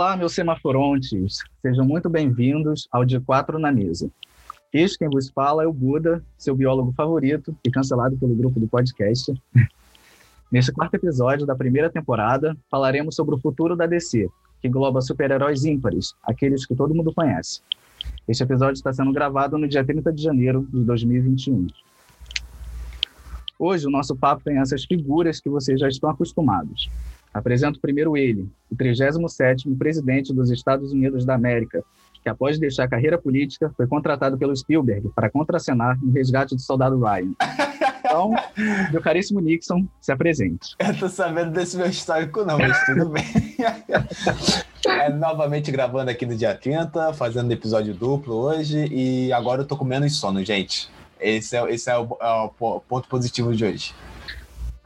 [0.00, 1.40] Olá, meus semaforontes.
[1.60, 4.10] Sejam muito bem-vindos ao De Quatro na Mesa.
[4.72, 8.66] Este quem vos fala é o Buda, seu biólogo favorito e cancelado pelo grupo do
[8.66, 9.30] podcast.
[10.50, 14.26] Neste quarto episódio da primeira temporada, falaremos sobre o futuro da DC,
[14.62, 17.60] que engloba super-heróis ímpares, aqueles que todo mundo conhece.
[18.26, 21.66] Este episódio está sendo gravado no dia 30 de janeiro de 2021.
[23.58, 26.88] Hoje o nosso papo tem essas figuras que vocês já estão acostumados.
[27.32, 31.84] Apresento primeiro ele, o 37º presidente dos Estados Unidos da América,
[32.22, 36.60] que após deixar a carreira política, foi contratado pelo Spielberg para contracenar no resgate do
[36.60, 37.32] soldado Ryan.
[37.98, 38.34] Então,
[38.90, 40.74] meu caríssimo Nixon, se apresente.
[40.78, 43.24] Eu tô sabendo desse meu histórico não, mas tudo bem.
[44.86, 49.76] É, novamente gravando aqui no dia 30, fazendo episódio duplo hoje, e agora eu tô
[49.76, 50.90] com menos sono, gente.
[51.20, 53.94] Esse é, esse é, o, é o ponto positivo de hoje.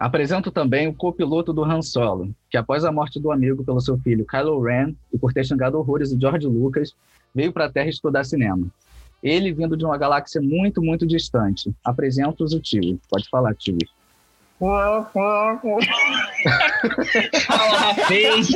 [0.05, 3.97] Apresento também o copiloto do Han Solo, que após a morte do amigo pelo seu
[3.97, 6.95] filho Kylo Ren e por ter xingado horrores de George Lucas,
[7.35, 8.67] veio para a Terra estudar cinema.
[9.23, 11.75] Ele vindo de uma galáxia muito, muito distante.
[11.83, 13.01] Apresento o tio.
[13.09, 13.79] Pode falar, tio.
[17.47, 18.49] Fala, fez.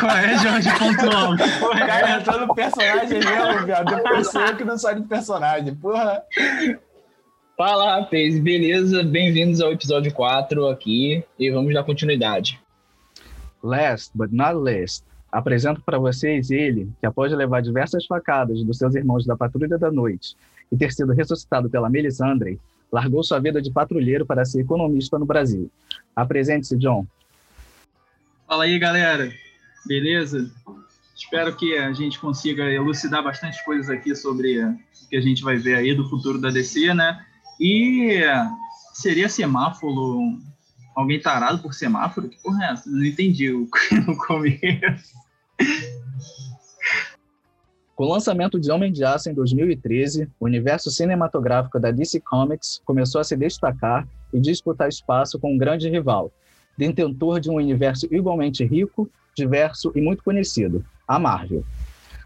[0.00, 1.34] Qual é, Jorge Pontual?
[1.34, 4.02] O cara entrou no personagem mesmo, viado.
[4.02, 6.24] Pessoa que não sai do personagem, porra.
[7.60, 9.02] Fala, rapaz, beleza?
[9.02, 12.58] Bem-vindos ao episódio 4 aqui e vamos dar continuidade.
[13.62, 18.94] Last but not least, apresento para vocês ele que, após levar diversas facadas dos seus
[18.94, 20.34] irmãos da Patrulha da Noite
[20.72, 22.58] e ter sido ressuscitado pela Melisandre,
[22.90, 25.70] largou sua vida de patrulheiro para ser economista no Brasil.
[26.16, 27.04] Apresente-se, John.
[28.48, 29.30] Fala aí, galera.
[29.84, 30.50] Beleza?
[31.14, 34.78] Espero que a gente consiga elucidar bastante coisas aqui sobre o
[35.10, 37.26] que a gente vai ver aí do futuro da DC, né?
[37.60, 38.22] E
[38.94, 40.38] seria semáforo
[40.96, 42.28] alguém tarado por semáforo?
[42.28, 42.90] Que porra é essa?
[42.90, 43.68] Não entendi o,
[44.26, 45.14] começo.
[47.94, 52.80] Com o lançamento de Homem de Aço em 2013, o universo cinematográfico da DC Comics
[52.86, 56.32] começou a se destacar e disputar espaço com um grande rival,
[56.78, 59.06] detentor de um universo igualmente rico,
[59.36, 61.62] diverso e muito conhecido, a Marvel.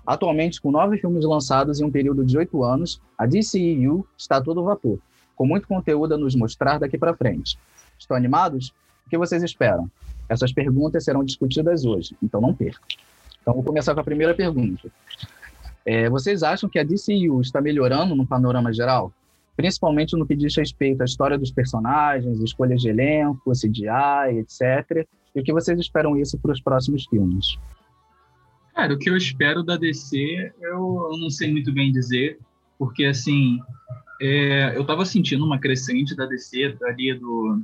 [0.07, 4.63] Atualmente, com nove filmes lançados em um período de oito anos, a DCEU está todo
[4.63, 5.01] vapor,
[5.35, 7.59] com muito conteúdo a nos mostrar daqui para frente.
[7.99, 8.73] Estão animados?
[9.07, 9.91] O que vocês esperam?
[10.29, 12.87] Essas perguntas serão discutidas hoje, então não percam.
[13.41, 14.91] Então, vou começar com a primeira pergunta.
[15.85, 19.13] É, vocês acham que a DCU está melhorando no panorama geral?
[19.55, 25.07] Principalmente no que diz respeito à história dos personagens, escolhas de elenco, CGI, etc.
[25.35, 27.59] E o que vocês esperam isso para os próximos filmes?
[28.75, 32.39] Cara, o que eu espero da DC, eu, não sei muito bem dizer,
[32.79, 33.61] porque assim,
[34.27, 37.63] é, eu estava sentindo uma crescente da DC ali do,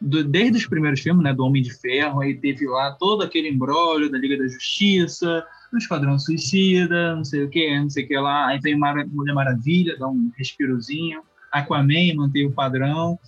[0.00, 3.48] do, desde os primeiros filmes, né, do Homem de Ferro, aí teve lá todo aquele
[3.48, 8.06] embrólio da Liga da Justiça, do Esquadrão Suicida, não sei o que, não sei o
[8.08, 13.18] que lá, aí vem Mulher Maravilha, dá um respirozinho, Aquaman mantém o padrão,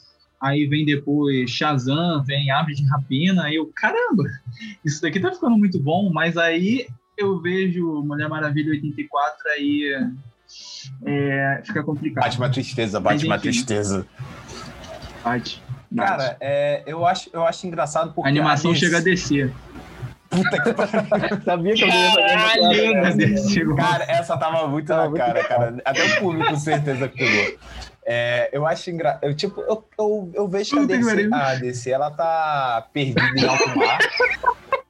[0.40, 4.22] aí vem depois Shazam, vem Aves de Rapina, aí eu, caramba,
[4.84, 6.86] isso daqui tá ficando muito bom, mas aí
[7.18, 9.92] eu vejo Mulher Maravilha 84 aí
[11.04, 12.24] é, fica complicado.
[12.24, 14.06] Bate uma tristeza, bate uma tristeza.
[15.24, 15.62] Bate.
[15.96, 18.28] Cara, é, eu, acho, eu acho engraçado porque.
[18.28, 19.52] A animação a chega a descer.
[20.28, 21.42] Puta que pariu.
[21.44, 25.76] Sabia que eu ia fazer Cara, essa tava muito tava na cara, cara.
[25.84, 27.58] Até o público com certeza que pegou.
[28.06, 29.24] É, eu acho engraçado.
[29.24, 33.44] Eu, tipo, eu, eu, eu vejo que a DC, a DC ela tá perdida em
[33.44, 33.98] alto mar.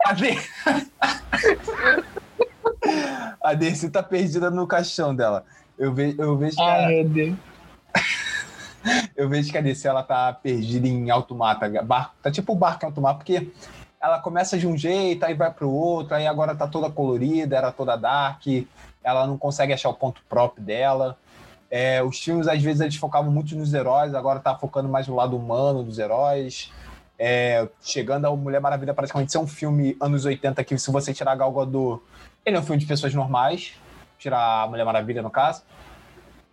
[0.07, 0.49] A DC...
[3.43, 5.45] a DC tá perdida no caixão dela.
[5.79, 6.63] Eu, ve, eu vejo que.
[6.63, 6.89] Ai, a...
[6.89, 7.37] meu Deus.
[9.17, 11.59] eu vejo que a DC ela tá perdida em alto mar.
[11.59, 13.51] Tá, barco, tá tipo o barco em alto mar, porque
[14.01, 17.71] ela começa de um jeito, aí vai pro outro, aí agora tá toda colorida, era
[17.71, 18.47] toda dark,
[19.05, 21.19] ela não consegue achar o ponto próprio dela.
[21.71, 25.15] É, os filmes, às vezes, eles focavam muito nos heróis, agora tá focando mais no
[25.15, 26.73] lado humano dos heróis.
[27.19, 31.33] É, chegando a Mulher Maravilha praticamente ser um filme anos 80 que se você tirar
[31.33, 32.03] a Gal Gadot,
[32.45, 33.75] ele é um filme de pessoas normais,
[34.19, 35.63] tirar a Mulher Maravilha no caso.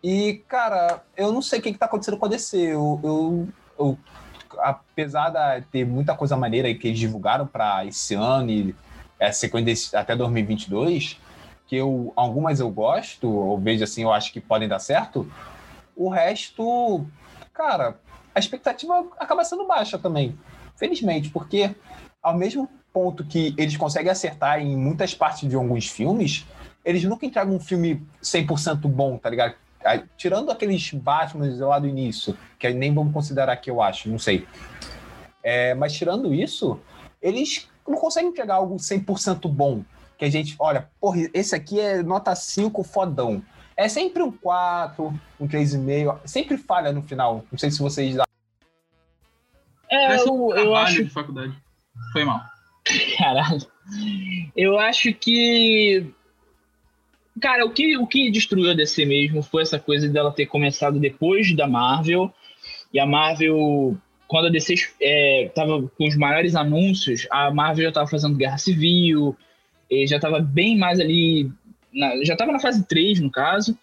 [0.04, 2.57] E, cara, eu não sei o que, que tá acontecendo com a DC.
[2.57, 3.48] Eu, eu,
[3.80, 3.98] eu
[4.60, 8.75] apesar de ter muita coisa maneira que eles divulgaram para esse ano e
[9.19, 11.19] é, sequência até 2022,
[11.66, 15.30] que eu algumas eu gosto, ou vejo assim, eu acho que podem dar certo.
[15.95, 17.06] O resto,
[17.54, 18.00] cara,
[18.33, 20.38] a expectativa acaba sendo baixa também,
[20.75, 21.75] felizmente, porque
[22.22, 26.47] ao mesmo ponto que eles conseguem acertar em muitas partes de alguns filmes,
[26.83, 29.53] eles nunca entregam um filme 100% bom, tá ligado?
[30.17, 34.47] Tirando aqueles Batman lá do início, que nem vamos considerar aqui, eu acho, não sei.
[35.44, 36.79] É, mas tirando isso,
[37.21, 39.83] eles não consegue entregar algo 100% bom.
[40.17, 43.44] Que a gente, olha, porra, esse aqui é nota 5 fodão.
[43.77, 46.17] É sempre um 4, um 3,5.
[46.25, 47.45] Sempre falha no final.
[47.51, 48.25] Não sei se vocês dá.
[49.88, 51.03] É, Parece eu, eu acho.
[51.03, 51.55] de faculdade.
[52.11, 52.56] Foi mal.
[53.18, 53.66] Caralho.
[54.56, 56.06] Eu acho que.
[57.39, 61.00] Cara, o que, o que destruiu a DC mesmo foi essa coisa dela ter começado
[61.00, 62.34] depois da Marvel.
[62.92, 63.95] E a Marvel,
[64.28, 68.57] quando a DC é, tava com os maiores anúncios, a Marvel já tava fazendo Guerra
[68.57, 69.36] Civil,
[70.07, 71.51] já tava bem mais ali.
[71.94, 73.78] na- já tava na fase 3, no caso.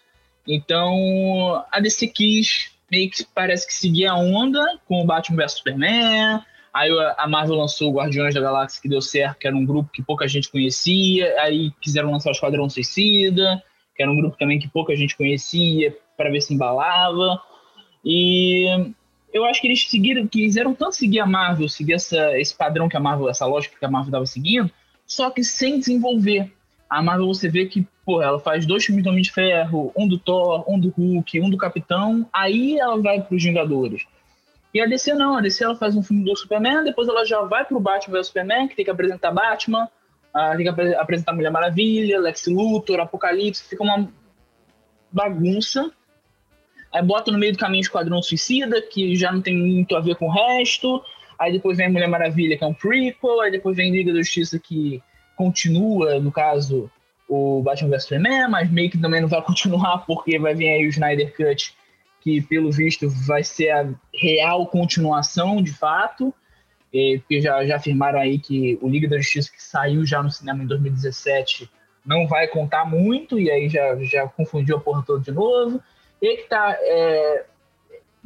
[0.47, 5.53] Então, a DC quis meio que parece que seguir a onda com o Batman vs
[5.53, 6.41] Superman.
[6.75, 10.03] Aí a Marvel lançou Guardiões da Galáxia, que deu certo, que era um grupo que
[10.03, 11.33] pouca gente conhecia.
[11.39, 13.63] Aí quiseram lançar o Esquadrão Suicida,
[13.95, 17.41] que era um grupo também que pouca gente conhecia, para ver se embalava.
[18.03, 18.93] E
[19.33, 22.97] eu acho que eles seguiram, quiseram tanto seguir a Marvel, seguir essa, esse padrão que
[22.97, 24.69] a Marvel, essa lógica que a Marvel estava seguindo,
[25.07, 26.51] só que sem desenvolver.
[26.89, 30.05] A Marvel você vê que, pô, ela faz dois filmes do Homem de Ferro, um
[30.05, 34.05] do Thor, um do Hulk, um do Capitão, aí ela vai para os Vingadores.
[34.75, 37.41] E a DC não, a DC ela faz um filme do Superman, depois ela já
[37.43, 39.87] vai pro Batman vs Superman, que tem que apresentar Batman,
[40.33, 44.11] ah, tem que apre- apresentar Mulher Maravilha, Lex Luthor, Apocalipse, fica uma
[45.09, 45.89] bagunça.
[46.93, 50.17] Aí bota no meio do caminho Esquadrão Suicida, que já não tem muito a ver
[50.17, 51.01] com o resto.
[51.39, 53.39] Aí depois vem Mulher Maravilha, que é um prequel.
[53.39, 55.01] Aí depois vem Liga da Justiça, que
[55.37, 56.91] continua, no caso,
[57.29, 60.85] o Batman vs Superman, mas meio que também não vai continuar, porque vai vir aí
[60.85, 61.73] o Snyder Cut,
[62.25, 66.33] que pelo visto vai ser a real continuação, de fato.
[67.19, 70.63] Porque já, já afirmaram aí que o Liga da Justiça, que saiu já no cinema
[70.63, 71.69] em 2017,
[72.03, 75.79] não vai contar muito, e aí já, já confundiu a porra toda de novo.
[76.19, 76.75] E que tá.
[76.79, 77.45] é,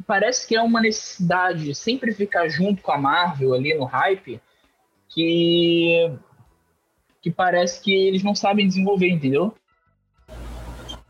[0.06, 4.40] parece que é uma necessidade de sempre ficar junto com a Marvel ali no hype,
[5.10, 6.10] que,
[7.20, 9.54] que parece que eles não sabem desenvolver, entendeu?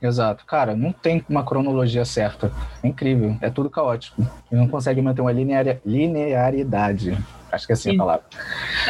[0.03, 0.45] Exato.
[0.47, 2.51] Cara, não tem uma cronologia certa.
[2.83, 3.37] É incrível.
[3.41, 4.23] É tudo caótico.
[4.51, 7.17] E não consegue manter uma linear- linearidade.
[7.53, 7.99] Acho que é assim a Sim.
[7.99, 8.25] palavra.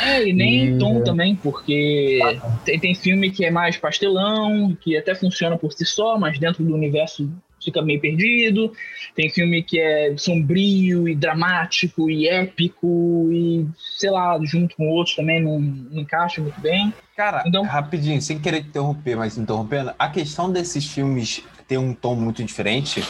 [0.05, 2.21] É, e nem E- tom também, porque
[2.65, 6.62] tem, tem filme que é mais pastelão, que até funciona por si só, mas dentro
[6.62, 7.29] do universo
[7.62, 8.73] fica meio perdido.
[9.15, 13.67] Tem filme que é sombrio e dramático e épico e,
[13.99, 16.93] sei lá, junto com outros também não, não encaixa muito bem.
[17.17, 21.95] Cara, Então- rapidinho, sem querer te interromper, mas interrompendo, a questão desses filmes ter um
[21.95, 23.01] tom muito diferente,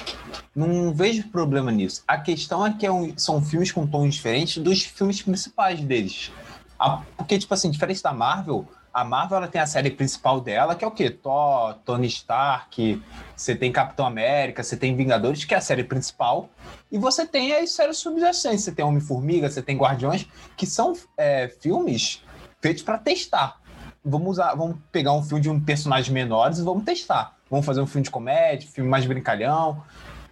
[0.55, 2.03] não vejo problema nisso.
[2.07, 6.31] A questão é que é um- são filmes com tons diferentes dos filmes principais deles.
[6.79, 10.75] A- porque, tipo assim, diferente da Marvel, a Marvel ela tem a série principal dela,
[10.75, 11.11] que é o quê?
[11.11, 13.03] Thor, Tony Stark,
[13.37, 16.49] você tem Capitão América, você tem Vingadores, que é a série principal,
[16.91, 20.27] e você tem as séries subjacentes, você tem Homem-Formiga, você tem Guardiões,
[20.57, 22.23] que são é, filmes
[22.61, 23.61] feitos para testar
[24.05, 27.37] vamos usar, vamos pegar um filme de um personagem menores e vamos testar.
[27.51, 29.83] Vamos fazer um filme de comédia, filme mais brincalhão.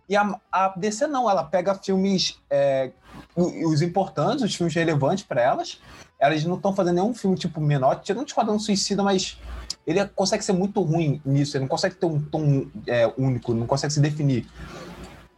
[0.09, 2.91] E a, a DC não, ela pega filmes é,
[3.37, 5.81] os importantes, os filmes relevantes para elas.
[6.19, 9.39] Elas não estão fazendo nenhum filme tipo menor, tirando o Esquadrão Suicida, mas
[9.87, 13.67] ele consegue ser muito ruim nisso, ele não consegue ter um tom é, único, não
[13.67, 14.47] consegue se definir.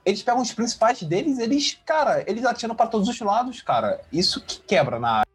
[0.05, 4.01] Eles pegam os principais deles, eles, cara, eles atiram para todos os lados, cara.
[4.13, 5.31] Isso que quebra na área.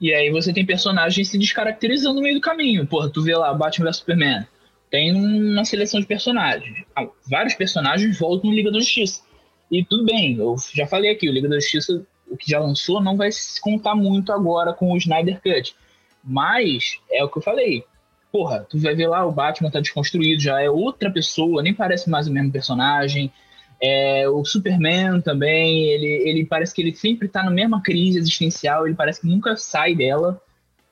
[0.00, 2.86] E aí você tem personagens se descaracterizando no meio do caminho.
[2.86, 4.46] Porra, tu vê lá Batman vs Superman.
[4.90, 6.84] Tem uma seleção de personagens.
[6.96, 9.22] Ah, Vários personagens voltam no Liga da Justiça.
[9.70, 13.02] E tudo bem, eu já falei aqui, o Liga da Justiça, o que já lançou,
[13.02, 15.76] não vai se contar muito agora com o Snyder Cut.
[16.24, 17.84] Mas, é o que eu falei.
[18.30, 22.08] Porra, tu vai ver lá, o Batman tá desconstruído, já é outra pessoa, nem parece
[22.08, 23.30] mais o mesmo personagem.
[23.80, 28.86] É, o Superman também, ele, ele parece que ele sempre tá na mesma crise existencial,
[28.86, 30.40] ele parece que nunca sai dela,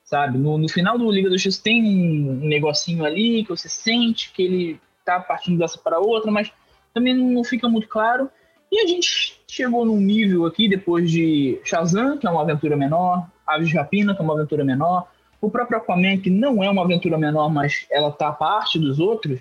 [0.04, 0.36] sabe?
[0.36, 4.42] No, no final do Liga da Justiça tem um negocinho ali que você sente que
[4.42, 6.52] ele tá partindo dessa para outra, mas
[6.92, 8.28] também não fica muito claro.
[8.70, 13.28] E a gente chegou num nível aqui, depois de Shazam, que é uma aventura menor,
[13.46, 15.08] Aves de Rapina, que é uma aventura menor,
[15.40, 19.40] o próprio Aquaman, que não é uma aventura menor, mas ela tá parte dos outros,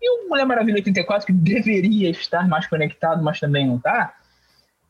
[0.00, 4.14] e o Mulher Maravilha 84, que deveria estar mais conectado, mas também não tá.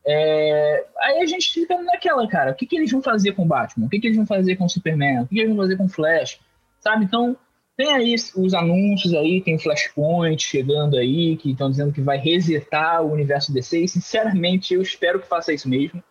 [0.05, 3.47] É, Aí a gente fica naquela, cara, o que, que eles vão fazer com o
[3.47, 3.85] Batman?
[3.85, 5.21] O que, que eles vão fazer com o Superman?
[5.21, 6.39] O que, que eles vão fazer com o Flash?
[6.79, 7.05] Sabe?
[7.05, 7.37] Então,
[7.75, 12.17] tem aí os anúncios aí, tem o Flashpoint chegando aí, que estão dizendo que vai
[12.17, 16.03] resetar o universo DC, e sinceramente eu espero que faça isso mesmo.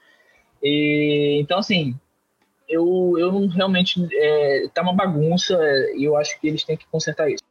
[0.62, 1.94] E, então, assim,
[2.68, 4.08] eu, eu realmente.
[4.12, 5.56] É, tá uma bagunça
[5.96, 7.42] e eu acho que eles têm que consertar isso.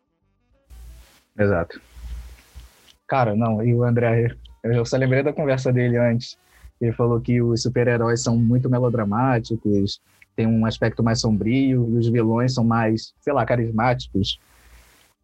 [1.37, 1.81] Exato.
[3.07, 6.37] Cara, não, e o André, eu só lembrei da conversa dele antes.
[6.79, 10.01] Ele falou que os super-heróis são muito melodramáticos,
[10.35, 14.39] tem um aspecto mais sombrio e os vilões são mais, sei lá, carismáticos.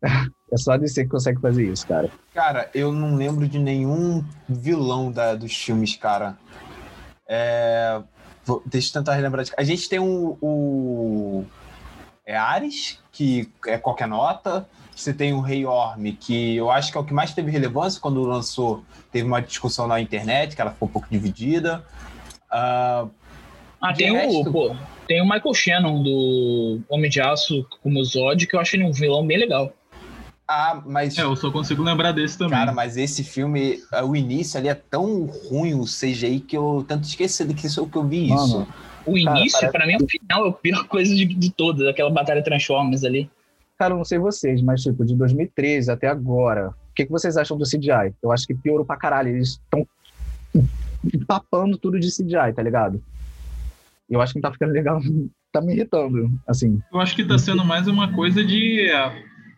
[0.50, 2.10] É só a DC que consegue fazer isso, cara.
[2.34, 6.38] Cara, eu não lembro de nenhum vilão da, dos filmes, cara.
[7.28, 8.02] É...
[8.46, 9.46] Vou, deixa eu tentar relembrar.
[9.58, 11.46] A gente tem o, o...
[12.26, 14.66] É Ares, que é qualquer nota.
[14.96, 18.00] Você tem o Rei Orme, que eu acho que é o que mais teve relevância
[18.00, 18.84] quando lançou.
[19.12, 21.86] Teve uma discussão na internet, que ela ficou um pouco dividida.
[22.50, 23.10] Uh,
[23.82, 24.50] ah, tem resto...
[24.50, 24.76] o, pô,
[25.08, 28.92] tem o Michael Shannon do Homem de Aço como Zod, que eu acho ele um
[28.92, 29.74] vilão bem legal.
[30.48, 31.18] Ah, mas.
[31.18, 32.58] É, eu só consigo lembrar desse também.
[32.58, 36.86] Cara, mas esse filme, é, o início ali é tão ruim o CGI que eu
[36.88, 38.68] tanto esqueci de que, que eu vi Mano, isso.
[39.06, 41.88] O início, cara, para mim, é o final, é a pior coisa de, de todas,
[41.88, 43.30] aquela batalha Transformers ali.
[43.78, 47.38] Cara, eu não sei vocês, mas tipo, de 2013 até agora, o que, que vocês
[47.38, 48.14] acham do CGI?
[48.24, 49.30] Eu acho que piorou pra caralho.
[49.30, 49.86] Eles estão
[51.28, 53.04] papando tudo de CGI, tá ligado?
[54.10, 55.00] Eu acho que não tá ficando legal,
[55.52, 56.82] tá me irritando, assim.
[56.92, 58.90] Eu acho que tá sendo mais uma coisa de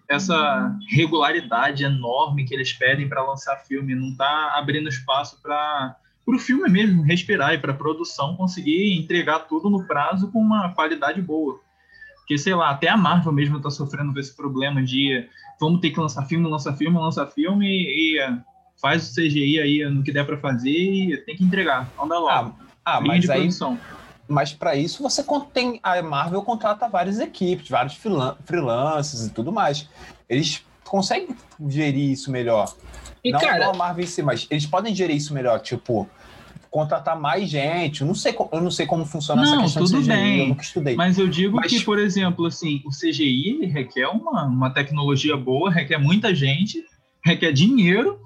[0.10, 6.40] essa regularidade enorme que eles pedem para lançar filme, não está abrindo espaço para o
[6.40, 11.22] filme mesmo respirar e para a produção conseguir entregar tudo no prazo com uma qualidade
[11.22, 11.60] boa.
[12.18, 15.28] Porque, sei lá, até a Marvel mesmo está sofrendo com esse problema de
[15.60, 18.40] vamos ter que lançar filme, lançar filme, lançar filme e, e
[18.82, 21.88] faz o CGI aí no que der para fazer e tem que entregar.
[22.02, 22.56] Anda lá.
[22.86, 23.80] Ah, ah mas aí, produção.
[24.30, 27.96] Mas para isso você tem a Marvel contrata várias equipes, vários
[28.46, 29.90] freelancers e tudo mais.
[30.30, 31.36] Eles conseguem
[31.68, 32.72] gerir isso melhor.
[33.24, 33.70] E não cara...
[33.70, 36.08] a Marvel em si, mas eles podem gerir isso melhor, tipo,
[36.70, 38.02] contratar mais gente.
[38.02, 40.48] Eu não sei, eu não sei como funciona não, essa questão tudo CGI, bem, eu
[40.50, 40.96] nunca estudei.
[40.96, 41.72] Mas eu digo mas...
[41.72, 46.84] que, por exemplo, assim, o CGI requer uma, uma tecnologia boa, requer muita gente,
[47.26, 48.20] requer dinheiro,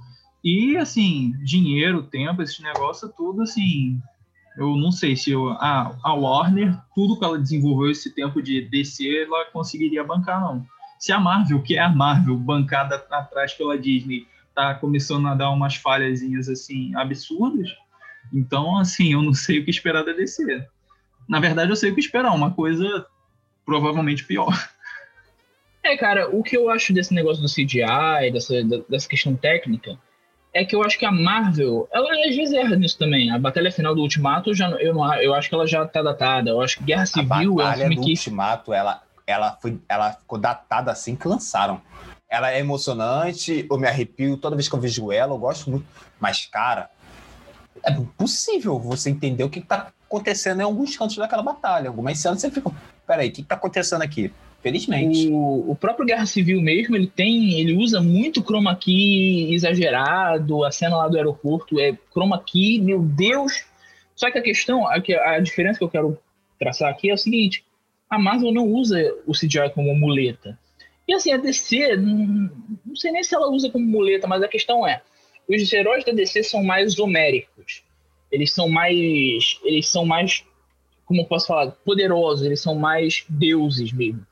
[0.43, 4.01] e assim, dinheiro, tempo, esse negócio tudo, assim,
[4.57, 8.61] eu não sei se eu, a, a Warner, tudo que ela desenvolveu esse tempo de
[8.69, 10.65] DC, ela conseguiria bancar, não.
[10.99, 15.49] Se a Marvel, que é a Marvel, bancada atrás pela Disney, tá começando a dar
[15.49, 17.69] umas falhazinhas assim absurdas,
[18.31, 20.65] então assim, eu não sei o que esperar da DC.
[21.27, 23.05] Na verdade, eu sei o que esperar, uma coisa
[23.65, 24.53] provavelmente pior.
[25.83, 28.53] É, cara, o que eu acho desse negócio do CGI, dessa,
[28.89, 29.99] dessa questão técnica,
[30.53, 33.31] é que eu acho que a Marvel, ela às vezes nisso também.
[33.31, 36.51] A batalha final do Ultimato, já, eu, não, eu acho que ela já tá datada.
[36.51, 38.11] Eu acho que Guerra Civil a batalha é um do que...
[38.11, 41.81] Ultimato, ela, ela, foi, ela ficou datada assim que lançaram.
[42.29, 45.85] Ela é emocionante, eu me arrepio toda vez que eu vejo ela, eu gosto muito.
[46.19, 46.89] Mas, cara,
[47.83, 51.89] é impossível você entender o que tá acontecendo em alguns cantos daquela batalha.
[51.89, 52.71] Algumas cenas você fica,
[53.07, 54.31] peraí, o que tá acontecendo aqui?
[54.63, 55.27] Felizmente.
[55.27, 60.71] O, o próprio Guerra Civil mesmo, ele tem, ele usa muito chroma key exagerado, a
[60.71, 63.65] cena lá do aeroporto é chroma key, meu Deus.
[64.15, 66.17] Só que a questão, a, a diferença que eu quero
[66.57, 67.65] traçar aqui é o seguinte,
[68.09, 70.57] a Marvel não usa o CGI como muleta.
[71.05, 72.49] E assim, a DC, não,
[72.85, 75.01] não sei nem se ela usa como muleta, mas a questão é,
[75.49, 77.83] os heróis da DC são mais homéricos.
[78.31, 80.45] Eles são mais, eles são mais,
[81.05, 84.25] como posso falar, poderosos, eles são mais deuses mesmo.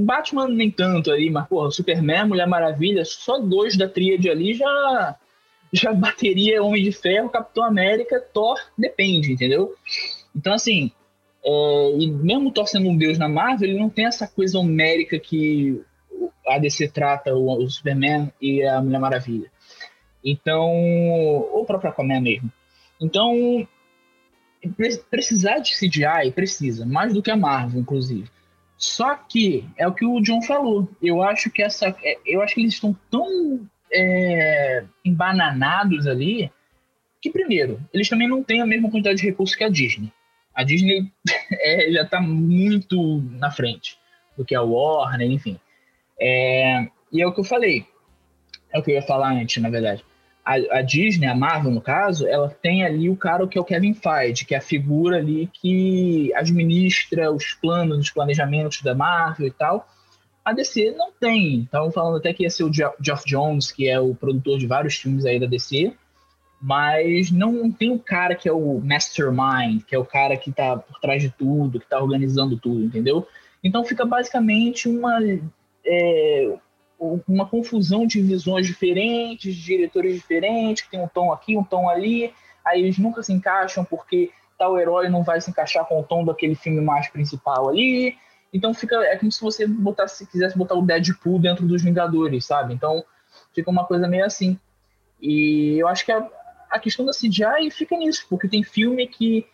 [0.00, 5.16] Batman nem tanto ali, mas, porra, Superman, Mulher Maravilha, só dois da tríade ali já
[5.72, 9.74] já bateria Homem de Ferro, Capitão América, Thor, depende, entendeu?
[10.36, 10.92] Então, assim,
[11.44, 15.18] é, e mesmo Thor sendo um deus na Marvel, ele não tem essa coisa homérica
[15.18, 15.82] que
[16.46, 19.50] a DC trata o, o Superman e a Mulher Maravilha.
[20.24, 22.50] Então, ou o próprio Aquaman mesmo.
[23.00, 23.66] Então,
[25.10, 28.30] precisar de CGI, precisa, mais do que a Marvel, inclusive.
[28.82, 30.88] Só que é o que o John falou.
[31.00, 33.60] Eu acho que essa, é, eu acho que eles estão tão
[33.92, 36.50] é, embananados ali
[37.20, 40.12] que primeiro eles também não têm a mesma quantidade de recursos que a Disney.
[40.52, 41.08] A Disney
[41.62, 43.96] é, já está muito na frente
[44.36, 45.60] do que a Warner, enfim.
[46.20, 47.86] É, e é o que eu falei.
[48.72, 50.04] É o que eu ia falar antes, na verdade
[50.44, 53.64] a, a, Disney, a Marvel no caso, ela tem ali o cara que é o
[53.64, 59.46] Kevin Feige, que é a figura ali que administra os planos, os planejamentos da Marvel
[59.46, 59.88] e tal.
[60.44, 61.62] A DC não tem.
[61.62, 64.96] Estavam falando até que ia ser o Geoff Jones, que é o produtor de vários
[64.96, 65.92] filmes aí da DC,
[66.60, 70.76] mas não tem o cara que é o mastermind, que é o cara que está
[70.76, 73.26] por trás de tudo, que está organizando tudo, entendeu?
[73.62, 75.20] Então fica basicamente uma
[75.86, 76.56] é,
[77.26, 81.88] uma confusão de visões diferentes, de diretores diferentes, que tem um tom aqui, um tom
[81.88, 82.32] ali,
[82.64, 86.24] aí eles nunca se encaixam porque tal herói não vai se encaixar com o tom
[86.24, 88.16] daquele filme mais principal ali.
[88.52, 92.72] Então fica é como se você botasse, quisesse botar o Deadpool dentro dos Vingadores, sabe?
[92.72, 93.04] Então
[93.52, 94.58] fica uma coisa meio assim.
[95.20, 96.28] E eu acho que a,
[96.70, 99.44] a questão da CGI fica nisso, porque tem filme que,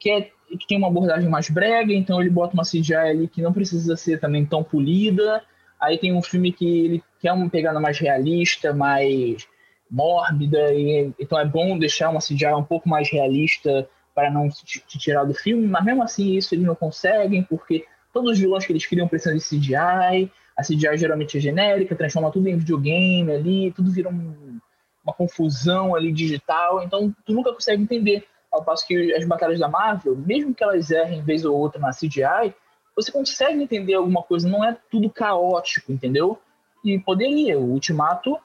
[0.00, 3.42] que é que tem uma abordagem mais brega, então ele bota uma CGI ali que
[3.42, 5.44] não precisa ser também tão polida.
[5.80, 9.46] Aí tem um filme que ele quer uma pegada mais realista, mais
[9.90, 14.82] mórbida, e, então é bom deixar uma CGI um pouco mais realista para não te,
[14.98, 18.72] tirar do filme, mas mesmo assim isso eles não conseguem, porque todos os vilões que
[18.72, 23.72] eles criam precisam de CGI, a CGI geralmente é genérica, transforma tudo em videogame ali,
[23.72, 24.58] tudo vira um,
[25.04, 28.26] uma confusão ali digital, então tu nunca consegue entender.
[28.50, 31.90] Ao passo que as batalhas da Marvel, mesmo que elas errem vez ou outra na
[31.90, 32.54] CGI,
[32.98, 36.38] você consegue entender alguma coisa, não é tudo caótico, entendeu?
[36.84, 38.36] E poderia, o Ultimato,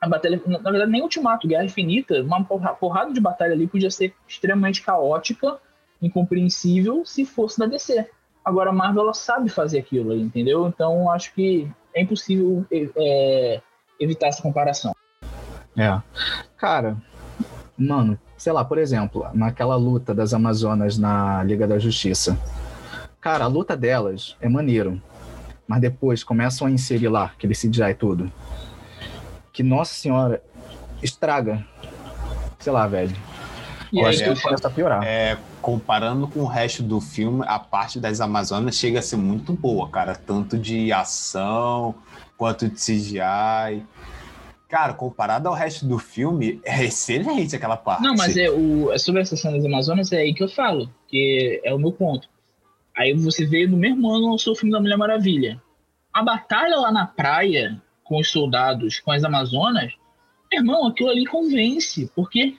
[0.00, 4.12] a batalha, na verdade nem Ultimato, Guerra Infinita, uma porrada de batalha ali podia ser
[4.26, 5.58] extremamente caótica,
[6.02, 8.08] incompreensível, se fosse da DC.
[8.44, 10.66] Agora a Marvel ela sabe fazer aquilo, entendeu?
[10.66, 13.60] Então acho que é impossível é,
[14.00, 14.92] evitar essa comparação.
[15.76, 16.00] É.
[16.56, 16.96] Cara,
[17.76, 22.36] mano, sei lá, por exemplo, naquela luta das Amazonas na Liga da Justiça.
[23.20, 25.00] Cara, a luta delas é maneiro.
[25.66, 28.32] Mas depois começam a inserir lá aquele CGI tudo.
[29.52, 30.42] Que, nossa senhora,
[31.02, 31.64] estraga.
[32.58, 33.14] Sei lá, velho.
[33.92, 35.02] E aí que começa a piorar.
[35.04, 39.52] É, comparando com o resto do filme, a parte das Amazonas chega a ser muito
[39.52, 40.14] boa, cara.
[40.14, 41.94] Tanto de ação
[42.36, 43.82] quanto de CGI.
[44.68, 48.02] Cara, comparado ao resto do filme, é excelente aquela parte.
[48.02, 50.90] Não, mas é o, é sobre essa cena das Amazonas é aí que eu falo,
[51.08, 52.28] que é o meu ponto.
[52.98, 55.62] Aí você vê no mesmo ano o seu filme da Mulher Maravilha.
[56.12, 59.92] A batalha lá na praia com os soldados, com as Amazonas,
[60.52, 62.56] irmão, aquilo ali convence, porque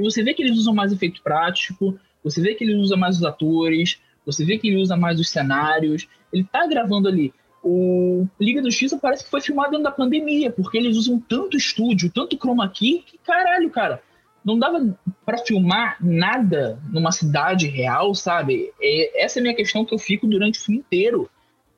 [0.00, 3.24] você vê que eles usam mais efeito prático, você vê que ele usa mais os
[3.24, 8.60] atores, você vê que ele usa mais os cenários, ele tá gravando ali o Liga
[8.60, 12.36] do Justiça parece que foi filmado dentro da pandemia, porque eles usam tanto estúdio, tanto
[12.36, 14.02] chroma key, que caralho, cara.
[14.44, 18.72] Não dava para filmar nada numa cidade real, sabe?
[18.80, 21.30] É, essa é a minha questão que eu fico durante o filme inteiro.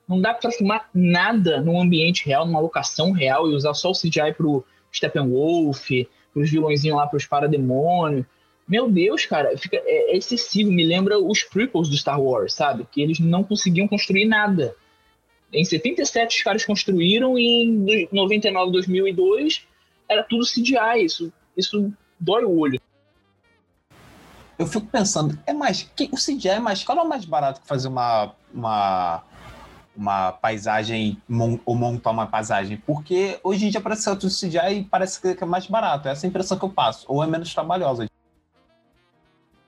[0.09, 3.95] Não dá para filmar nada num ambiente real, numa locação real e usar só o
[3.95, 5.91] CGI pro Steppenwolf,
[6.33, 8.27] pros vilõezinhos lá, pros parademônios.
[8.69, 10.73] Meu Deus, cara, fica, é, é excessivo.
[10.73, 12.87] Me lembra os prequels do Star Wars, sabe?
[12.91, 14.75] Que eles não conseguiam construir nada
[15.53, 19.67] em 77 os caras construíram e em 99, 2002
[20.09, 21.05] era tudo CGI.
[21.05, 22.81] Isso, isso dói o olho.
[24.59, 27.69] Eu fico pensando, é mais que o CGI é mais caro ou mais barato que
[27.69, 29.23] fazer uma uma
[29.97, 31.21] uma paisagem
[31.65, 32.77] ou montar uma paisagem?
[32.77, 36.09] Porque hoje em dia parece que tudo CGI e parece que é mais barato.
[36.09, 37.07] Essa é a impressão que eu passo.
[37.09, 38.07] Ou é menos trabalhosa.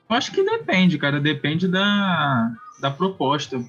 [0.09, 1.19] Eu acho que depende, cara.
[1.19, 3.63] Depende da, da proposta.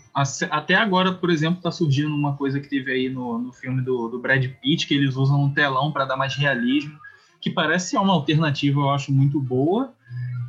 [0.51, 4.09] Até agora, por exemplo, está surgindo uma coisa que teve aí no, no filme do,
[4.09, 6.99] do Brad Pitt, que eles usam um telão para dar mais realismo,
[7.41, 9.93] que parece ser uma alternativa, eu acho, muito boa.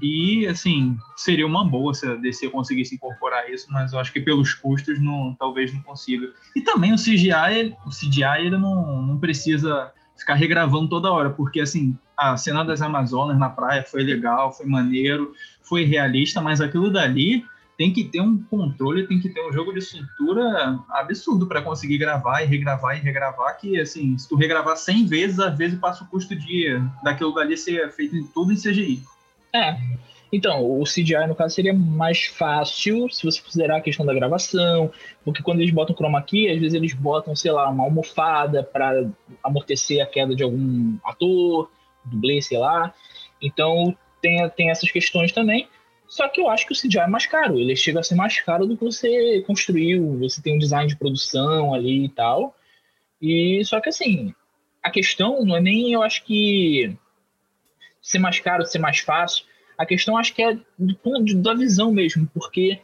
[0.02, 4.20] E, assim, seria uma boa se a DC conseguisse incorporar isso, mas eu acho que
[4.20, 6.34] pelos custos não, talvez não consiga.
[6.56, 11.62] E também o CGI, o CGI ele não, não precisa ficar regravando toda hora, porque,
[11.62, 16.92] assim, a cena das Amazonas na praia foi legal, foi maneiro, foi realista, mas aquilo
[16.92, 17.46] dali
[17.82, 21.98] tem que ter um controle, tem que ter um jogo de cintura absurdo para conseguir
[21.98, 26.04] gravar e regravar e regravar, que assim, se tu regravar 100 vezes, às vezes passa
[26.04, 29.02] o custo de daquilo dali ser feito tudo em CGI.
[29.52, 29.76] É.
[30.32, 34.92] Então, o CGI, no caso, seria mais fácil se você considerar a questão da gravação,
[35.26, 39.10] porque quando eles botam chroma key, às vezes eles botam, sei lá, uma almofada para
[39.44, 41.72] amortecer a queda de algum ator,
[42.06, 42.94] dublê, sei lá.
[43.42, 45.68] Então, tem, tem essas questões também.
[46.12, 47.58] Só que eu acho que o CGI é mais caro.
[47.58, 50.20] Ele chega a ser mais caro do que você construiu.
[50.20, 52.54] Você tem um design de produção ali e tal.
[53.22, 54.36] E só que assim,
[54.84, 56.94] a questão não é nem, eu acho que
[58.02, 59.46] ser mais caro, ser mais fácil.
[59.78, 62.82] A questão acho que é do ponto da visão mesmo, porque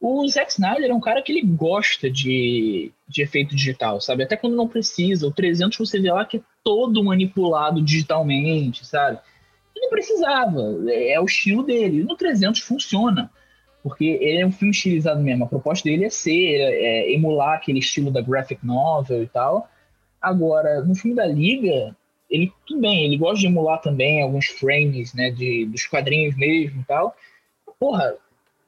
[0.00, 4.22] o Zack Snyder é um cara que ele gosta de, de efeito digital, sabe?
[4.22, 5.26] Até quando não precisa.
[5.26, 9.18] O 300 você vê lá que é todo manipulado digitalmente, sabe?
[9.80, 12.02] Não precisava, é, é o estilo dele.
[12.04, 13.30] No 300 funciona,
[13.82, 15.44] porque ele é um filme estilizado mesmo.
[15.44, 19.68] A proposta dele é ser, é, emular aquele estilo da graphic novel e tal.
[20.20, 21.96] Agora, no filme da Liga,
[22.28, 26.80] ele tudo bem, ele gosta de emular também alguns frames, né, de, dos quadrinhos mesmo
[26.80, 27.14] e tal.
[27.78, 28.14] Porra,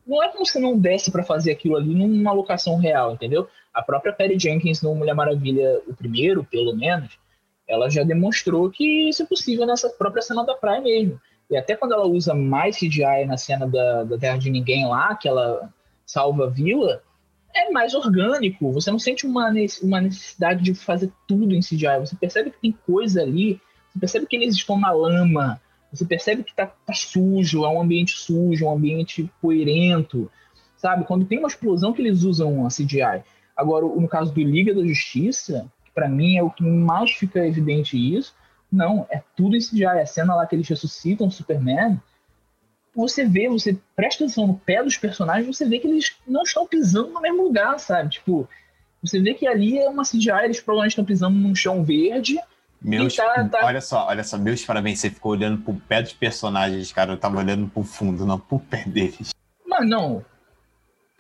[0.07, 3.49] não é como se não desse para fazer aquilo ali numa locação real, entendeu?
[3.75, 7.19] A própria Perry Jenkins no Mulher Maravilha, o primeiro, pelo menos,
[7.69, 11.21] ela já demonstrou que isso é possível nessa própria cena da praia mesmo.
[11.51, 15.15] E até quando ela usa mais CGI na cena da, da Terra de Ninguém lá,
[15.15, 15.73] que ela
[16.05, 17.03] salva a vila,
[17.55, 18.73] é mais orgânico.
[18.73, 19.53] Você não sente uma,
[19.83, 22.01] uma necessidade de fazer tudo em CGI.
[22.01, 25.61] Você percebe que tem coisa ali, você percebe que eles estão na lama,
[25.93, 30.31] Você percebe que tá, tá sujo, é um ambiente sujo, um ambiente poeirento,
[30.77, 31.05] sabe?
[31.05, 33.25] Quando tem uma explosão que eles usam a CGI.
[33.57, 35.67] Agora, no caso do Liga da Justiça,
[35.99, 38.33] para mim é o que mais fica evidente isso,
[38.71, 39.85] não, é tudo em CGI.
[39.85, 42.01] A cena lá que eles ressuscitam o Superman,
[42.95, 46.69] você vê, você presta atenção no pé dos personagens, você vê que eles não estão
[46.69, 48.11] pisando no mesmo lugar, sabe?
[48.11, 48.49] Tipo,
[49.03, 52.39] você vê que ali é uma CGI, eles provavelmente estão pisando num chão verde.
[52.81, 53.67] Meus, tá, tá...
[53.67, 57.15] Olha só, olha só, meus parabéns, você ficou olhando pro pé dos personagens, cara.
[57.15, 59.31] Eu tava olhando pro fundo, não pro pé deles.
[59.67, 60.25] Mas não.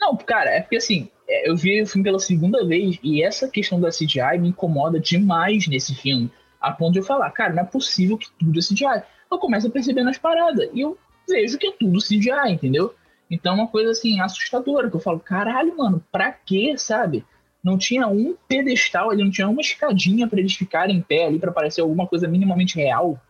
[0.00, 3.48] Não, cara, é porque assim, é, eu vi o filme pela segunda vez e essa
[3.48, 6.30] questão da CGI me incomoda demais nesse filme.
[6.60, 9.02] A ponto de eu falar, cara, não é possível que tudo é CGI.
[9.30, 10.96] Eu começo a perceber nas paradas e eu
[11.28, 12.94] vejo que é tudo CGI, entendeu?
[13.30, 17.24] Então é uma coisa assim, assustadora, que eu falo, caralho, mano, pra quê, sabe?
[17.62, 21.38] Não tinha um pedestal ali, não tinha uma escadinha para eles ficarem em pé ali
[21.38, 23.20] para parecer alguma coisa minimamente real.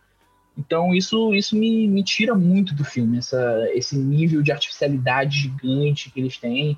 [0.57, 6.09] Então isso, isso me, me tira muito do filme, essa, esse nível de artificialidade gigante
[6.11, 6.77] que eles têm.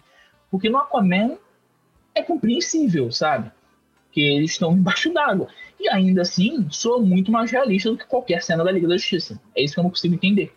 [0.52, 1.38] Porque no Aquaman
[2.14, 3.50] é compreensível, sabe?
[4.12, 5.48] Que eles estão embaixo d'água.
[5.80, 9.42] E ainda assim, soa muito mais realista do que qualquer cena da Liga da Justiça.
[9.56, 10.54] É isso que eu não consigo entender.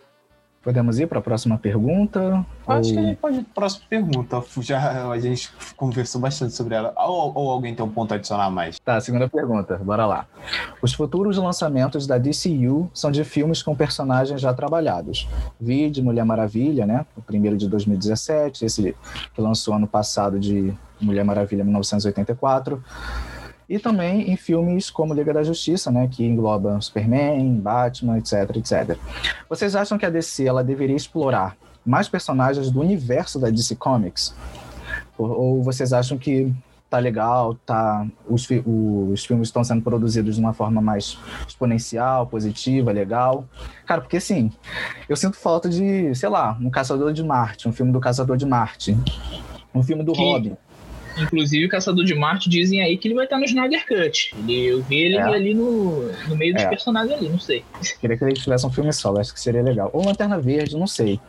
[0.64, 2.44] Podemos ir para a próxima pergunta?
[2.66, 2.94] Acho ou...
[2.94, 4.42] que a gente pode ir para a próxima pergunta.
[4.62, 6.94] Já a gente conversou bastante sobre ela.
[6.96, 8.79] Ou, ou, alguém tem um ponto a adicionar mais?
[8.79, 9.77] Tá, segunda pergunta.
[9.77, 10.27] Bora lá.
[10.81, 15.29] Os futuros lançamentos da DCU são de filmes com personagens já trabalhados.
[15.61, 17.05] Vi de Mulher Maravilha, né?
[17.14, 18.96] O primeiro de 2017, esse
[19.35, 22.83] que lançou ano passado de Mulher Maravilha 1984
[23.68, 28.98] e também em filmes como Liga da Justiça, né, que engloba Superman, Batman, etc, etc.
[29.48, 34.35] Vocês acham que a DC ela deveria explorar mais personagens do universo da DC Comics?
[35.18, 36.53] Ou, ou vocês acham que
[36.94, 38.46] tá legal, tá os,
[39.11, 43.44] os filmes estão sendo produzidos de uma forma mais exponencial, positiva, legal?
[43.85, 44.53] Cara, porque assim,
[45.09, 48.46] eu sinto falta de, sei lá, um Caçador de Marte, um filme do Caçador de
[48.46, 48.96] Marte,
[49.74, 50.22] um filme do que...
[50.22, 50.57] Robin.
[51.18, 54.35] Inclusive, o Caçador de Marte dizem aí que ele vai estar no Snyder Cut.
[54.37, 55.22] Ele, eu vi ele é.
[55.22, 56.68] ali no, no meio dos é.
[56.68, 57.64] personagens ali, não sei.
[58.00, 59.90] Queria que ele tivesse um filme solo, acho que seria legal.
[59.92, 61.20] Ou Lanterna Verde, não sei.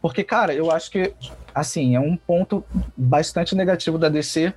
[0.00, 1.12] Porque, cara, eu acho que,
[1.54, 2.64] assim, é um ponto
[2.96, 4.52] bastante negativo da DC,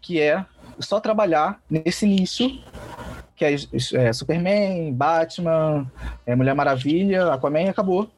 [0.00, 0.44] que é
[0.78, 2.60] só trabalhar nesse nicho
[3.38, 3.54] que é,
[3.94, 5.86] é Superman, Batman,
[6.26, 8.10] é Mulher Maravilha, Aquaman acabou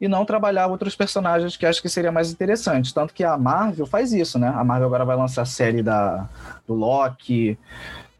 [0.00, 2.94] e não trabalhar outros personagens que acho que seria mais interessante.
[2.94, 4.48] Tanto que a Marvel faz isso, né?
[4.48, 6.28] A Marvel agora vai lançar a série da,
[6.66, 7.58] do Loki,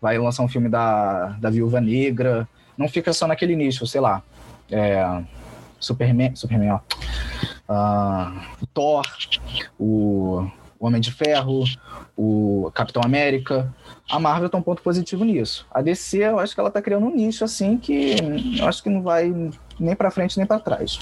[0.00, 2.48] vai lançar um filme da, da Viúva Negra.
[2.76, 4.22] Não fica só naquele nicho, sei lá.
[4.70, 5.22] É,
[5.78, 6.80] Superman, Superman, ó.
[7.70, 9.04] Uh, Thor,
[9.78, 11.64] o Homem de Ferro,
[12.16, 13.72] o Capitão América.
[14.10, 15.66] A Marvel tem um ponto positivo nisso.
[15.70, 18.16] A DC, eu acho que ela tá criando um nicho assim que
[18.58, 19.32] eu acho que não vai
[19.78, 20.98] nem para frente nem para trás.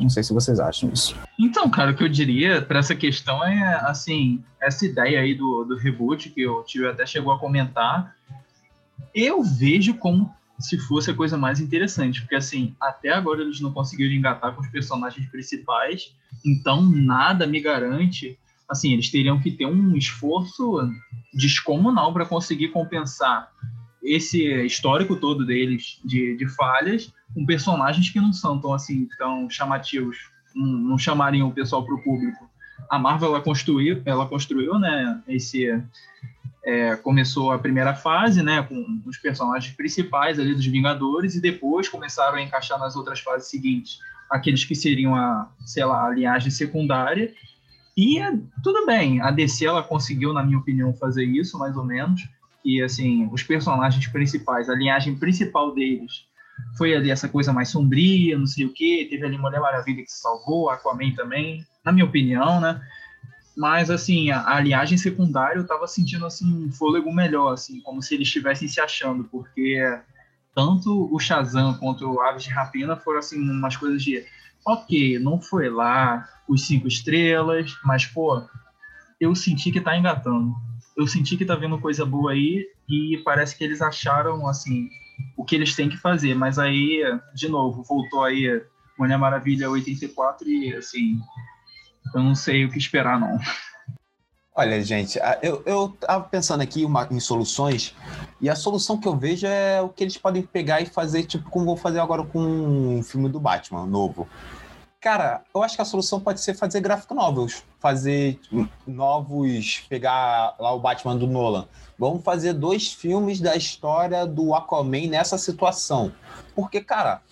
[0.00, 1.16] Não sei se vocês acham isso.
[1.38, 5.64] Então, cara, o que eu diria para essa questão é, assim, essa ideia aí do,
[5.64, 8.14] do reboot, que o tio até chegou a comentar,
[9.14, 13.72] eu vejo como se fosse a coisa mais interessante, porque, assim, até agora eles não
[13.72, 18.38] conseguiram engatar com os personagens principais, então nada me garante.
[18.68, 20.90] Assim, eles teriam que ter um esforço
[21.32, 23.50] descomunal para conseguir compensar
[24.06, 29.50] esse histórico todo deles de, de falhas com personagens que não são tão assim tão
[29.50, 30.16] chamativos,
[30.54, 32.48] não, não chamariam o pessoal para o público.
[32.88, 35.20] A Marvel ela construiu, ela construiu, né?
[35.26, 35.82] Esse
[36.64, 41.88] é, começou a primeira fase, né, com os personagens principais ali dos Vingadores e depois
[41.88, 46.50] começaram a encaixar nas outras fases seguintes aqueles que seriam a, sei lá, a linhagem
[46.50, 47.32] secundária.
[47.96, 48.18] E
[48.62, 52.28] tudo bem, a DC ela conseguiu, na minha opinião, fazer isso mais ou menos
[52.66, 56.26] que assim os personagens principais, a linhagem principal deles
[56.76, 60.10] foi ali essa coisa mais sombria, não sei o que, teve ali Mulher Maravilha que
[60.10, 62.80] se salvou, Aquaman também, na minha opinião, né?
[63.56, 68.02] Mas assim, a, a linhagem secundária eu tava sentindo assim um fôlego melhor, assim, como
[68.02, 69.80] se eles estivessem se achando, porque
[70.52, 74.24] tanto o Shazam quanto o Aves de Rapina foram assim umas coisas de
[74.66, 78.42] ok, não foi lá os cinco estrelas, mas pô,
[79.20, 80.52] eu senti que tá engatando
[80.96, 84.88] eu senti que tá vendo coisa boa aí e parece que eles acharam, assim,
[85.36, 86.34] o que eles têm que fazer.
[86.34, 87.02] Mas aí,
[87.34, 88.62] de novo, voltou aí
[88.98, 91.20] Mulher Maravilha 84 e, assim,
[92.14, 93.38] eu não sei o que esperar, não.
[94.54, 97.94] Olha, gente, eu, eu tava pensando aqui uma, em soluções,
[98.40, 101.50] e a solução que eu vejo é o que eles podem pegar e fazer, tipo,
[101.50, 104.26] como vou fazer agora com um filme do Batman novo.
[105.06, 108.40] Cara, eu acho que a solução pode ser fazer gráfico novos, fazer
[108.84, 111.68] novos, pegar lá o Batman do Nolan.
[111.96, 116.12] Vamos fazer dois filmes da história do Aquaman nessa situação.
[116.56, 117.22] Porque, cara,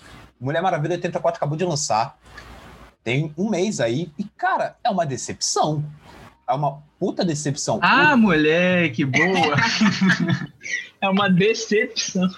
[0.40, 2.16] Mulher Maravilha 84 acabou de lançar.
[3.02, 4.08] Tem um mês aí.
[4.16, 5.84] E, cara, é uma decepção.
[6.48, 7.80] É uma puta decepção.
[7.82, 9.56] Ah, moleque, boa!
[11.02, 12.30] é uma decepção.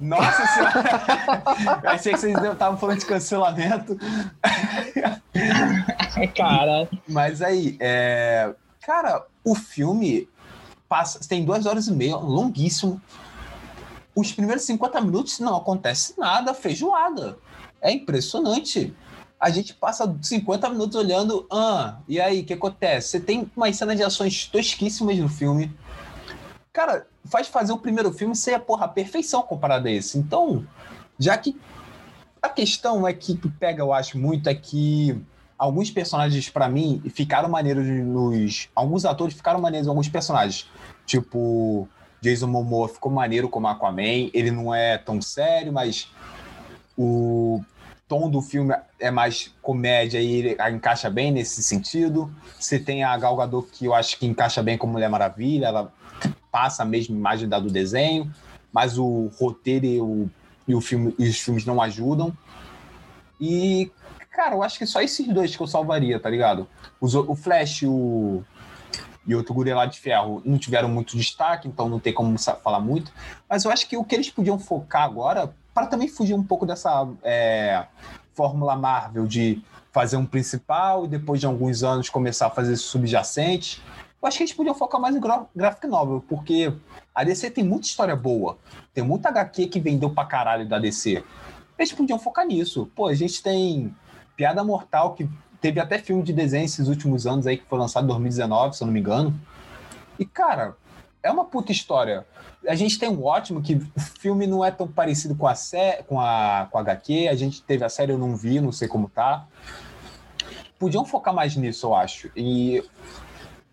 [0.00, 1.42] Nossa senhora!
[1.82, 3.98] Eu achei que vocês estavam falando de cancelamento.
[6.36, 6.88] cara.
[7.08, 8.54] Mas aí, é...
[8.80, 10.28] cara, o filme
[10.88, 13.00] passa, tem duas horas e meia, longuíssimo.
[14.14, 17.36] Os primeiros 50 minutos não acontece nada, feijoada.
[17.80, 18.94] É impressionante.
[19.40, 23.08] A gente passa 50 minutos olhando, ah, e aí, o que acontece?
[23.08, 25.70] Você tem uma cena de ações tosquíssimas no filme.
[26.74, 30.18] Cara, faz fazer o primeiro filme ser, porra, a perfeição comparado a esse.
[30.18, 30.66] Então,
[31.16, 31.56] já que
[32.42, 35.16] a questão é que tu pega, eu acho muito, é que
[35.56, 38.68] alguns personagens, para mim, ficaram maneiros nos.
[38.74, 40.68] Alguns atores ficaram maneiros em alguns personagens.
[41.06, 41.88] Tipo,
[42.20, 44.30] Jason Momoa ficou maneiro como Aquaman.
[44.34, 46.10] Ele não é tão sério, mas
[46.98, 47.62] o
[48.08, 52.34] tom do filme é mais comédia e ele encaixa bem nesse sentido.
[52.58, 55.66] Você tem a Gal Gadot, que eu acho que encaixa bem como Mulher Maravilha.
[55.66, 55.92] Ela
[56.54, 58.32] passa a mesma imagem da do desenho,
[58.72, 60.30] mas o roteiro e, o,
[60.68, 62.32] e, o filme, e os filmes não ajudam.
[63.40, 63.90] E,
[64.30, 66.68] cara, eu acho que só esses dois que eu salvaria, tá ligado?
[67.00, 68.44] Os, o Flash o,
[69.26, 73.10] e outro guri de ferro não tiveram muito destaque, então não tem como falar muito.
[73.50, 76.64] Mas eu acho que o que eles podiam focar agora, para também fugir um pouco
[76.64, 77.84] dessa é,
[78.32, 83.82] fórmula Marvel de fazer um principal e depois de alguns anos começar a fazer subjacente.
[84.24, 85.20] Eu acho que eles podiam focar mais em
[85.54, 86.72] graphic novel, porque
[87.14, 88.56] a DC tem muita história boa.
[88.94, 91.22] Tem muita HQ que vendeu pra caralho da DC.
[91.78, 92.90] Eles podiam focar nisso.
[92.96, 93.94] Pô, a gente tem
[94.34, 95.28] Piada Mortal, que
[95.60, 98.82] teve até filme de desenho esses últimos anos aí, que foi lançado em 2019, se
[98.82, 99.38] eu não me engano.
[100.18, 100.74] E, cara,
[101.22, 102.26] é uma puta história.
[102.66, 106.02] A gente tem um ótimo que o filme não é tão parecido com a, sé
[106.08, 107.28] com a, com a HQ.
[107.28, 109.46] A gente teve a série, eu não vi, não sei como tá.
[110.78, 112.30] Podiam focar mais nisso, eu acho.
[112.34, 112.82] E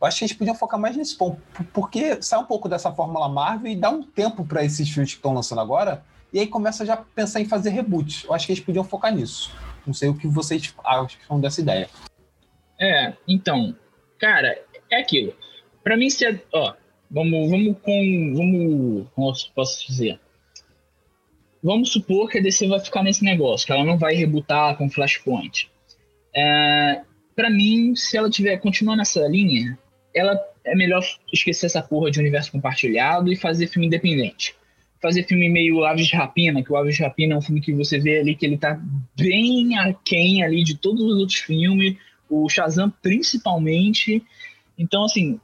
[0.01, 1.39] eu acho que eles podiam focar mais nesse ponto,
[1.71, 5.17] porque sai um pouco dessa fórmula Marvel e dá um tempo para esses filmes que
[5.17, 8.25] estão lançando agora, e aí começa já a pensar em fazer reboot.
[8.25, 9.51] Eu acho que eles podiam focar nisso.
[9.85, 11.87] Não sei o que vocês acham dessa ideia.
[12.79, 13.75] É, então,
[14.17, 14.59] cara,
[14.89, 15.35] é aquilo.
[15.83, 16.73] Para mim, se é, ó,
[17.09, 20.19] vamos, vamos com, vamos, como posso dizer?
[21.61, 24.89] Vamos supor que a DC vai ficar nesse negócio, que ela não vai rebutar com
[24.89, 25.69] Flashpoint.
[26.35, 27.01] É,
[27.35, 29.77] para mim, se ela tiver continuar nessa linha,
[30.13, 34.55] ela é melhor esquecer essa porra de universo compartilhado e fazer filme independente.
[35.01, 37.73] Fazer filme meio Aves de Rapina, que o Aves de Rapina é um filme que
[37.73, 38.79] você vê ali que ele tá
[39.17, 41.95] bem aquém ali de todos os outros filmes,
[42.29, 44.23] o Shazam principalmente.
[44.77, 45.39] Então, assim,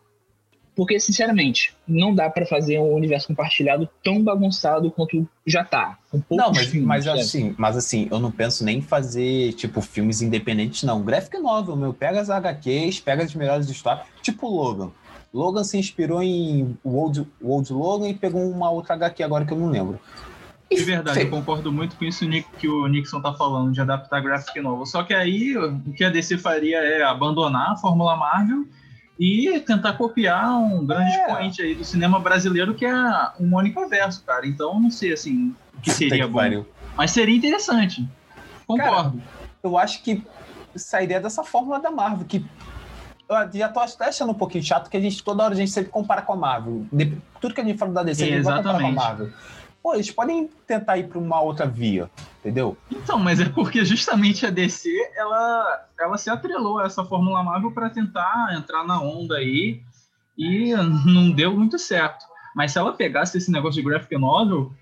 [0.78, 5.98] porque, sinceramente, não dá para fazer um universo compartilhado tão bagunçado quanto já tá.
[6.30, 10.22] não, mas, filmes, mas assim, mas assim, eu não penso nem em fazer, tipo, filmes
[10.22, 11.02] independentes, não.
[11.02, 11.96] Graphic novel, meu.
[11.96, 14.06] Pega as HQs, pega as melhores histórias.
[14.22, 14.92] Tipo Logan.
[15.34, 19.58] Logan se inspirou em Old, Old Logan e pegou uma outra HQ agora que eu
[19.58, 20.00] não lembro.
[20.72, 22.24] De verdade, eu concordo muito com isso
[22.60, 24.86] que o Nixon tá falando, de adaptar graphic novel.
[24.86, 28.68] Só que aí o que a DC faria é abandonar a Fórmula Marvel
[29.20, 31.22] e tentar copiar um grande é.
[31.22, 32.94] expoente aí do cinema brasileiro que é
[33.40, 34.46] o Mônica Verso, cara.
[34.46, 36.40] Então, não sei, assim, o que seria que bom.
[36.40, 36.68] Pariu.
[36.96, 38.08] Mas seria interessante.
[38.66, 39.18] Concordo.
[39.18, 39.24] Cara,
[39.64, 40.24] eu acho que
[40.76, 42.46] sairia dessa fórmula da Marvel, que
[43.30, 45.72] eu já tô até achando um pouquinho chato que a gente, toda hora a gente
[45.72, 46.86] sempre compara com a Marvel.
[47.42, 49.34] Tudo que a gente fala da DC, a gente vai comparar com a Marvel
[49.88, 52.76] pô, eles podem tentar ir para uma outra via, entendeu?
[52.92, 57.72] Então, mas é porque justamente a DC, ela, ela se atrelou a essa Fórmula Marvel
[57.72, 59.82] para tentar entrar na onda aí
[60.38, 62.26] e não deu muito certo.
[62.54, 64.74] Mas se ela pegasse esse negócio de graphic novel,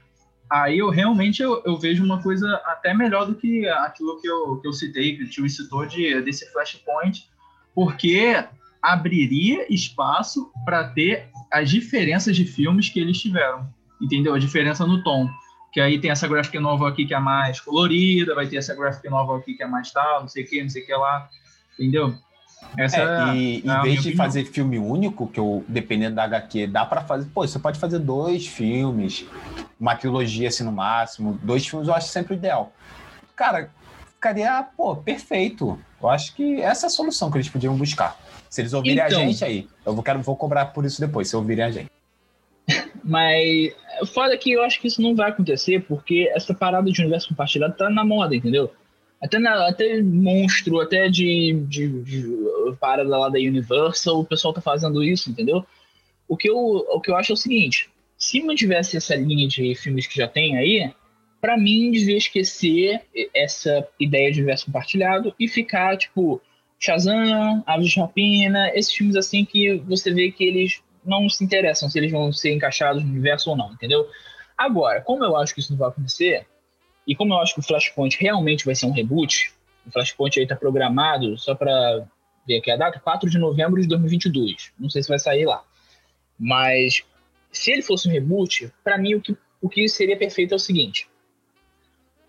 [0.50, 4.60] aí eu realmente eu, eu vejo uma coisa até melhor do que aquilo que eu,
[4.60, 7.30] que eu citei, que o tio citou de, desse Flashpoint,
[7.76, 8.44] porque
[8.82, 14.34] abriria espaço para ter as diferenças de filmes que eles tiveram entendeu?
[14.34, 15.30] A diferença no tom.
[15.72, 19.10] Que aí tem essa graphic novel aqui que é mais colorida, vai ter essa graphic
[19.10, 21.30] novel aqui que é mais tal, não sei o que, não sei o que lá,
[21.78, 22.16] entendeu?
[22.78, 24.18] Essa é, e é em vez de opinião.
[24.18, 27.30] fazer filme único, que eu, dependendo da HQ, dá para fazer.
[27.34, 29.26] Pô, você pode fazer dois filmes,
[29.80, 31.40] uma trilogia assim no máximo.
[31.44, 32.74] Dois filmes eu acho sempre o ideal.
[33.36, 33.70] Cara,
[34.14, 35.80] ficaria, pô, perfeito.
[36.02, 38.18] Eu acho que essa é a solução que eles podiam buscar.
[38.50, 41.30] Se eles ouvirem então, a gente aí, eu vou, quero, vou cobrar por isso depois,
[41.30, 41.92] se ouvirem a gente.
[43.04, 43.74] Mas
[44.06, 47.76] foda que eu acho que isso não vai acontecer, porque essa parada de universo compartilhado
[47.76, 48.72] tá na moda, entendeu?
[49.22, 52.38] Até, na, até monstro, até de, de, de,
[52.80, 55.66] parada lá da Universal, o pessoal tá fazendo isso, entendeu?
[56.28, 59.74] O que eu, o que eu acho é o seguinte: se mantivesse essa linha de
[59.76, 60.92] filmes que já tem aí,
[61.40, 63.02] para mim, devia esquecer
[63.34, 66.42] essa ideia de universo compartilhado e ficar, tipo,
[66.80, 71.90] Shazam, Aves de Rapina, esses filmes assim que você vê que eles não se interessam
[71.90, 74.08] se eles vão ser encaixados no universo ou não, entendeu?
[74.58, 76.48] Agora, como eu acho que isso não vai acontecer,
[77.08, 79.54] e como eu acho que o Flashpoint realmente vai ser um reboot,
[79.86, 82.06] o Flashpoint aí tá programado, só para
[82.48, 84.72] ver aqui a data, 4 de novembro de 2022.
[84.80, 85.64] Não sei se vai sair lá.
[86.40, 87.04] Mas
[87.52, 90.60] se ele fosse um reboot, para mim o que, o que seria perfeito é o
[90.60, 91.08] seguinte: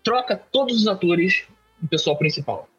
[0.03, 1.45] troca todos os atores
[1.79, 2.69] do pessoal principal.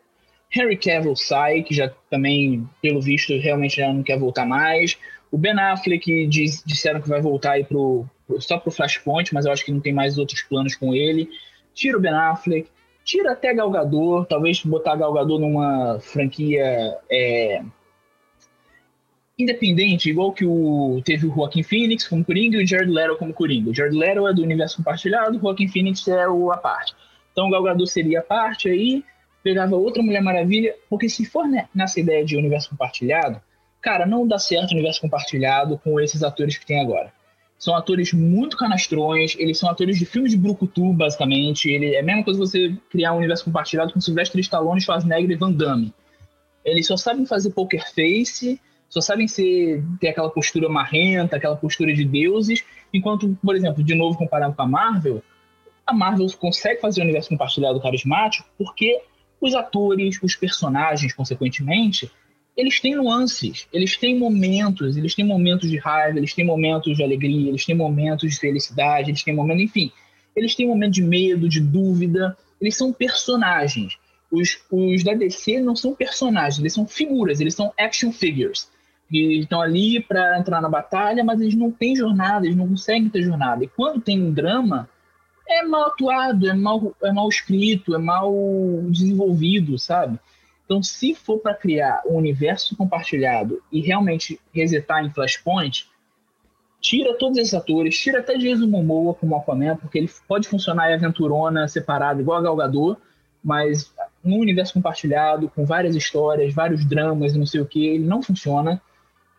[0.55, 4.99] Henry Cavill sai, que já também, pelo visto, realmente já não quer voltar mais.
[5.31, 8.07] O Ben Affleck diz, disseram que vai voltar aí pro,
[8.39, 11.29] só pro Flashpoint, mas eu acho que não tem mais outros planos com ele.
[11.75, 12.69] Tira o Ben Affleck,
[13.05, 17.63] tira até Galgador, talvez botar Galgador numa franquia é,
[19.39, 23.33] independente, igual que o teve o Joaquin Phoenix como Coringa e o Jared Leto como
[23.33, 23.71] Coringa.
[23.71, 26.95] O Jared Leto é do universo compartilhado, o Joaquin Phoenix é o a parte.
[27.33, 29.05] Então o Galgador seria a parte aí,
[29.43, 33.41] pegava outra Mulher Maravilha, porque se for nessa ideia de universo compartilhado,
[33.89, 37.11] cara, não dá certo o universo compartilhado com esses atores que tem agora.
[37.59, 41.71] São atores muito canastrões, eles são atores de filmes de brucutu, basicamente.
[41.71, 45.37] Ele, é a mesma coisa você criar um universo compartilhado com Sylvester Stallone, Schwarzenegger e
[45.37, 45.95] Van Damme.
[46.63, 51.95] Eles só sabem fazer poker face, só sabem ser, ter aquela postura marrenta, aquela postura
[51.95, 55.23] de deuses, enquanto, por exemplo, de novo comparando com a Marvel,
[55.87, 59.01] a Marvel consegue fazer um universo compartilhado carismático porque
[59.41, 62.11] os atores, os personagens, consequentemente,
[62.59, 67.05] eles têm nuances, eles têm momentos, eles têm momentos de raiva, eles têm momentos de
[67.05, 69.93] alegria, eles têm momentos de felicidade, eles têm momentos, enfim,
[70.35, 73.97] eles têm momentos de medo, de dúvida, eles são personagens.
[74.29, 78.69] Os, os da DC não são personagens, eles são figuras, eles são action figures.
[79.09, 83.09] E estão ali para entrar na batalha, mas eles não têm jornada, eles não conseguem
[83.09, 83.65] ter jornada.
[83.65, 84.91] E quando tem um drama,
[85.49, 88.35] é mal atuado, é mal, é mal escrito, é mal
[88.91, 90.19] desenvolvido, sabe?
[90.69, 95.89] Então, se for para criar um universo compartilhado e realmente resetar em Flashpoint,
[96.79, 100.95] tira todos esses atores, tira até Jason Momoa como Aquaman, porque ele pode funcionar em
[100.95, 102.99] aventurona separado, igual a Galgador,
[103.43, 103.91] mas
[104.23, 108.79] num universo compartilhado, com várias histórias, vários dramas não sei o que, ele não funciona,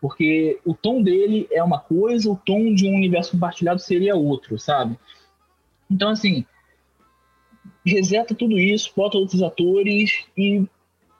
[0.00, 4.58] porque o tom dele é uma coisa, o tom de um universo compartilhado seria outro,
[4.58, 4.98] sabe?
[5.88, 6.44] Então, assim,
[7.86, 10.66] reseta tudo isso, bota outros atores e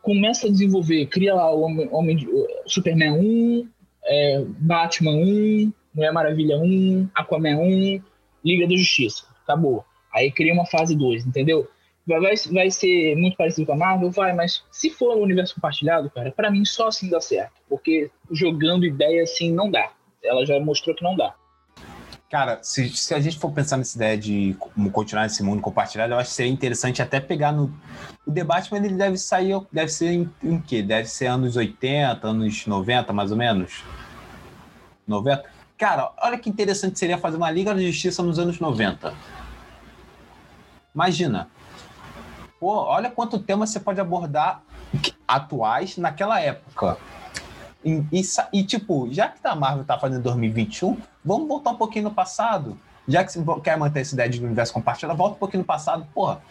[0.03, 2.29] começa a desenvolver, cria lá o Homem, Homem
[2.67, 3.69] Superman 1,
[4.05, 8.01] é, Batman 1, Mulher Maravilha 1, Aquaman 1,
[8.45, 9.25] Liga da Justiça.
[9.43, 9.85] Acabou.
[10.13, 11.69] Aí cria uma fase 2, entendeu?
[12.07, 14.11] Vai, vai, ser muito parecido com a Marvel?
[14.11, 17.53] Vai, mas se for no universo compartilhado, cara, para mim só assim dá certo.
[17.69, 19.93] Porque jogando ideia assim não dá.
[20.23, 21.35] Ela já mostrou que não dá.
[22.31, 24.57] Cara, se, se a gente for pensar nessa ideia de
[24.93, 27.75] continuar nesse mundo compartilhado, eu acho que seria interessante até pegar no.
[28.25, 30.81] O debate, mas ele deve sair, deve ser em, em quê?
[30.81, 33.83] Deve ser anos 80, anos 90, mais ou menos?
[35.09, 35.43] 90?
[35.77, 39.13] Cara, olha que interessante seria fazer uma Liga da Justiça nos anos 90.
[40.95, 41.49] Imagina.
[42.61, 44.63] Pô, olha quanto tema você pode abordar
[45.27, 46.97] atuais naquela época.
[47.85, 52.05] E, e, e, tipo, já que a Marvel tá fazendo 2021, vamos voltar um pouquinho
[52.05, 52.79] no passado.
[53.09, 56.07] Já que você quer manter essa ideia de universo compartilhado, volta um pouquinho no passado.
[56.15, 56.43] Porra,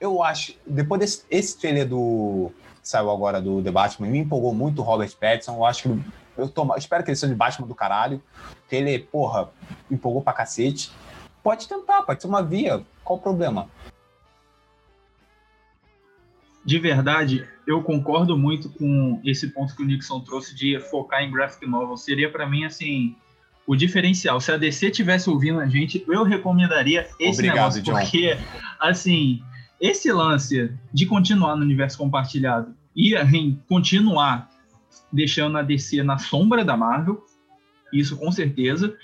[0.00, 2.52] eu acho, depois desse esse trailer do.
[2.82, 5.56] saiu agora do The Batman, me empolgou muito o Robert Pattinson.
[5.56, 6.00] Eu acho que.
[6.36, 8.22] Eu, tô, eu espero que ele seja de Batman do caralho.
[8.68, 9.50] Que ele, porra,
[9.90, 10.92] empolgou pra cacete.
[11.42, 12.84] Pode tentar, pode ser uma via.
[13.02, 13.68] Qual o problema?
[16.64, 21.30] de verdade, eu concordo muito com esse ponto que o Nixon trouxe de focar em
[21.30, 21.96] graphic novel.
[21.96, 23.14] Seria para mim assim
[23.66, 24.40] o diferencial.
[24.40, 27.92] Se a DC tivesse ouvindo a gente, eu recomendaria esse Obrigado, negócio John.
[27.92, 28.38] porque
[28.78, 29.42] assim
[29.80, 34.48] esse lance de continuar no universo compartilhado e assim, continuar
[35.12, 37.22] deixando a DC na sombra da Marvel,
[37.92, 38.96] isso com certeza.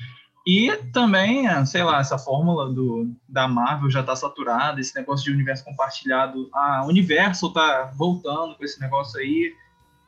[0.46, 5.32] E também, sei lá, essa fórmula do, da Marvel já está saturada, esse negócio de
[5.32, 6.48] universo compartilhado.
[6.54, 9.52] A Universo tá voltando com esse negócio aí,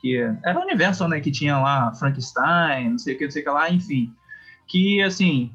[0.00, 3.42] que era o Universo, né, que tinha lá Frankenstein, não sei o que, não sei
[3.42, 4.12] o que lá, enfim.
[4.72, 5.52] Que, assim,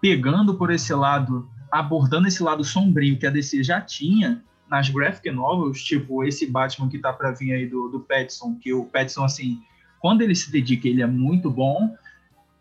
[0.00, 5.30] pegando por esse lado, abordando esse lado sombrio que a DC já tinha nas graphic
[5.30, 9.24] novels, tipo esse Batman que tá para vir aí do, do Pattinson, que o Pattinson,
[9.24, 9.60] assim,
[10.00, 11.94] quando ele se dedica, ele é muito bom,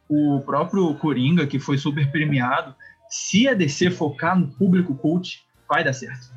[0.10, 2.76] o próprio Coringa, que foi super premiado,
[3.10, 6.30] se a DC focar no público cult, vai dar certo.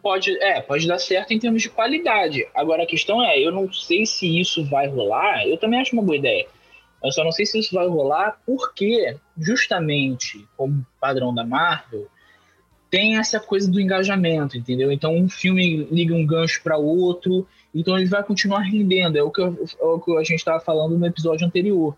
[0.00, 2.46] Pode, é, pode dar certo em termos de qualidade.
[2.54, 5.44] Agora a questão é, eu não sei se isso vai rolar.
[5.46, 6.46] Eu também acho uma boa ideia.
[7.02, 12.06] Eu só não sei se isso vai rolar porque, justamente como padrão da Marvel,
[12.90, 14.92] tem essa coisa do engajamento, entendeu?
[14.92, 19.16] Então um filme liga um gancho para outro, então ele vai continuar rendendo.
[19.16, 21.96] É o que, eu, é o que a gente estava falando no episódio anterior,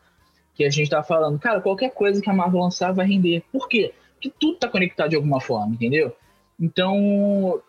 [0.55, 3.43] que a gente estava falando, cara, qualquer coisa que a Marvel lançar vai render.
[3.51, 3.93] Por quê?
[4.15, 6.15] Porque tudo está conectado de alguma forma, entendeu?
[6.59, 7.61] Então,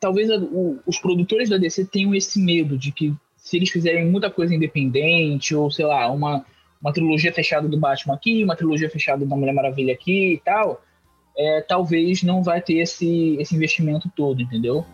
[0.00, 4.10] talvez a, o, os produtores da DC tenham esse medo de que se eles fizerem
[4.10, 6.44] muita coisa independente, ou sei lá, uma,
[6.82, 10.82] uma trilogia fechada do Batman aqui, uma trilogia fechada da Mulher Maravilha aqui e tal,
[11.38, 14.84] é, talvez não vai ter esse, esse investimento todo, entendeu?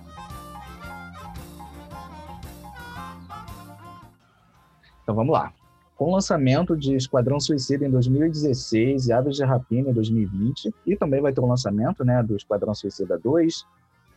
[5.03, 5.53] Então vamos lá.
[5.97, 10.95] Com o lançamento de Esquadrão Suicida em 2016 e Aves de Rapina em 2020, e
[10.95, 13.67] também vai ter o lançamento né, do Esquadrão Suicida 2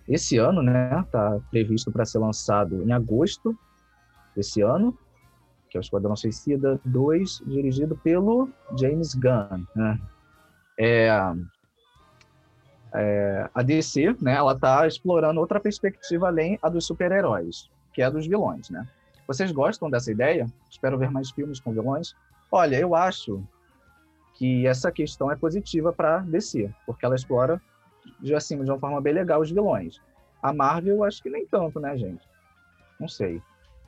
[0.08, 1.00] esse ano, né?
[1.00, 3.58] Está previsto para ser lançado em agosto
[4.36, 4.96] desse ano,
[5.72, 9.66] que é o Esquadrão Suicida 2, dirigido pelo James Gunn.
[9.74, 10.00] Né?
[10.78, 11.10] É,
[12.94, 18.06] é, a DC, né, ela está explorando outra perspectiva além a dos super-heróis, que é
[18.06, 18.86] a dos vilões, né?
[19.26, 20.46] Vocês gostam dessa ideia?
[20.70, 22.14] Espero ver mais filmes com vilões?
[22.52, 23.42] Olha, eu acho
[24.34, 27.62] que essa questão é positiva para DC, porque ela explora
[28.36, 30.02] assim, de uma forma bem legal os vilões.
[30.44, 32.28] A Marvel, acho que nem tanto, né, gente?
[33.00, 33.42] Não sei.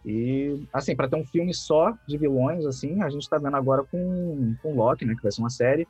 [0.05, 3.83] E, assim, para ter um filme só de vilões, assim, a gente está vendo agora
[3.83, 5.87] com, com Loki, né, que vai ser uma série.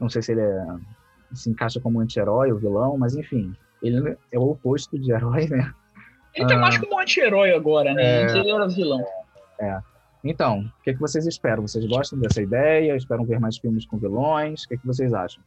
[0.00, 0.66] Não sei se ele é,
[1.34, 5.72] se encaixa como anti-herói ou vilão, mas enfim, ele é o oposto de herói, né?
[6.34, 8.22] Ele tá ah, mais como anti-herói agora, né?
[8.22, 9.04] É, ele era vilão.
[9.60, 9.80] É.
[10.24, 11.66] Então, o que, que vocês esperam?
[11.66, 12.96] Vocês gostam dessa ideia?
[12.96, 14.64] Esperam ver mais filmes com vilões?
[14.64, 15.42] O que, que vocês acham?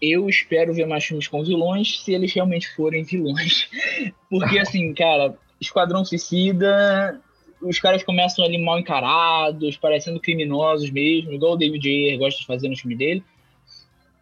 [0.00, 3.68] Eu espero ver mais filmes com vilões se eles realmente forem vilões.
[4.30, 7.20] Porque, assim, cara, Esquadrão Suicida,
[7.60, 12.46] os caras começam ali mal encarados, parecendo criminosos mesmo, igual o David Ayer gosta de
[12.46, 13.24] fazer no filme dele.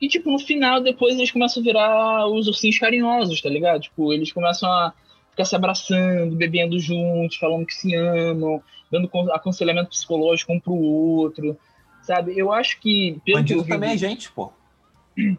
[0.01, 3.81] E, tipo, no final, depois eles começam a virar os ursinhos carinhosos, tá ligado?
[3.81, 4.93] Tipo, eles começam a
[5.31, 11.59] ficar se abraçando, bebendo juntos, falando que se amam, dando aconselhamento psicológico um pro outro,
[12.03, 12.39] sabe?
[12.39, 13.21] Eu acho que...
[13.25, 14.53] Pelo Bandido que também é gente, pô.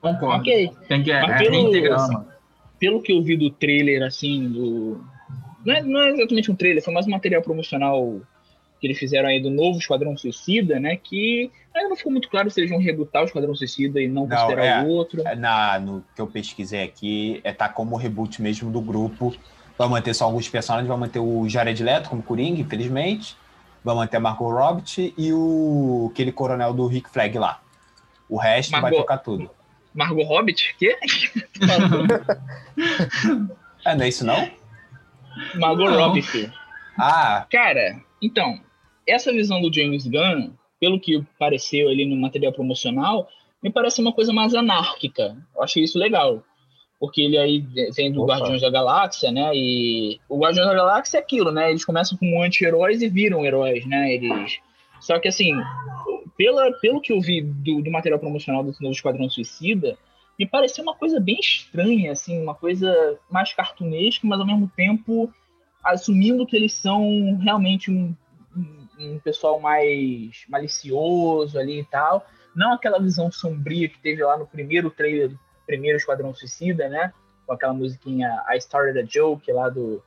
[0.00, 0.40] Concordo.
[0.40, 0.70] Ok.
[0.86, 2.26] Tem que, Mas é, pelo,
[2.78, 5.00] pelo que eu vi do trailer, assim, do...
[5.68, 8.22] Não é, não é exatamente um trailer, foi mais um material promocional
[8.80, 10.96] que eles fizeram aí do novo Esquadrão Suicida, né?
[10.96, 14.26] Que ainda não ficou muito claro se eles vão rebutar o Esquadrão Suicida e não,
[14.26, 15.20] não considerar é, o outro.
[15.28, 19.36] É, na, no que eu pesquisei aqui, é tá como reboot mesmo do grupo.
[19.76, 23.36] Vai manter só alguns personagens, vai manter o Jared Leto como Coringa, infelizmente.
[23.84, 27.60] Vai manter a Margot Robbie e o aquele coronel do Rick Flag lá.
[28.26, 29.50] O resto Margot, vai tocar tudo.
[29.92, 30.74] Margot Hobbit?
[30.78, 30.96] Quê?
[33.84, 34.48] é, não é isso não?
[35.54, 36.52] Margot Robbie.
[36.98, 37.46] Ah.
[37.50, 38.60] Cara, então,
[39.06, 43.28] essa visão do James Gunn, pelo que pareceu ali no material promocional,
[43.62, 45.36] me parece uma coisa mais anárquica.
[45.54, 46.42] Eu achei isso legal.
[47.00, 47.64] Porque ele aí
[47.94, 48.34] vem do Opa.
[48.34, 49.52] Guardiões da Galáxia, né?
[49.54, 51.70] E o Guardiões da Galáxia é aquilo, né?
[51.70, 54.12] Eles começam como anti-heróis e viram heróis, né?
[54.14, 54.58] Eles.
[55.00, 55.52] Só que assim,
[56.36, 59.96] pela, pelo que eu vi do, do material promocional do novo Esquadrão Suicida,
[60.38, 65.32] me pareceu uma coisa bem estranha, assim, uma coisa mais cartunesca, mas ao mesmo tempo
[65.82, 68.14] assumindo que eles são realmente um,
[68.98, 72.24] um, pessoal mais malicioso ali e tal.
[72.54, 77.12] Não aquela visão sombria que teve lá no primeiro trailer do primeiro Esquadrão Suicida, né?
[77.46, 80.02] Com aquela musiquinha I Started a Joke lá do.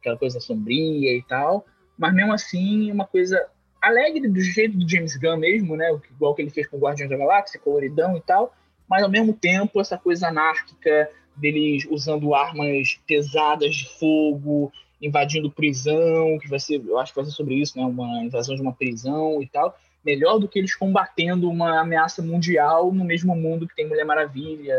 [0.00, 1.64] aquela coisa sombria e tal.
[1.96, 3.46] Mas mesmo assim, uma coisa
[3.80, 5.90] alegre do jeito do James Gunn mesmo, né?
[6.10, 8.54] Igual que ele fez com Guardiões da Galáxia, coloridão e tal.
[8.94, 14.72] Mas ao mesmo tempo, essa coisa anárquica deles usando armas pesadas de fogo,
[15.02, 17.84] invadindo prisão, que vai ser, eu acho que vai ser sobre isso, né?
[17.84, 19.76] Uma invasão de uma prisão e tal.
[20.04, 24.78] Melhor do que eles combatendo uma ameaça mundial no mesmo mundo que tem Mulher Maravilha,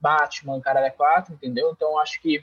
[0.00, 1.70] Batman, Caralho 4, entendeu?
[1.70, 2.42] Então acho que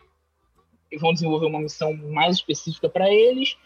[1.01, 3.57] vão desenvolver uma missão mais específica para eles.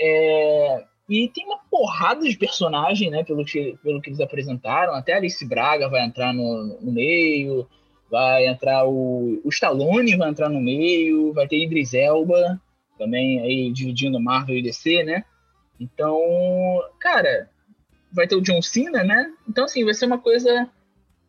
[0.00, 0.86] É...
[1.08, 3.24] E tem uma porrada de personagem, né?
[3.24, 4.94] Pelo que, pelo que eles apresentaram.
[4.94, 7.66] Até Alice Braga vai entrar no, no meio,
[8.10, 12.60] vai entrar o, o Stallone vai entrar no meio, vai ter Idris Elba
[12.98, 15.24] também aí dividindo Marvel e DC, né?
[15.80, 16.18] Então,
[16.98, 17.48] cara,
[18.12, 19.32] vai ter o John Cena, né?
[19.48, 20.68] Então, assim, vai ser uma coisa.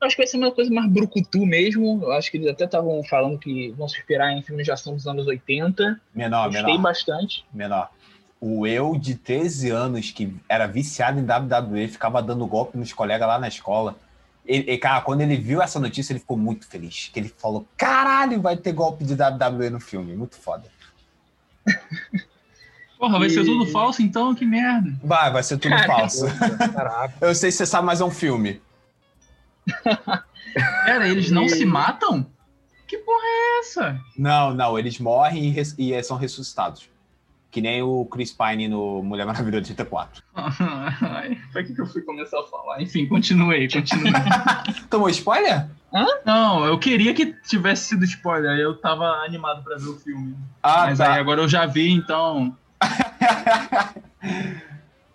[0.02, 2.00] Acho que vai ser uma coisa mais brucutu mesmo.
[2.02, 4.96] Eu acho que eles até estavam falando que vão se inspirar em filmes de ação
[4.96, 6.02] dos anos 80.
[6.16, 6.82] Menor, Gostei menor.
[6.82, 7.46] bastante.
[7.54, 7.90] Menor.
[8.42, 13.28] O eu de 13 anos, que era viciado em WWE, ficava dando golpe nos colegas
[13.28, 13.96] lá na escola.
[14.46, 17.10] Ele, cara, quando ele viu essa notícia, ele ficou muito feliz.
[17.14, 20.16] Que ele falou: caralho, vai ter golpe de WWE no filme.
[20.16, 20.64] Muito foda.
[22.98, 24.34] Porra, vai ser E- tudo falso então?
[24.36, 24.94] Que merda.
[25.04, 26.26] Vai, vai ser tudo falso.
[26.74, 27.14] Caraca.
[27.26, 28.62] Eu sei se você sabe, mas é um filme.
[30.86, 32.26] Pera, eles não E- se matam?
[32.88, 34.00] Que porra é essa?
[34.18, 36.90] Não, não, eles morrem e, res- e são ressuscitados.
[37.52, 40.22] Que nem o Chris Pine no Mulher Maravilha 84.
[40.36, 42.80] Ai, pra que, que eu fui começar a falar?
[42.82, 44.14] Enfim, continuei, continuei.
[44.89, 45.68] Tomou spoiler?
[46.24, 50.36] não, eu queria que tivesse sido spoiler, eu tava animado pra ver o filme.
[50.62, 51.14] Ah, Mas tá.
[51.14, 52.56] aí agora eu já vi, então.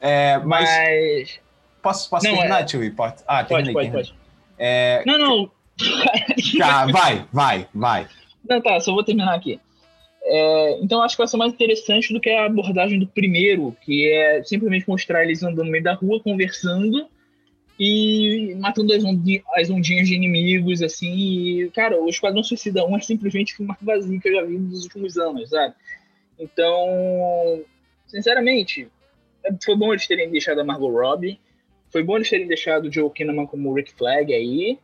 [0.01, 1.41] É, mas Mas.
[1.83, 2.95] posso, posso Não, terminar, é- Tio?
[2.95, 4.05] Pode, ah, Pode, terminei, pode, terminei.
[4.05, 4.15] pode.
[4.59, 5.51] É, Não, não.
[6.59, 8.07] tá, vai, vai, vai.
[8.49, 9.59] Não, tá, só vou terminar aqui.
[10.27, 14.09] É, então acho que vai ser mais interessante do que a abordagem do primeiro, que
[14.11, 17.07] é simplesmente mostrar eles andando no meio da rua, conversando
[17.79, 21.13] e matando as, ondi- as ondinhas de inimigos, assim.
[21.15, 24.59] E, cara, o Esquadrão Suicida 1 é simplesmente o mais vazio que eu já vi
[24.59, 25.75] nos últimos anos, sabe?
[26.39, 27.63] Então,
[28.07, 28.89] sinceramente,
[29.45, 31.39] é- foi bom eles terem deixado a Margot Robbie,
[31.91, 34.79] foi bom eles terem deixado o Joe Kinnaman como Rick Flag aí.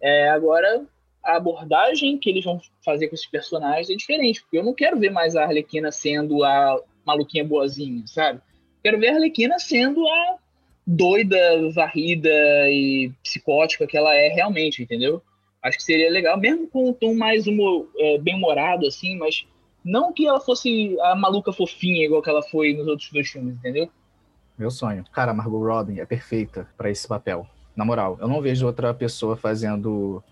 [0.00, 0.84] É, agora,
[1.24, 4.98] a abordagem que eles vão fazer com esses personagens é diferente, porque eu não quero
[4.98, 8.40] ver mais a Arlequina sendo a maluquinha boazinha, sabe?
[8.82, 10.36] Quero ver a Arlequina sendo a
[10.86, 11.38] doida,
[11.72, 12.30] varrida
[12.68, 15.22] e psicótica que ela é realmente, entendeu?
[15.62, 19.46] Acho que seria legal, mesmo com um tom mais humor, é, bem-humorado, assim, mas
[19.82, 23.56] não que ela fosse a maluca fofinha igual que ela foi nos outros dois filmes,
[23.56, 23.88] entendeu?
[24.58, 25.04] Meu sonho.
[25.10, 27.46] Cara, Margot Robin é perfeita pra esse papel.
[27.74, 30.22] Na moral, eu não vejo outra pessoa fazendo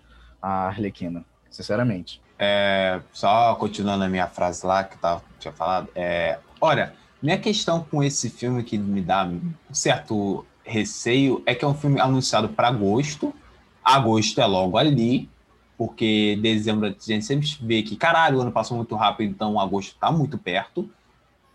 [0.43, 2.21] a Arlequina, sinceramente.
[2.37, 5.87] É, só continuando a minha frase lá que eu tava, tinha falado.
[5.95, 11.63] É, olha, minha questão com esse filme que me dá um certo receio é que
[11.63, 13.33] é um filme anunciado para agosto.
[13.81, 15.29] Agosto é logo ali,
[15.77, 19.95] porque dezembro a gente sempre vê que, caralho, o ano passou muito rápido, então agosto
[19.97, 20.89] tá muito perto.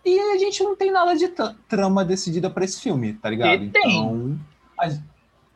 [0.05, 3.63] E a gente não tem nada de tra- trama decidida para esse filme, tá ligado?
[3.65, 3.83] E tem.
[4.01, 4.39] Então,
[4.79, 4.89] a-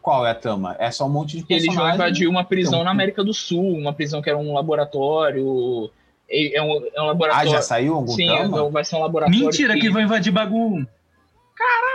[0.03, 0.77] qual é a trama?
[0.79, 3.77] É só um monte de Eles vão invadir uma prisão Então, na América do Sul,
[3.79, 5.91] uma prisão que era um laboratório.
[6.29, 7.51] É é um, é um Ah, laboratório.
[7.51, 8.71] já saiu algum Sim, trama?
[8.71, 9.41] vai ser um laboratório.
[9.45, 10.87] Mentira, que vai invadir bagulho.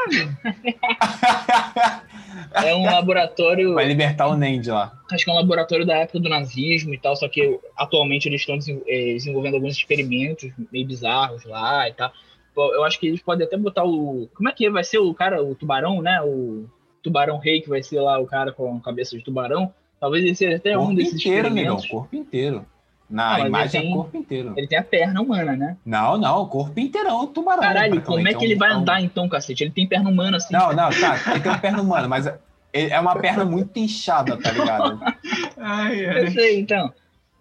[2.54, 3.74] É um laboratório.
[3.74, 4.94] Vai libertar o Nend lá.
[5.12, 8.42] Acho que é um laboratório da época do nazismo e tal, só que atualmente eles
[8.42, 12.12] estão eh, desenvolvendo alguns experimentos meio bizarros lá e tal.
[12.56, 14.28] Eu acho que eles podem até botar o.
[14.34, 16.22] Como é que vai ser o cara, o tubarão, né?
[16.22, 16.66] O
[17.08, 19.74] tubarão rei, que vai ser lá o cara com a cabeça de tubarão.
[20.00, 21.76] Talvez ele seja até um corpo desses inteiro, negão.
[21.78, 21.88] experimentos.
[21.90, 22.66] Corpo inteiro.
[23.10, 24.54] Ah, Na ele imagem tem- é corpo inteiro.
[24.58, 25.78] Ele tem a perna humana, né?
[25.86, 27.62] Não, não, corpo inteirão, tubarão.
[27.64, 28.38] Caralho, como é praticamente.
[28.40, 29.64] que ele um- vai é um- andar então, cacete?
[29.64, 30.54] Ele tem perna humana assim.
[30.54, 31.32] Não, não, tá.
[31.32, 32.38] Ele tem uma perna humana, mas é
[32.74, 35.00] é uma perna muito inchada, tá ligado?
[35.58, 36.32] Ai, Eu ai.
[36.32, 36.94] sei, então.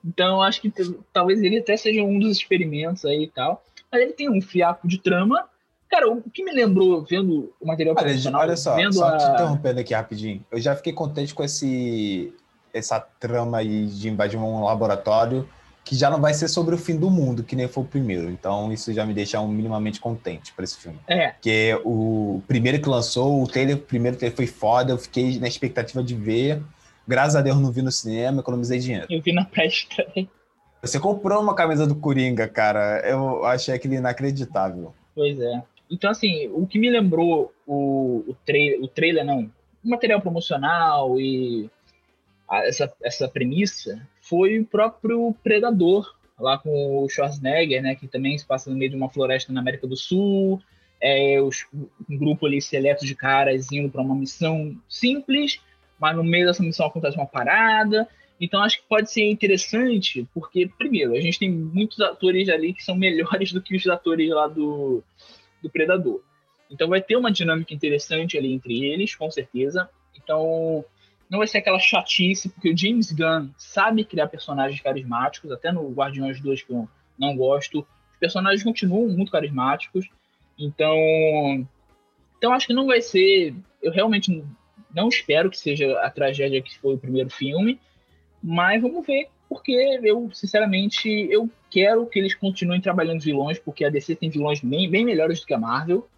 [0.04, 0.72] Então, eu acho que
[1.12, 3.62] talvez ele até seja um dos experimentos aí e tal.
[3.90, 5.44] Mas ele tem um fiapo de trama.
[5.88, 9.16] Cara, o que me lembrou vendo o material Olha, profissional, olha só, vendo só a...
[9.16, 10.44] te interrompendo aqui rapidinho.
[10.50, 12.32] Eu já fiquei contente com esse
[12.74, 15.48] essa trama aí de invadir um laboratório
[15.86, 18.28] que já não vai ser sobre o fim do mundo, que nem foi o primeiro.
[18.28, 20.98] Então isso já me deixa um minimamente contente pra esse filme.
[21.06, 25.38] É, Porque o primeiro que lançou, o trailer, o primeiro trailer foi foda, eu fiquei
[25.38, 26.60] na expectativa de ver.
[27.06, 29.06] Graças a Deus não vi no cinema, economizei dinheiro.
[29.08, 30.28] eu vi na pré-estreia.
[30.82, 33.00] Você comprou uma camisa do Coringa, cara.
[33.08, 34.92] Eu achei aquele inacreditável.
[35.14, 35.62] Pois é.
[35.90, 39.50] Então, assim, o que me lembrou o, o, trailer, o trailer, não,
[39.84, 41.70] o material promocional e
[42.48, 48.36] a- essa, essa premissa foi o próprio Predador, lá com o Schwarzenegger, né, que também
[48.36, 50.60] se passa no meio de uma floresta na América do Sul,
[51.00, 51.66] é, os-
[52.08, 55.60] um grupo ali seleto de caras indo para uma missão simples,
[55.98, 58.08] mas no meio dessa missão acontece uma parada,
[58.40, 62.84] então acho que pode ser interessante, porque, primeiro, a gente tem muitos atores ali que
[62.84, 65.02] são melhores do que os atores lá do,
[65.62, 66.22] do Predador.
[66.70, 69.88] Então vai ter uma dinâmica interessante ali entre eles, com certeza.
[70.16, 70.84] Então
[71.28, 75.90] não vai ser aquela chatice, porque o James Gunn sabe criar personagens carismáticos, até no
[75.92, 76.88] Guardiões 2 que eu
[77.18, 77.80] não gosto.
[77.80, 80.08] Os personagens continuam muito carismáticos.
[80.58, 80.96] Então,
[82.38, 83.54] então acho que não vai ser.
[83.82, 84.44] Eu realmente
[84.94, 87.78] não espero que seja a tragédia que foi o primeiro filme,
[88.42, 89.72] mas vamos ver, porque
[90.02, 94.90] eu, sinceramente, eu quero que eles continuem trabalhando vilões, porque a DC tem vilões bem,
[94.90, 96.08] bem melhores do que a Marvel.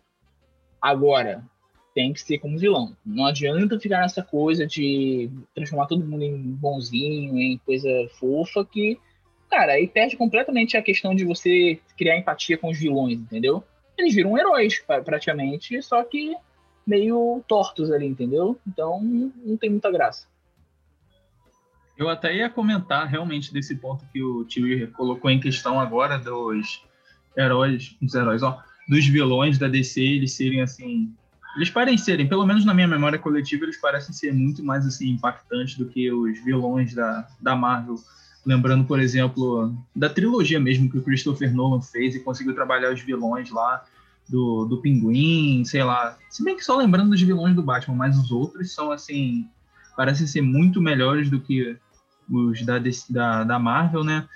[0.81, 1.45] Agora,
[1.95, 2.97] tem que ser como vilão.
[3.05, 8.99] Não adianta ficar nessa coisa de transformar todo mundo em bonzinho, em coisa fofa, que,
[9.51, 13.65] cara, aí perde completamente a questão de você criar empatia com os vilões, entendeu?
[13.97, 16.37] Eles viram heróis, pra- praticamente, só que
[16.87, 18.57] meio tortos ali, entendeu?
[18.67, 20.27] Então, não tem muita graça.
[21.99, 26.81] Eu até ia comentar realmente desse ponto que o tio colocou em questão agora dos
[27.37, 31.13] heróis, dos heróis, ó, dos vilões da DC eles serem assim.
[31.57, 35.77] Eles parecem pelo menos na minha memória coletiva, eles parecem ser muito mais assim impactantes
[35.77, 37.97] do que os vilões da, da Marvel.
[38.47, 43.01] Lembrando, por exemplo, da trilogia mesmo que o Christopher Nolan fez e conseguiu trabalhar os
[43.01, 43.85] vilões lá
[44.29, 46.17] do, do Pinguim, sei lá.
[46.31, 49.49] Se bem que só lembrando dos vilões do Batman, mas os outros são assim.
[49.97, 51.77] parecem ser muito melhores do que
[52.31, 52.79] os da,
[53.11, 54.29] da, da Marvel, né?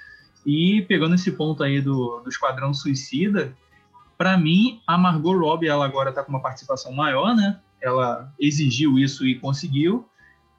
[0.45, 3.57] E pegando esse ponto aí do, do Esquadrão Suicida,
[4.19, 7.61] para mim, a Margot Robbie, ela agora está com uma participação maior, né?
[7.81, 10.09] Ela exigiu isso e conseguiu.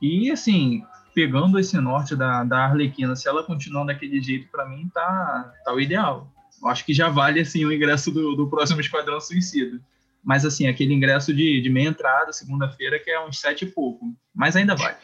[0.02, 4.90] E, assim, pegando esse norte da, da Arlequina, se ela continuar daquele jeito, para mim,
[4.94, 6.30] tá, tá o ideal.
[6.62, 9.80] Eu acho que já vale, assim, o ingresso do, do próximo Esquadrão Suicida.
[10.24, 14.15] Mas, assim, aquele ingresso de, de meia entrada, segunda-feira, que é uns sete e pouco.
[14.34, 14.95] Mas ainda vai.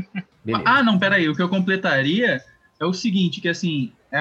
[0.64, 1.28] ah, não, peraí.
[1.28, 2.42] O que eu completaria
[2.80, 4.20] é o seguinte, que, assim, é,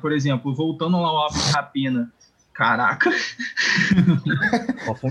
[0.00, 2.10] por exemplo, voltando lá ao Aves de Rapina,
[2.60, 3.10] Caraca.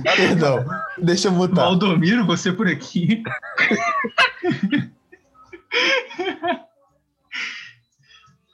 [0.03, 0.63] Perdão,
[0.99, 1.65] deixa eu mutar.
[1.65, 3.23] Valdomiro, você por aqui.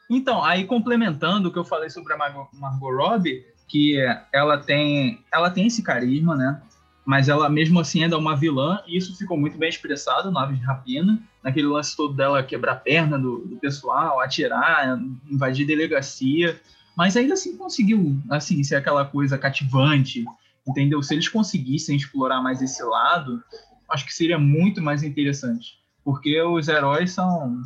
[0.10, 3.98] então, aí complementando o que eu falei sobre a Margot, Margot Robbie, que
[4.32, 6.62] ela tem, ela tem esse carisma, né?
[7.06, 10.40] Mas ela mesmo assim ainda é uma vilã, e isso ficou muito bem expressado no
[10.40, 15.00] Aves de Rapina, naquele lance todo dela quebrar a perna do, do pessoal, atirar,
[15.30, 16.60] invadir delegacia
[16.96, 20.24] mas ainda assim conseguiu, assim, ser aquela coisa cativante,
[20.66, 21.04] entendeu?
[21.04, 23.44] Se eles conseguissem explorar mais esse lado,
[23.90, 27.62] acho que seria muito mais interessante, porque os heróis são,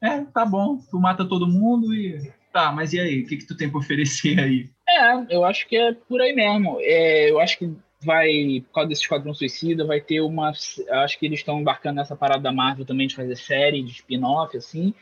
[0.00, 3.46] é, tá bom, tu mata todo mundo e tá, mas e aí, o que que
[3.46, 4.70] tu tem para oferecer aí?
[4.88, 6.78] É, eu acho que é por aí mesmo.
[6.80, 7.70] É, eu acho que
[8.04, 10.50] vai, por causa desse Esquadrão Suicida, vai ter uma.
[10.50, 14.56] Acho que eles estão embarcando nessa parada da Marvel também de fazer série, de spin-off,
[14.56, 14.94] assim.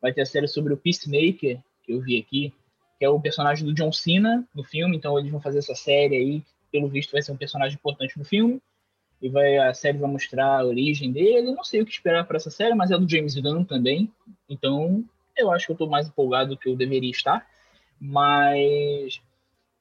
[0.00, 2.52] Vai ter a série sobre o Peacemaker, que eu vi aqui,
[2.98, 6.16] que é o personagem do John Cena no filme, então eles vão fazer essa série
[6.16, 8.60] aí, que, pelo visto vai ser um personagem importante no filme,
[9.20, 12.36] e vai, a série vai mostrar a origem dele, não sei o que esperar para
[12.36, 14.12] essa série, mas é do James Gunn também,
[14.48, 15.04] então
[15.38, 17.46] eu acho que eu estou mais empolgado do que eu deveria estar,
[18.00, 19.20] mas,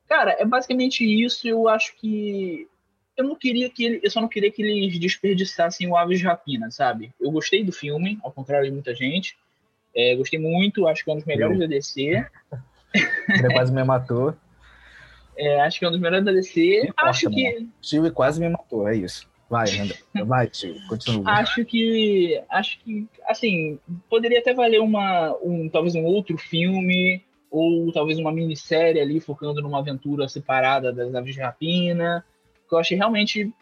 [0.08, 2.68] cara, é basicamente isso, eu acho que
[3.18, 6.26] eu não queria que ele, eu só não queria que eles desperdiçassem o Aves de
[6.26, 7.12] Rapina, sabe?
[7.20, 9.36] Eu gostei do filme, ao contrário de muita gente.
[9.95, 11.62] É, gostei muito, acho que é um dos melhores eu.
[11.62, 12.26] da DC.
[13.28, 14.36] Ele quase me matou.
[15.39, 16.91] É, acho que é um dos melhores da DC.
[16.97, 17.70] acho que.
[17.80, 19.30] Steve quase me matou, é isso.
[19.50, 19.98] Vai, André.
[20.26, 20.50] Vai,
[20.89, 21.32] continua.
[21.32, 22.41] Acho que.
[22.50, 23.08] Acho que.
[23.26, 23.80] Assim,
[24.10, 25.36] poderia até valer uma.
[25.41, 27.24] Um, talvez um outro filme.
[27.50, 32.26] Ou talvez uma minissérie ali, focando numa aventura separada das aves de rapina.
[32.68, 33.54] Que eu achei realmente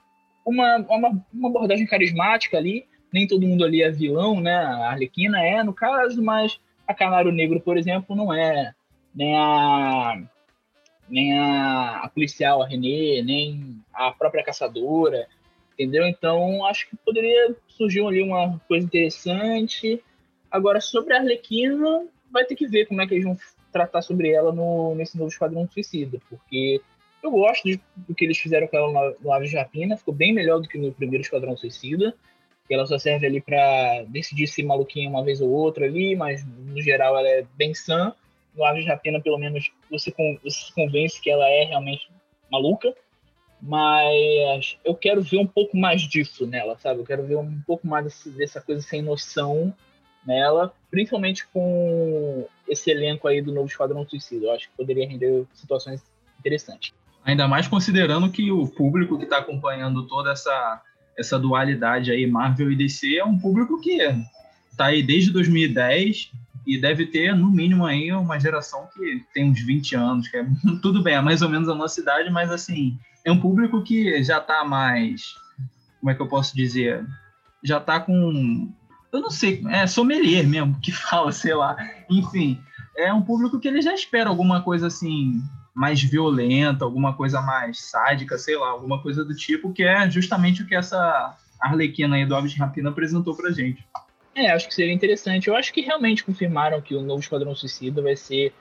[0.44, 2.86] uma, uma, uma abordagem carismática ali.
[3.14, 4.56] Nem todo mundo ali é vilão, né?
[4.56, 8.74] A Arlequina é, no caso, mas a Canário Negro, por exemplo, não é
[9.14, 10.22] nem a
[11.08, 15.28] nem a, a, policial, a Renê, nem a própria caçadora,
[15.76, 16.08] entendeu?
[16.08, 20.02] Então, acho que poderia surgir ali uma coisa interessante.
[20.50, 23.38] Agora, sobre a Arlequina, vai ter que ver como é que eles vão
[23.72, 26.82] tratar sobre ela no, nesse novo Esquadrão Suicida, porque
[27.22, 30.62] eu gosto de, do que eles fizeram com ela no, de Rapina, ficou bem melhor
[30.62, 32.16] do que no primeiro Esquadrão Suicida,
[32.68, 36.46] que ela só serve ali para decidir se maluquinha uma vez ou outra ali, mas
[36.46, 38.16] no geral ela é bem sã
[38.56, 40.14] no Aves de Rapina, pelo menos, você,
[40.44, 42.10] você se convence que ela é realmente
[42.52, 42.94] maluca.
[43.68, 47.00] Mas eu quero ver um pouco mais disso nela, sabe?
[47.00, 49.74] Eu quero ver um pouco mais desse, dessa coisa sem noção
[50.24, 54.46] nela, principalmente com esse elenco aí do novo Esquadrão Suicida.
[54.46, 56.04] Eu acho que poderia render situações
[56.40, 56.94] interessantes.
[57.24, 60.82] Ainda mais considerando que o público que está acompanhando toda essa,
[61.18, 63.98] essa dualidade aí, Marvel e DC, é um público que
[64.70, 66.32] está aí desde 2010
[66.68, 70.46] e deve ter, no mínimo, aí uma geração que tem uns 20 anos, que é
[70.84, 74.24] tudo bem, é mais ou menos a nossa idade, mas assim, é um público que
[74.24, 75.36] já está mais.
[76.00, 77.04] Como é que eu posso dizer?
[77.64, 78.72] Já está com.
[79.12, 81.76] Eu não sei, é sommelier mesmo que fala, sei lá.
[82.10, 82.62] Enfim,
[82.96, 85.42] é um público que ele já espera alguma coisa assim,
[85.74, 90.62] mais violenta, alguma coisa mais sádica, sei lá, alguma coisa do tipo, que é justamente
[90.62, 93.84] o que essa Arlequina aí do Aves de Rapina apresentou pra gente.
[94.36, 95.48] É, acho que seria interessante.
[95.48, 98.54] Eu acho que realmente confirmaram que o novo Esquadrão Suicida vai ser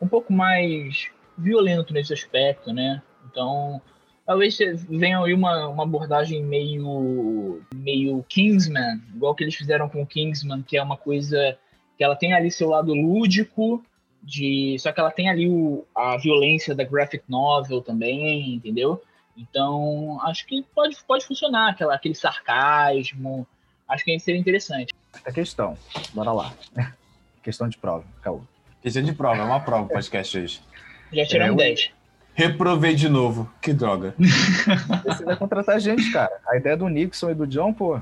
[0.00, 1.08] um pouco mais
[1.38, 3.00] violento nesse aspecto, né?
[3.30, 3.80] Então,
[4.24, 4.58] talvez
[4.88, 10.62] venha aí uma, uma abordagem meio, meio Kingsman, igual que eles fizeram com o Kingsman,
[10.62, 11.56] que é uma coisa
[11.96, 13.84] que ela tem ali seu lado lúdico,
[14.22, 19.02] de só que ela tem ali o, a violência da graphic novel também, entendeu?
[19.36, 23.46] Então, acho que pode, pode funcionar, aquela, aquele sarcasmo,
[23.88, 24.92] acho que seria interessante.
[25.24, 25.76] A questão,
[26.14, 26.54] bora lá.
[27.42, 28.42] questão de prova, Caô.
[28.80, 30.60] Questão de prova, é uma prova o podcast hoje.
[31.12, 32.01] Já tiramos é, 10.
[32.34, 33.50] Reprovei de novo.
[33.60, 34.14] Que droga.
[35.04, 36.32] Você vai contratar gente, cara.
[36.48, 38.00] A ideia do Nixon e do John, pô.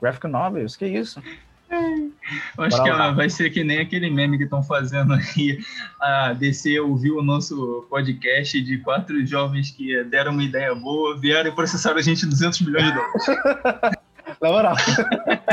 [0.00, 1.22] Graphic novels, que isso?
[1.70, 5.58] Eu acho que ela vai ser que nem aquele meme que estão fazendo aí.
[6.00, 11.50] A DC ouviu o nosso podcast de quatro jovens que deram uma ideia boa, vieram
[11.50, 14.00] e processaram a gente 200 milhões de dólares.
[14.40, 14.76] Na moral.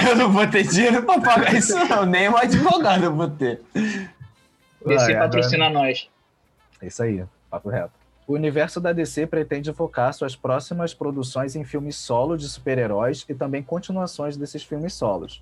[0.07, 2.05] eu não vou ter dinheiro pra pagar isso, não.
[2.05, 3.61] Nem um advogado eu vou ter.
[4.85, 6.07] DC patrocina nós.
[6.81, 8.06] É isso aí, papo reto.
[8.27, 13.33] O universo da DC pretende focar suas próximas produções em filmes solo de super-heróis e
[13.33, 15.41] também continuações desses filmes solos.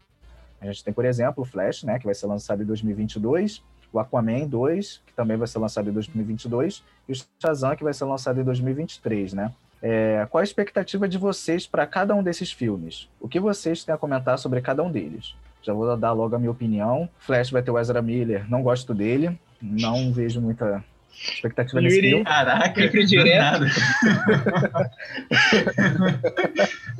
[0.62, 4.00] A gente tem, por exemplo, o Flash, né, que vai ser lançado em 2022, o
[4.00, 8.06] Aquaman 2, que também vai ser lançado em 2022, e o Shazam, que vai ser
[8.06, 9.52] lançado em 2023, né?
[9.82, 13.10] É, qual a expectativa de vocês para cada um desses filmes?
[13.20, 15.36] O que vocês têm a comentar sobre cada um deles?
[15.64, 17.10] Já vou dar logo a minha opinião.
[17.18, 20.84] Flash vai ter o Ezra Miller, não gosto dele, não vejo muita
[21.16, 22.24] expectativa nesse filme.
[22.24, 23.66] Caraca, direto.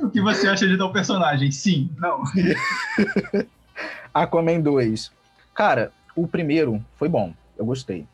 [0.00, 1.50] o que você acha de tal personagem?
[1.50, 2.22] Sim, não.
[4.12, 5.12] Aquaman 2.
[5.54, 8.06] Cara, o primeiro foi bom, eu gostei.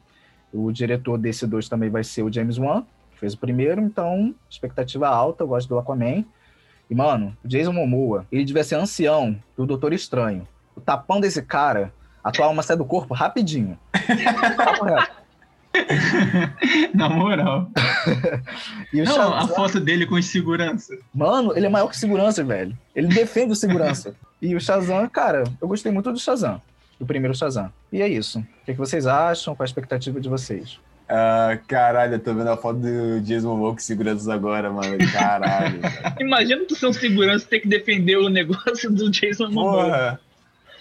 [0.53, 2.83] O diretor desse dois também vai ser o James Wan,
[3.13, 6.25] que fez o primeiro, então expectativa alta, eu gosto do Aquaman.
[6.91, 10.47] E, mano, o Jason Momoa, ele devia ser ancião do Doutor Estranho.
[10.77, 11.93] O tapão desse cara,
[12.23, 13.79] a tua alma sai do corpo rapidinho.
[14.57, 15.22] Papo reto.
[16.95, 17.71] Na moral.
[18.93, 19.35] Não, Shazam...
[19.35, 20.97] a foto dele com segurança.
[21.15, 22.77] Mano, ele é maior que segurança, velho.
[22.95, 24.15] Ele defende o segurança.
[24.41, 26.61] e o Shazam, cara, eu gostei muito do Shazam.
[26.99, 27.73] Do primeiro Shazam.
[27.93, 28.39] E é isso.
[28.39, 29.55] O que, é que vocês acham?
[29.55, 30.79] Qual a expectativa de vocês?
[31.09, 34.97] Ah, caralho, eu tô vendo a foto do Jason Momoa com segurança agora, mano.
[35.13, 35.81] Caralho.
[36.21, 39.85] Imagina tu ser um segurança ter que defender o negócio do Jason Momoa.
[39.85, 40.21] Porra.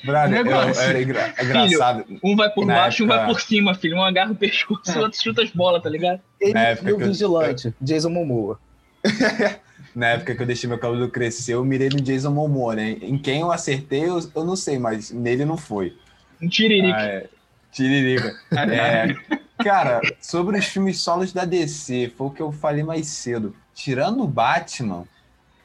[0.04, 2.04] Brother, eu, era engra engraçado.
[2.06, 3.16] Filho, um vai por Na baixo, época...
[3.16, 3.98] um vai por cima, filho.
[3.98, 6.20] Um agarra o pescoço, o outro chuta as bolas, tá ligado?
[6.40, 7.74] Ele é o vigilante, eu...
[7.82, 8.60] Jason Momoa.
[9.94, 12.92] Na época que eu deixei meu cabelo crescer, eu mirei no Jason Momoa, né?
[13.02, 15.98] Em quem eu acertei, eu, eu não sei, mas nele não foi.
[16.42, 16.98] Um tiririca.
[16.98, 17.30] Ah, é.
[17.72, 18.34] Tiririca.
[18.56, 19.16] é,
[19.62, 23.56] cara, sobre os filmes solos da DC, foi o que eu falei mais cedo.
[23.74, 25.06] Tirando o Batman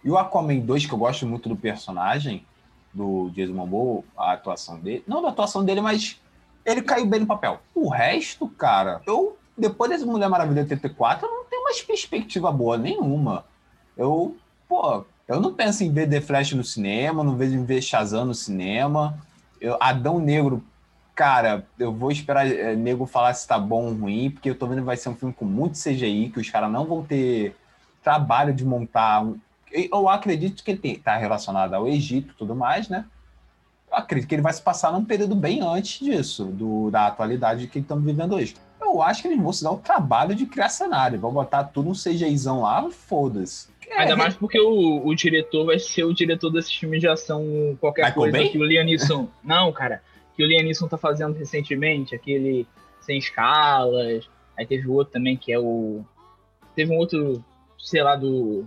[0.04, 2.44] e o Aquaman 2, que eu gosto muito do personagem,
[2.96, 5.04] do Jason Momoa, a atuação dele.
[5.06, 6.18] Não da atuação dele, mas
[6.64, 7.60] ele caiu bem no papel.
[7.74, 12.78] O resto, cara, eu, depois desse Mulher Maravilha 84, eu não tenho mais perspectiva boa
[12.78, 13.44] nenhuma.
[13.96, 14.36] Eu,
[14.66, 18.24] pô, eu não penso em ver The Flash no cinema, não vejo em ver Shazam
[18.24, 19.18] no cinema.
[19.60, 20.64] Eu, Adão Negro,
[21.14, 24.66] cara, eu vou esperar é, Nego falar se tá bom ou ruim, porque eu tô
[24.66, 27.54] vendo que vai ser um filme com muito CGI, que os caras não vão ter
[28.02, 29.26] trabalho de montar
[29.72, 33.04] eu acredito que ele está relacionado ao Egito e tudo mais, né?
[33.90, 37.66] Eu acredito que ele vai se passar num período bem antes disso, do, da atualidade
[37.66, 38.54] que estamos vivendo hoje.
[38.80, 41.90] Eu acho que eles vão se dar o trabalho de criar cenário, vão botar tudo
[41.90, 43.68] um CGIzão lá, foda-se.
[43.96, 47.76] Ainda é, mais porque o, o, diretor vai ser o diretor desses filmes de ação,
[47.80, 48.48] qualquer Michael coisa Bay?
[48.48, 49.28] que o Lianisson.
[49.44, 50.02] Não, cara,
[50.34, 52.66] que o Lianisson tá fazendo recentemente, aquele
[53.00, 54.28] Sem Escalas.
[54.58, 56.04] Aí teve outro também que é o.
[56.74, 57.44] Teve um outro,
[57.78, 58.66] sei lá, do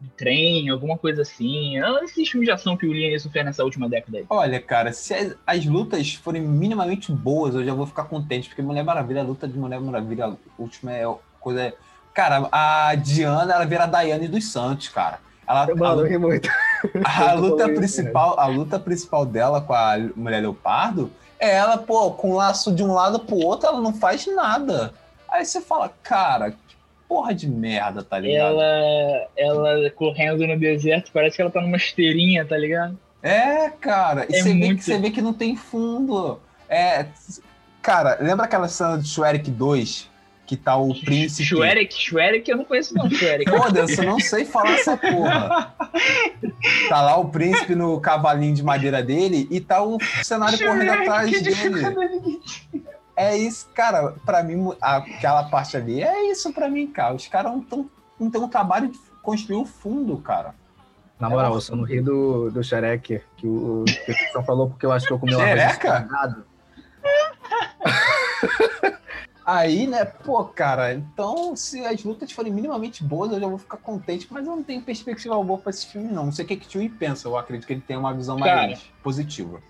[0.00, 1.78] de trem, alguma coisa assim.
[1.78, 4.26] É esse filme de ação que o Liam Neeson fez nessa última década aí.
[4.28, 8.62] Olha, cara, se as, as, lutas forem minimamente boas, eu já vou ficar contente, porque
[8.62, 11.04] Mulher Maravilha, a luta de Mulher Maravilha a última é
[11.40, 11.74] coisa.
[12.12, 15.18] Cara, a Diana, ela vira a Daiane dos Santos, cara.
[15.46, 16.48] Ela, eu, mano, eu muito.
[17.04, 22.32] A luta principal, a luta principal dela com a Mulher Leopardo é ela, pô, com
[22.32, 24.92] o laço de um lado pro outro, ela não faz nada.
[25.28, 26.54] Aí você fala, cara,
[27.14, 28.60] porra de merda, tá ligado?
[28.60, 32.98] Ela, ela correndo no deserto, parece que ela tá numa esteirinha, tá ligado?
[33.22, 34.26] É, cara.
[34.28, 34.66] E é você, muito...
[34.66, 36.40] vê que, você vê que não tem fundo.
[36.68, 37.06] É.
[37.80, 40.10] Cara, lembra aquela cena de Shrek 2?
[40.44, 41.44] Que tá o príncipe.
[41.44, 43.48] Shrek, Shrek, eu não conheço não, Shrek.
[43.48, 45.72] Foda-se, eu não sei falar essa porra.
[46.88, 51.42] Tá lá o príncipe no cavalinho de madeira dele e tá o cenário correndo atrás
[51.42, 51.82] dele.
[53.16, 57.14] É isso, cara, para mim, aquela parte ali é isso para mim, cara.
[57.14, 60.54] Os caras não, tão, não tem um trabalho de construir o fundo, cara.
[61.18, 64.90] Na moral, eu só não ri do, do Xerec, que o Petson falou porque eu
[64.90, 66.08] acho que eu comi uma Xereca?
[69.46, 73.76] Aí, né, pô, cara, então se as lutas forem minimamente boas, eu já vou ficar
[73.76, 76.26] contente, mas eu não tenho perspectiva boa pra esse filme, não.
[76.26, 78.38] Não sei o que, que o Tio pensa, eu acredito que ele tem uma visão
[78.38, 79.60] cara, mais positiva.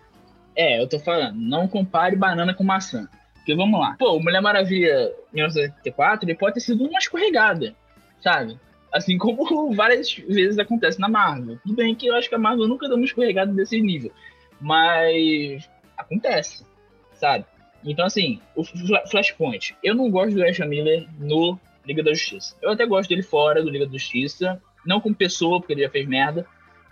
[0.54, 3.08] É, eu tô falando, não compare banana com maçã.
[3.44, 3.94] Porque vamos lá.
[3.98, 7.74] Pô, Mulher Maravilha 1984, ele pode ter sido uma escorregada,
[8.22, 8.58] sabe?
[8.90, 11.58] Assim como várias vezes acontece na Marvel.
[11.62, 14.10] Tudo bem que eu acho que a Marvel nunca deu uma escorregada desse nível.
[14.58, 16.64] Mas acontece,
[17.12, 17.44] sabe?
[17.84, 19.76] Então, assim, o Flashpoint.
[19.82, 22.56] Eu não gosto do Ezra Miller no Liga da Justiça.
[22.62, 25.90] Eu até gosto dele fora do Liga da Justiça, não como pessoa, porque ele já
[25.90, 26.46] fez merda,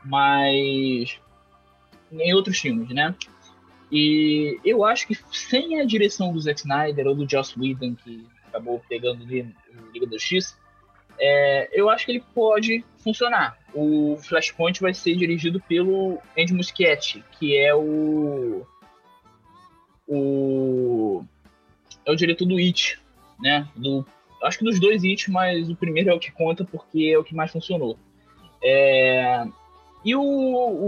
[0.05, 1.19] mas
[2.13, 3.15] em outros filmes, né?
[3.93, 8.27] E eu acho que sem a direção do Zack Snyder ou do Joss Whedon, que
[8.49, 10.57] acabou pegando ali no Liga da Justiça,
[11.19, 13.59] é, eu acho que ele pode funcionar.
[13.75, 18.67] O Flashpoint vai ser dirigido pelo Andy Muschietti, que é o
[20.09, 21.23] o
[22.07, 22.99] é o diretor do It,
[23.41, 23.69] né?
[23.77, 24.07] Do
[24.43, 27.25] acho que dos dois It, mas o primeiro é o que conta porque é o
[27.25, 27.99] que mais funcionou.
[28.65, 29.45] É,
[30.05, 30.23] e o,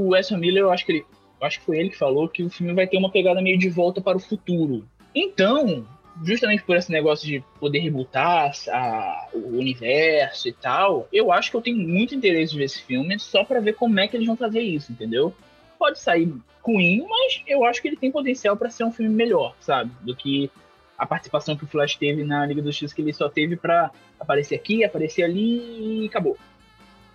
[0.09, 1.07] o Ezra Miller, eu acho que ele,
[1.45, 3.68] acho que foi ele que falou que o filme vai ter uma pegada meio de
[3.68, 4.86] volta para o futuro.
[5.14, 5.86] Então,
[6.22, 11.57] justamente por esse negócio de poder rebootar a, o universo e tal, eu acho que
[11.57, 14.26] eu tenho muito interesse de ver esse filme só para ver como é que eles
[14.26, 15.34] vão fazer isso, entendeu?
[15.78, 16.32] Pode sair
[16.62, 19.90] ruim, mas eu acho que ele tem potencial para ser um filme melhor, sabe?
[20.03, 20.51] Do que
[20.97, 23.90] a participação que o Flash teve na Liga dos X, que ele só teve para
[24.18, 26.38] aparecer aqui, aparecer ali e acabou.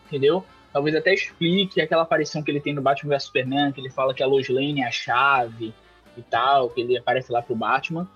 [0.08, 0.46] Entendeu?
[0.72, 4.14] Talvez até explique aquela aparição que ele tem no Batman vs Superman, que ele fala
[4.14, 5.74] que a Lois Lane é a chave
[6.18, 8.08] e tal, que ele aparece lá pro Batman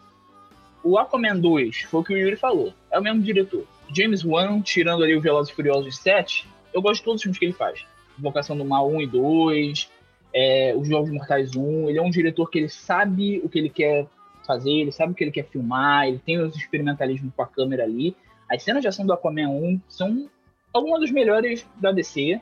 [0.83, 2.73] o Aquaman 2 foi o que o Yuri falou.
[2.91, 3.65] É o mesmo diretor.
[3.95, 7.39] James Wan, tirando ali o Velozes e Furiosos 7, eu gosto de todos os filmes
[7.39, 7.85] que ele faz.
[8.19, 9.91] Invocação do Mal 1 e 2,
[10.33, 11.89] é, Os Jogos Mortais 1.
[11.89, 14.05] Ele é um diretor que ele sabe o que ele quer
[14.45, 17.83] fazer, ele sabe o que ele quer filmar, ele tem os experimentalismos com a câmera
[17.83, 18.15] ali.
[18.51, 20.29] As cenas de ação do Aquaman 1 são
[20.73, 22.41] algumas dos melhores da DC,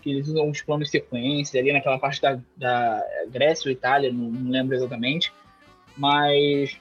[0.00, 4.30] que eles usam uns planos sequência ali naquela parte da, da Grécia ou Itália, não,
[4.30, 5.32] não lembro exatamente.
[5.96, 6.78] Mas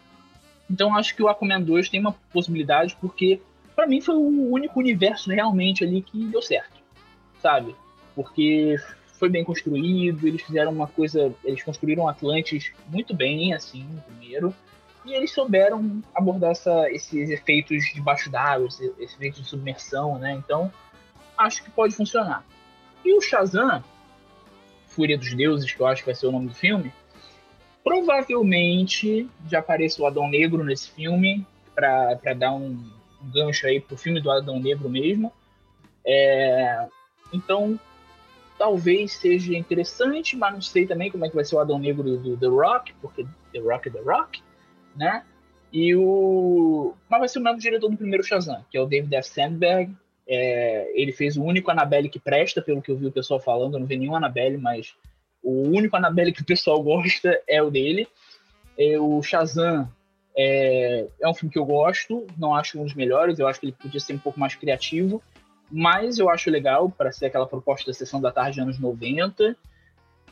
[0.70, 3.42] então acho que o Aquaman 2 tem uma possibilidade, porque
[3.76, 6.80] para mim foi o único universo realmente ali que deu certo,
[7.42, 7.76] sabe?
[8.16, 8.78] Porque
[9.20, 14.54] foi bem construído, eles fizeram uma coisa, eles construíram Atlantis muito bem, assim, primeiro,
[15.06, 20.34] e eles souberam abordar essa, esses efeitos debaixo d'água, esses efeitos de submersão, né?
[20.34, 20.72] Então,
[21.42, 22.46] acho que pode funcionar.
[23.04, 23.84] E o Shazam,
[24.88, 26.94] Fúria dos Deuses, que eu acho que vai ser o nome do filme,
[27.84, 32.78] Provavelmente já aparece o Adão Negro nesse filme, para dar um,
[33.22, 35.34] um, gancho aí pro filme do Adão Negro mesmo.
[36.06, 36.88] É,
[37.34, 37.80] então,
[38.58, 42.18] talvez seja interessante, mas não sei também como é que vai ser o Adão Negro
[42.18, 44.44] do The Rock, porque The Rock é The Rock,
[44.96, 45.26] né?
[45.74, 46.94] E o...
[47.10, 49.30] Mas vai ser o mesmo diretor do primeiro Shazam, que é o David F.
[49.30, 49.96] Sandberg.
[50.28, 50.92] É...
[50.94, 53.76] Ele fez o único Annabelle que presta, pelo que eu vi o pessoal falando.
[53.76, 54.96] Eu não vi nenhum Annabelle, mas
[55.44, 58.08] o único Annabelle que o pessoal gosta é o dele.
[58.78, 59.90] É, o Shazam
[60.36, 63.68] é, é um filme que eu gosto, não acho um dos melhores, eu acho que
[63.68, 65.22] ele podia ser um pouco mais criativo,
[65.70, 69.56] mas eu acho legal para ser aquela proposta da sessão da tarde anos 90.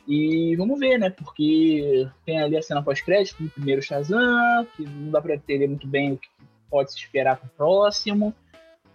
[0.08, 1.10] E vamos ver, né?
[1.10, 5.86] Porque tem ali a cena pós-crédito do primeiro Shazam, que não dá para entender muito
[5.86, 6.28] bem o que
[6.68, 8.34] pode se esperar pro próximo.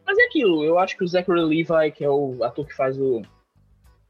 [0.06, 3.00] Mas é aquilo, eu acho que o Zachary Levi, que é o ator que faz
[3.00, 3.22] o,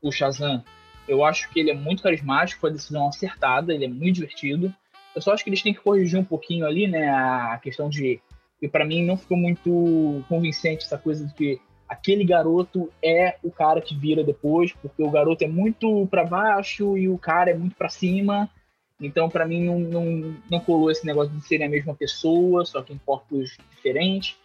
[0.01, 0.63] o Shazam,
[1.07, 4.73] eu acho que ele é muito carismático, foi a decisão acertada, ele é muito divertido.
[5.15, 8.19] Eu só acho que eles têm que corrigir um pouquinho ali, né, a questão de
[8.59, 13.51] que para mim não ficou muito convincente essa coisa de que aquele garoto é o
[13.51, 17.53] cara que vira depois, porque o garoto é muito para baixo e o cara é
[17.53, 18.49] muito para cima.
[18.99, 22.81] Então, para mim, não, não, não colou esse negócio de serem a mesma pessoa, só
[22.81, 24.37] que em corpos diferentes.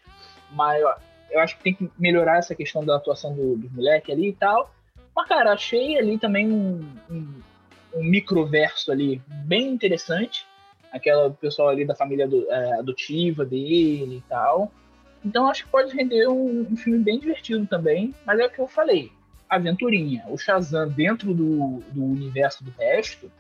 [0.53, 0.83] Mas
[1.31, 4.33] eu, acho que tem que melhorar essa questão da atuação do, do moleque ali e
[4.33, 4.73] tal.
[5.15, 7.41] Mas, cara, achei ali também um, um,
[7.95, 10.47] um microverso ali bem interessante.
[10.93, 14.73] Aquela pessoal ali da família do, é, adotiva dele e tal.
[15.25, 18.15] Então acho que pode render um, um, filme bem divertido também.
[18.25, 19.13] Mas é o que eu falei.
[19.49, 20.25] Aventurinha.
[20.29, 23.31] O Shazam dentro do, do universo do resto,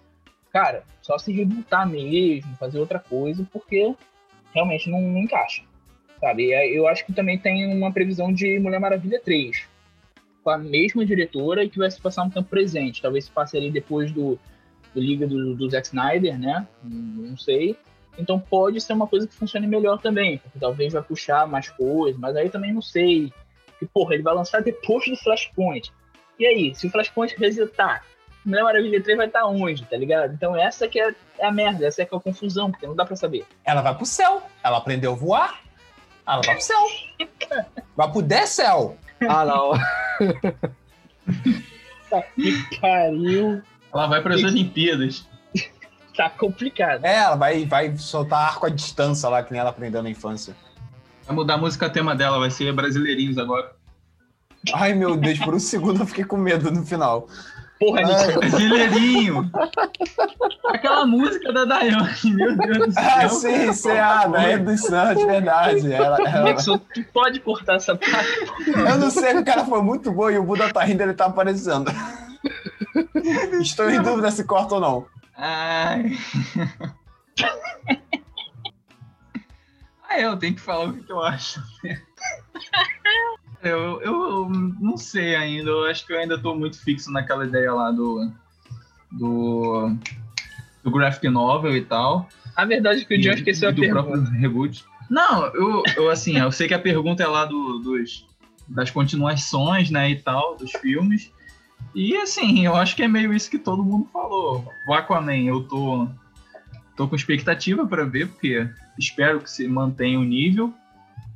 [0.52, 3.94] cara, só se rebootar mesmo, fazer outra coisa, porque
[4.52, 5.62] realmente não, não encaixa.
[6.20, 6.50] Sabe?
[6.50, 9.68] Eu acho que também tem uma previsão de Mulher Maravilha 3
[10.42, 13.02] com a mesma diretora e que vai se passar um tempo presente.
[13.02, 14.38] Talvez se passe ali depois do,
[14.94, 16.66] do Liga do, do Zack Snyder, né?
[16.82, 17.76] Não sei.
[18.18, 22.20] Então pode ser uma coisa que funcione melhor também, porque talvez vai puxar mais coisas,
[22.20, 23.32] mas aí também não sei.
[23.78, 25.90] Que, porra, ele vai lançar depois do Flashpoint.
[26.38, 28.04] E aí, se o Flashpoint resetar,
[28.44, 30.34] Mulher Maravilha 3 vai estar onde, tá ligado?
[30.34, 32.96] Então essa que é, é a merda, essa é, que é a confusão, porque não
[32.96, 33.44] dá pra saber.
[33.64, 35.60] Ela vai pro céu, ela aprendeu a voar,
[36.34, 36.86] ela vai pro céu.
[37.96, 38.96] vai pro céu.
[39.28, 39.72] Ah, não.
[42.34, 43.62] que pariu.
[43.92, 45.28] Ela vai para as Olimpíadas.
[46.16, 47.04] tá complicado.
[47.04, 50.54] É, ela vai, vai soltar arco à distância lá, que nem ela aprendeu na infância.
[51.26, 53.72] Vai mudar a música tema dela, vai ser Brasileirinhos agora.
[54.74, 57.28] Ai, meu Deus, por um segundo eu fiquei com medo no final.
[57.80, 58.40] Porra nenhuma.
[58.40, 59.50] Brasileirinho.
[60.68, 63.04] Aquela música da Dayane, meu Deus do céu.
[63.04, 65.92] Ah, sim, sim, ah, da redução, de verdade.
[65.92, 66.52] Ela, ela...
[66.52, 68.12] Nixon, tu pode cortar essa parte.
[68.66, 71.24] Eu não sei, o cara foi muito bom e o Buda tá rindo, ele tá
[71.24, 71.90] aparecendo.
[73.60, 75.06] Estou em dúvida se corta ou não.
[75.36, 76.18] Ai.
[80.06, 81.62] ah, eu tenho que falar o que eu acho.
[83.62, 84.48] Eu, eu
[84.80, 88.30] não sei ainda, eu acho que eu ainda tô muito fixo naquela ideia lá do.
[89.12, 89.94] do.
[90.82, 92.28] do graphic novel e tal.
[92.56, 94.02] A verdade é que o John esqueceu a do pergunta.
[94.02, 94.84] próprio reboot.
[95.08, 98.26] Não, eu, eu assim, eu sei que a pergunta é lá do, dos,
[98.68, 101.32] das continuações, né, e tal, dos filmes.
[101.94, 104.70] E assim, eu acho que é meio isso que todo mundo falou.
[104.86, 106.06] O Aquaman, eu tô,
[106.96, 110.72] tô com expectativa para ver, porque espero que se mantenha o nível.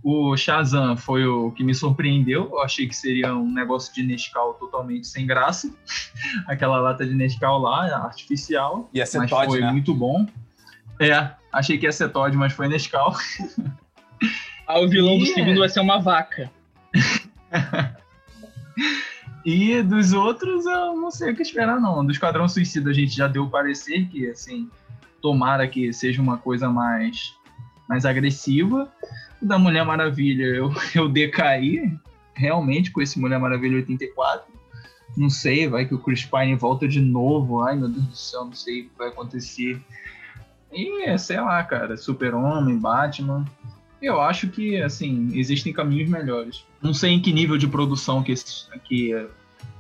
[0.05, 2.51] O Shazam foi o que me surpreendeu.
[2.53, 5.75] Eu achei que seria um negócio de Nescau totalmente sem graça.
[6.47, 8.91] Aquela lata de Nescau lá, artificial.
[8.93, 9.73] Ia ser mas Todd, foi né?
[9.73, 10.27] muito bom.
[11.01, 13.15] É, achei que ia ser Todd, mas foi Nescau.
[14.67, 15.35] Ah, o vilão do Ih, é.
[15.35, 16.51] segundo vai ser uma vaca.
[19.45, 22.05] E dos outros, eu não sei o que esperar, não.
[22.05, 24.71] Do Esquadrão Suicida, a gente já deu o parecer que, assim,
[25.21, 27.35] tomara que seja uma coisa mais,
[27.89, 28.91] mais agressiva.
[29.41, 31.93] O Da Mulher Maravilha, eu, eu decaí
[32.35, 34.53] realmente com esse Mulher Maravilha 84.
[35.17, 37.61] Não sei, vai que o Chris Pine volta de novo.
[37.61, 39.81] Ai, meu Deus do céu, não sei o que vai acontecer.
[40.73, 43.45] E, sei lá, cara, Super-Homem, Batman.
[44.03, 46.65] Eu acho que, assim, existem caminhos melhores.
[46.83, 49.27] Não sei em que nível de produção que, esses, que,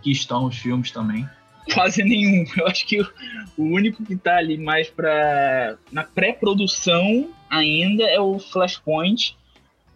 [0.02, 1.28] que estão os filmes também.
[1.72, 2.44] Quase nenhum.
[2.56, 5.76] Eu acho que o, único que tá ali mais pra.
[5.90, 9.36] na pré-produção ainda é o Flashpoint,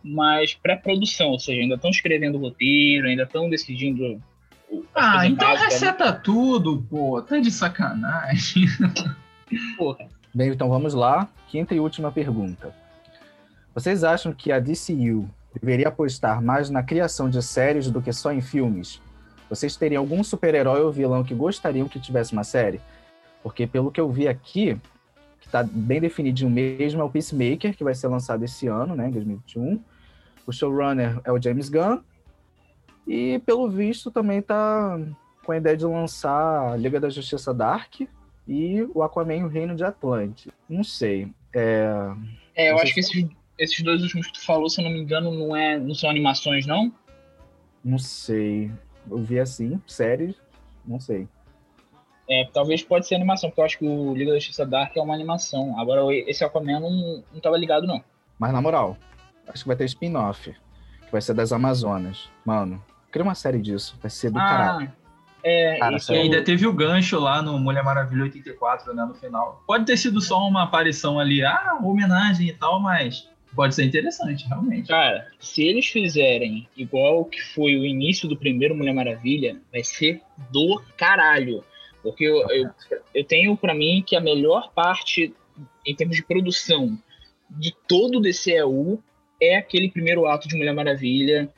[0.03, 4.23] mas pré-produção, ou seja, ainda estão escrevendo o roteiro, ainda estão decidindo.
[4.95, 6.21] Ah, então básicas, né?
[6.23, 7.21] tudo, pô.
[7.23, 8.67] Tá de sacanagem.
[9.77, 10.07] Porra.
[10.35, 11.29] Bem, então vamos lá.
[11.49, 12.75] Quinta e última pergunta.
[13.75, 18.33] Vocês acham que a DCU deveria apostar mais na criação de séries do que só
[18.33, 19.01] em filmes?
[19.49, 22.81] Vocês teriam algum super-herói ou vilão que gostariam que tivesse uma série?
[23.43, 24.79] Porque pelo que eu vi aqui,
[25.51, 29.11] tá bem definidinho mesmo, é o Peacemaker, que vai ser lançado esse ano, né, em
[29.11, 29.81] 2021.
[30.47, 32.01] O showrunner é o James Gunn.
[33.07, 34.99] E pelo visto também tá
[35.45, 38.01] com a ideia de lançar a Liga da Justiça Dark
[38.47, 40.51] e o Aquaman e o Reino de Atlante.
[40.69, 41.33] Não sei.
[41.55, 41.89] É,
[42.55, 43.27] É, eu acho que esses,
[43.59, 46.11] esses dois últimos que tu falou, se eu não me engano, não, é, não são
[46.11, 46.93] animações, não?
[47.85, 48.71] não sei.
[49.11, 50.37] Eu vi assim, séries,
[50.85, 51.27] não sei.
[52.29, 55.01] É, talvez pode ser animação, porque eu acho que o Liga da Justiça Dark é
[55.01, 55.79] uma animação.
[55.81, 58.03] Agora, esse Aquaman não, não tava ligado, não.
[58.39, 58.97] Mas na moral,
[59.49, 62.29] acho que vai ter spin-off, que vai ser das Amazonas.
[62.45, 64.93] Mano, cria uma série disso, vai ser do caralho.
[65.43, 69.63] é, Cara, isso ainda teve o gancho lá no Mulher Maravilha 84, né, no final.
[69.67, 74.47] Pode ter sido só uma aparição ali, ah, homenagem e tal, mas pode ser interessante,
[74.47, 74.89] realmente.
[74.89, 80.21] Cara, se eles fizerem igual que foi o início do primeiro Mulher Maravilha, vai ser
[80.51, 81.65] do caralho.
[82.03, 82.71] Porque eu, eu,
[83.15, 85.35] eu tenho pra mim que a melhor parte,
[85.87, 86.97] em termos de produção,
[87.51, 89.03] de todo o DCEU
[89.41, 91.49] é aquele primeiro ato de Mulher Maravilha,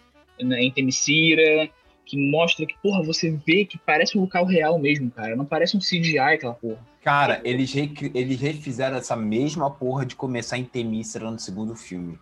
[0.40, 1.68] né, em Temesira,
[2.06, 5.36] que mostra que, porra, você vê que parece um local real mesmo, cara.
[5.36, 6.78] Não parece um CGI aquela porra.
[7.02, 12.18] Cara, eles, recri- eles refizeram essa mesma porra de começar em Temícera no segundo filme.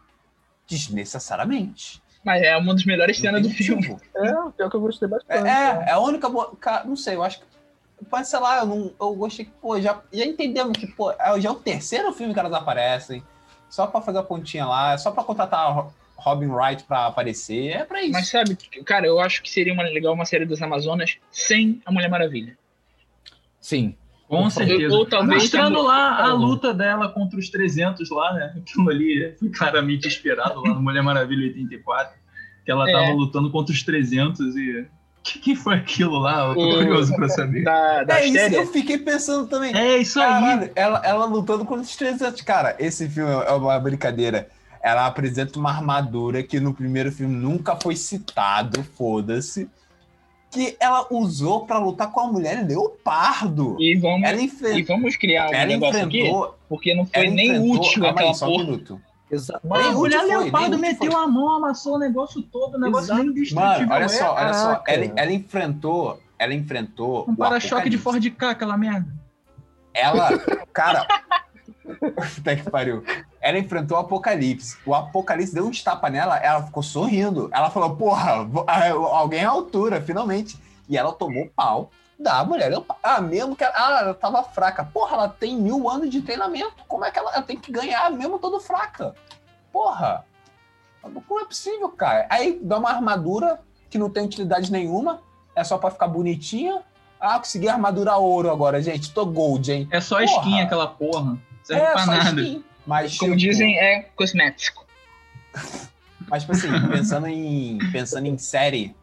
[0.69, 2.03] Desnecessariamente.
[2.25, 3.97] Mas é uma das melhores cenas do filme.
[4.17, 5.49] É, pior que eu gostei É, bastante.
[5.49, 6.55] é, é a única boa.
[6.57, 7.47] Cara, não sei, eu acho que.
[8.09, 11.41] Pode sei lá, eu, não, eu gostei que, pô, já, já entendemos que, pô, é,
[11.41, 13.23] já é o terceiro filme que elas aparecem.
[13.69, 17.69] Só pra fazer a pontinha lá, só pra contratar a Ro- Robin Wright pra aparecer.
[17.77, 18.13] É pra isso.
[18.13, 21.93] Mas sabe, cara, eu acho que seria uma, legal uma série das Amazonas sem a
[21.93, 22.57] Mulher Maravilha.
[23.61, 23.95] Sim.
[24.27, 24.95] Com certeza.
[24.95, 26.37] Ou talvez Mostrando a- lá a Oh.
[26.37, 28.55] luta dela contra os 300 lá, né?
[28.59, 32.17] Aquilo ali foi claramente esperado lá no Mulher Maravilha 84.
[32.65, 32.93] Que ela É.
[32.93, 34.87] tava lutando contra os 300 e...
[35.29, 36.47] O que, que foi aquilo lá?
[36.49, 37.63] Eu tô O- curioso pra saber.
[37.65, 38.55] Da, da é isso que série.
[38.57, 39.77] eu fiquei pensando também.
[39.77, 40.27] É isso aí.
[40.27, 42.41] Caralho, ela, ela lutando contra os 300.
[42.43, 44.49] Cara, esse filme é uma brincadeira.
[44.83, 49.69] Ela apresenta uma armadura que no primeiro filme nunca foi citado, foda-se.
[50.51, 53.77] Que ela usou pra lutar com a mulher leopardo.
[53.79, 56.59] E vamos, Ela, e enfren- vamos criar um ela negócio aqui, enfrentou.
[56.69, 58.65] porque não foi ela nem enfrentou- útil aquela aí, só um porra.
[58.65, 59.01] minuto.
[59.31, 59.67] Exato.
[59.67, 61.23] Mano, foi, leopardo meteu foi.
[61.23, 63.21] a mão, amassou o negócio todo, o negócio Exato.
[63.21, 63.87] nem indestrutível.
[63.87, 64.83] Mano, olha é, só, olha só.
[64.87, 66.21] Ela, ela enfrentou.
[66.39, 67.27] Ela enfrentou.
[67.29, 67.99] Um o para-choque de.
[67.99, 69.13] Ford K, aquela merda.
[69.93, 70.31] Ela,
[70.73, 71.07] cara.
[72.35, 73.05] Puta que pariu.
[73.41, 74.79] Ela enfrentou o Apocalipse.
[74.87, 77.51] O Apocalipse deu um tapa nela, ela ficou sorrindo.
[77.53, 78.47] Ela falou, porra,
[79.13, 80.59] alguém à altura, finalmente.
[80.89, 81.91] E ela tomou pau.
[82.19, 82.73] Dá, mulher.
[82.73, 84.85] Eu, ah, mesmo que ela, ah, ela tava fraca.
[84.85, 86.85] Porra, ela tem mil anos de treinamento.
[86.89, 89.15] Como é que ela, ela tem que ganhar mesmo todo fraca?
[89.73, 90.25] Porra.
[91.01, 92.27] Como é possível, cara?
[92.29, 95.23] Aí dá uma armadura que não tem utilidade nenhuma.
[95.55, 96.83] É só pra ficar bonitinha.
[97.21, 99.13] Ah, consegui armadura ouro agora, gente.
[99.13, 99.89] Tô gold, hein?
[99.91, 100.27] É só porra.
[100.27, 101.39] skin aquela porra.
[101.63, 102.41] Serve é, pra nada.
[102.41, 102.65] Skin.
[102.85, 103.51] Mas, Como tipo...
[103.51, 104.85] dizem, é cosmético.
[106.29, 108.95] Mas, tipo assim, pensando em, pensando em série,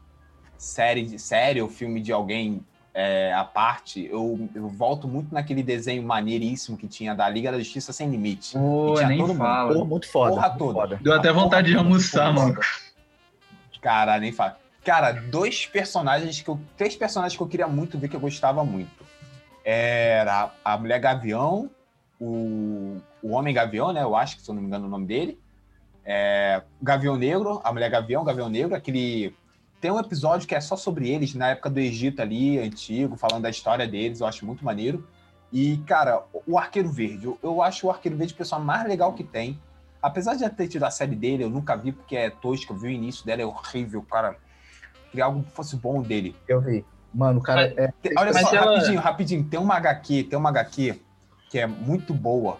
[0.57, 2.63] série de série ou filme de alguém
[2.97, 7.59] é, à parte, eu, eu, volto muito naquele desenho maneiríssimo que tinha da Liga da
[7.59, 8.51] Justiça Sem Limite.
[8.51, 9.73] Tinha nem todo fala.
[9.73, 9.85] Mundo.
[9.85, 10.31] muito foda.
[10.31, 10.73] Porra muito toda.
[10.79, 10.99] Foda.
[11.03, 12.57] Deu até vontade de almoçar, mano.
[13.81, 14.57] Cara, nem fala.
[14.81, 16.57] Cara, dois personagens que eu.
[16.77, 19.05] Três personagens que eu queria muito ver que eu gostava muito.
[19.65, 21.69] Era a Mulher Gavião,
[22.17, 24.03] o, o Homem Gavião, né?
[24.03, 25.37] Eu acho que, se eu não me engano, o nome dele.
[26.05, 29.35] É, Gavião Negro, a Mulher Gavião, Gavião Negro, aquele
[29.85, 33.43] tem um episódio que é só sobre eles, na época do Egito ali, antigo, falando
[33.43, 35.07] da história deles, eu acho muito maneiro.
[35.53, 39.23] E, cara, o Arqueiro Verde, eu acho o Arqueiro Verde o pessoal mais legal que
[39.23, 39.61] tem.
[40.01, 42.77] Apesar de já ter tido a série dele, eu nunca vi porque é tosca, eu
[42.77, 44.35] vi o início dela, é horrível, cara.
[45.11, 46.35] Queria algo que fosse bom dele.
[46.47, 46.83] Eu vi.
[47.13, 47.93] Mano, cara, é...
[48.17, 48.71] Olha só, ela...
[48.71, 50.99] rapidinho, rapidinho, tem uma HQ, tem uma HQ
[51.51, 52.57] que é muito boa,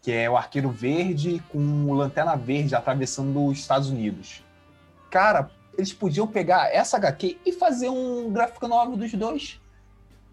[0.00, 4.44] que é o Arqueiro Verde com o Lanterna Verde atravessando os Estados Unidos.
[5.10, 9.60] Cara, eles podiam pegar essa HQ e fazer um gráfico novo dos dois.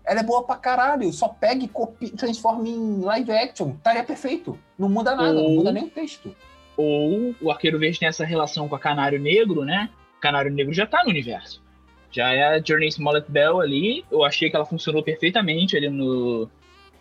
[0.03, 1.13] Ela é boa pra caralho.
[1.13, 3.69] Só pega e copia, transforma em live action.
[3.69, 4.57] Estaria perfeito.
[4.77, 6.35] Não muda nada, ou, não muda nem o texto.
[6.75, 9.89] Ou o Arqueiro Verde tem essa relação com a Canário Negro, né?
[10.19, 11.63] Canário Negro já tá no universo.
[12.11, 14.03] Já é a Journey Smollett Bell ali.
[14.11, 16.49] Eu achei que ela funcionou perfeitamente ali no,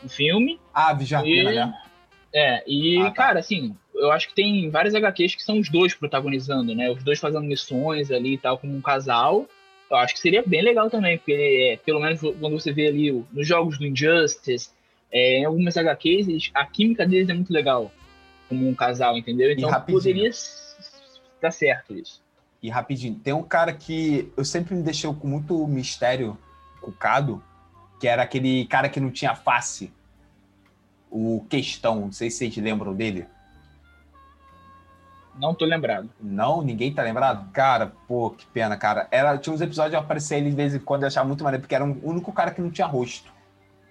[0.02, 0.60] no filme.
[0.72, 1.74] Ah, Vijarpina, né?
[2.34, 3.10] É, e, ah, tá.
[3.12, 6.90] cara, assim, eu acho que tem várias HQs que são os dois protagonizando, né?
[6.90, 9.46] Os dois fazendo missões ali e tal, como um casal.
[9.88, 13.24] Eu acho que seria bem legal também, porque é, pelo menos quando você vê ali
[13.32, 14.70] nos jogos do Injustice,
[15.12, 17.92] é, em algumas HQs, eles, a química deles é muito legal,
[18.48, 19.52] como um casal, entendeu?
[19.52, 20.30] Então poderia
[21.40, 22.20] dar certo isso.
[22.60, 26.36] E rapidinho, tem um cara que eu sempre me deixou com muito mistério,
[26.80, 27.40] cucado,
[28.00, 29.92] que era aquele cara que não tinha face.
[31.16, 33.24] O Questão, não sei se vocês lembram dele.
[35.38, 36.10] Não tô lembrado.
[36.20, 36.60] Não?
[36.60, 37.52] Ninguém tá lembrado?
[37.52, 39.06] Cara, pô, que pena, cara.
[39.12, 41.62] Era, tinha uns episódios que aparecia ele de vez em quando e achava muito maneiro,
[41.62, 43.32] porque era o um, único cara que não tinha rosto.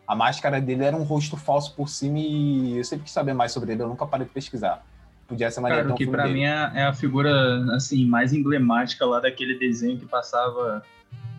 [0.05, 3.53] A máscara dele era um rosto falso por cima e eu sempre quis saber mais
[3.53, 4.85] sobre ele, eu nunca parei de pesquisar.
[5.25, 5.85] Podia ser maneiro.
[5.85, 6.35] Cara, o que pra dele.
[6.35, 7.31] mim é, é a figura,
[7.73, 10.83] assim, mais emblemática lá daquele desenho que passava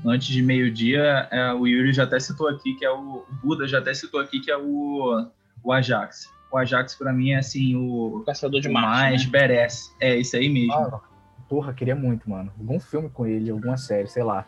[0.05, 1.29] antes de meio-dia.
[1.31, 4.19] É, o Yuri já até citou aqui que é o, o Buda já até citou
[4.19, 5.27] aqui que é o,
[5.65, 9.31] o Ajax o Ajax para mim é assim o caçador de mais né?
[9.33, 9.93] merece.
[9.99, 10.73] É isso aí mesmo.
[10.73, 11.01] Ah,
[11.49, 12.53] porra, queria muito, mano.
[12.57, 14.47] Algum filme com ele, alguma série, sei lá.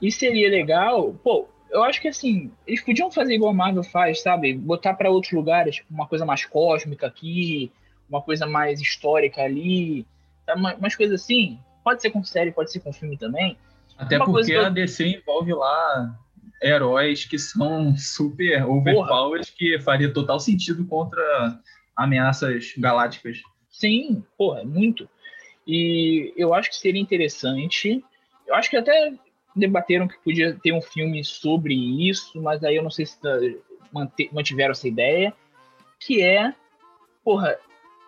[0.00, 4.20] E seria legal, pô, eu acho que assim, eles podiam fazer igual a Marvel faz,
[4.20, 4.52] sabe?
[4.52, 7.72] Botar para outros lugares, tipo, uma coisa mais cósmica aqui,
[8.06, 10.06] uma coisa mais histórica ali,
[10.78, 11.58] umas coisas assim.
[11.82, 13.56] Pode ser com série, pode ser com filme também.
[13.96, 16.14] Até uma porque a DC envolve lá
[16.62, 21.60] heróis que são super overpowered, que faria total sentido contra
[21.96, 23.42] ameaças galácticas.
[23.70, 25.08] Sim, porra, muito.
[25.66, 28.04] E eu acho que seria interessante.
[28.46, 29.12] Eu acho que até
[29.54, 33.30] debateram que podia ter um filme sobre isso, mas aí eu não sei se tá,
[34.32, 35.34] mantiveram essa ideia.
[35.98, 36.54] Que é,
[37.24, 37.58] porra,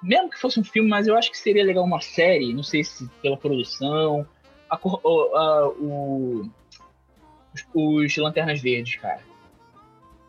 [0.02, 2.84] mesmo que fosse um filme, mas eu acho que seria legal uma série, não sei
[2.84, 4.26] se pela produção,
[4.70, 6.48] a, a, a, o,
[7.74, 9.20] os Lanternas Verdes, cara.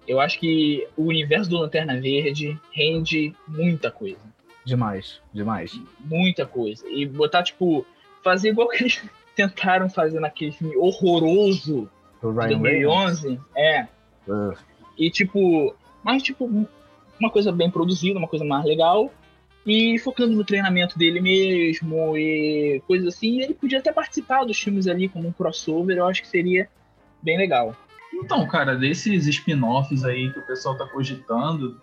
[0.08, 4.20] Eu acho que o universo do Lanterna Verde rende muita coisa.
[4.66, 5.80] Demais, demais.
[6.00, 6.84] Muita coisa.
[6.90, 7.86] E botar, tipo,
[8.24, 9.04] fazer igual que eles
[9.36, 11.90] tentaram fazer naquele filme horroroso
[12.22, 13.28] do de 2011.
[13.28, 13.40] Reynolds.
[13.56, 13.88] É.
[14.28, 14.54] Uh.
[14.98, 16.68] E, tipo, mais, tipo,
[17.20, 19.12] uma coisa bem produzida, uma coisa mais legal.
[19.66, 23.42] E focando no treinamento dele mesmo e coisas assim.
[23.42, 25.98] Ele podia até participar dos filmes ali como um crossover.
[25.98, 26.68] Eu acho que seria
[27.22, 27.76] bem legal.
[28.14, 31.80] Então, cara, desses spin-offs aí que o pessoal tá cogitando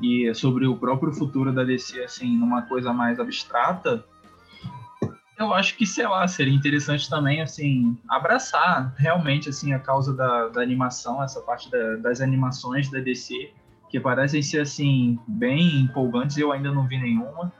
[0.00, 4.04] e sobre o próprio futuro da DC, assim, numa coisa mais abstrata,
[5.38, 10.48] eu acho que, sei lá, seria interessante também, assim, abraçar realmente, assim, a causa da,
[10.48, 13.52] da animação, essa parte da, das animações da DC,
[13.90, 17.52] que parecem ser, assim, bem empolgantes, eu ainda não vi nenhuma,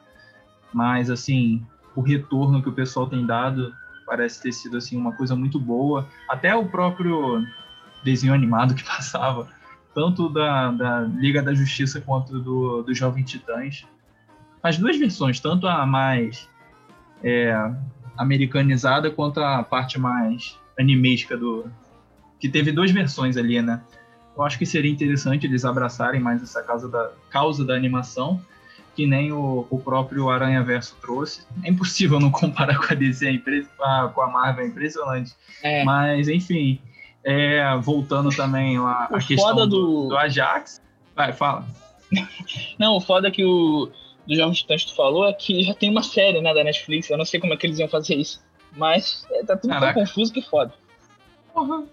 [0.72, 1.64] mas, assim,
[1.96, 3.74] o retorno que o pessoal tem dado
[4.06, 6.08] parece ter sido assim uma coisa muito boa.
[6.28, 7.44] Até o próprio
[8.02, 9.48] desenho animado que passava,
[9.94, 13.86] tanto da, da Liga da Justiça quanto do, do Jovem Titãs.
[14.62, 16.48] As duas versões, tanto a mais
[17.22, 17.54] é,
[18.16, 21.70] americanizada quanto a parte mais animesca do
[22.38, 23.80] que teve duas versões ali, né?
[24.36, 28.40] Eu acho que seria interessante eles abraçarem mais essa causa da, causa da animação,
[28.94, 31.42] que nem o, o próprio Aranha Verso trouxe.
[31.62, 35.32] É impossível não comparar com a DC, é com a Marvel, é impressionante.
[35.62, 35.84] É.
[35.84, 36.78] Mas, enfim,
[37.24, 40.08] é, voltando também lá a questão do...
[40.08, 40.80] do Ajax.
[41.16, 41.66] Vai, fala.
[42.78, 43.90] Não, o foda que o
[44.26, 47.10] do Jovem Titãs tu falou é que já tem uma série né, da Netflix.
[47.10, 48.42] Eu não sei como é que eles iam fazer isso.
[48.76, 49.94] Mas é, tá tudo Caraca.
[49.94, 50.72] tão confuso que foda.
[51.54, 51.86] Uhum.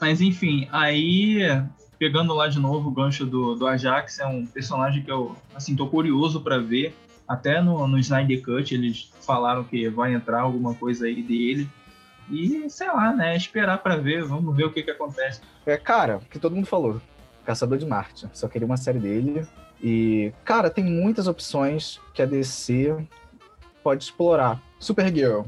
[0.00, 1.40] Mas enfim, aí
[1.98, 5.74] pegando lá de novo o gancho do, do Ajax, é um personagem que eu assim,
[5.74, 6.94] tô curioso para ver.
[7.26, 11.68] Até no, no Snyder Cut eles falaram que vai entrar alguma coisa aí dele.
[12.30, 13.36] E sei lá, né?
[13.36, 15.40] Esperar para ver, vamos ver o que que acontece.
[15.66, 17.00] É, cara, que todo mundo falou.
[17.44, 18.28] Caçador de Marte.
[18.32, 19.46] Só queria uma série dele.
[19.82, 22.96] E, cara, tem muitas opções que a DC
[23.82, 24.60] pode explorar.
[24.78, 25.42] Supergirl,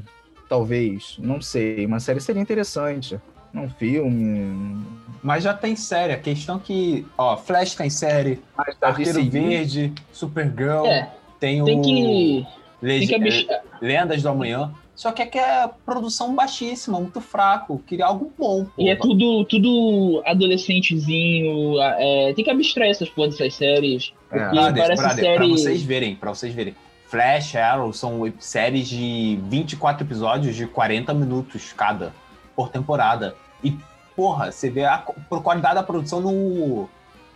[0.49, 1.85] talvez, não sei.
[1.85, 3.19] Uma série seria interessante.
[3.53, 4.85] Um filme.
[5.21, 6.13] Mas já tem série.
[6.13, 8.39] A questão que, ó, Flash tem série,
[8.81, 11.81] Arqueiro Verde, Supergirl, é, tem, tem o.
[11.81, 12.47] Que...
[12.81, 13.07] Leg...
[13.07, 13.47] Tem que
[13.81, 14.73] Lendas do Amanhã.
[14.95, 17.81] Só que aqui é produção baixíssima, muito fraco.
[17.87, 18.65] Queria algo bom.
[18.65, 18.71] Pô.
[18.77, 21.79] E é tudo, tudo adolescentezinho.
[21.81, 24.13] É, tem que abstrair essas porras dessas séries.
[24.31, 24.49] É.
[24.49, 25.37] Brother, parece brother, série...
[25.37, 26.75] Pra vocês verem, pra vocês verem.
[27.07, 32.13] Flash, Arrow são séries de 24 episódios de 40 minutos cada
[32.55, 33.35] por temporada.
[33.63, 33.77] E,
[34.15, 36.89] porra, você vê a qualidade da produção no,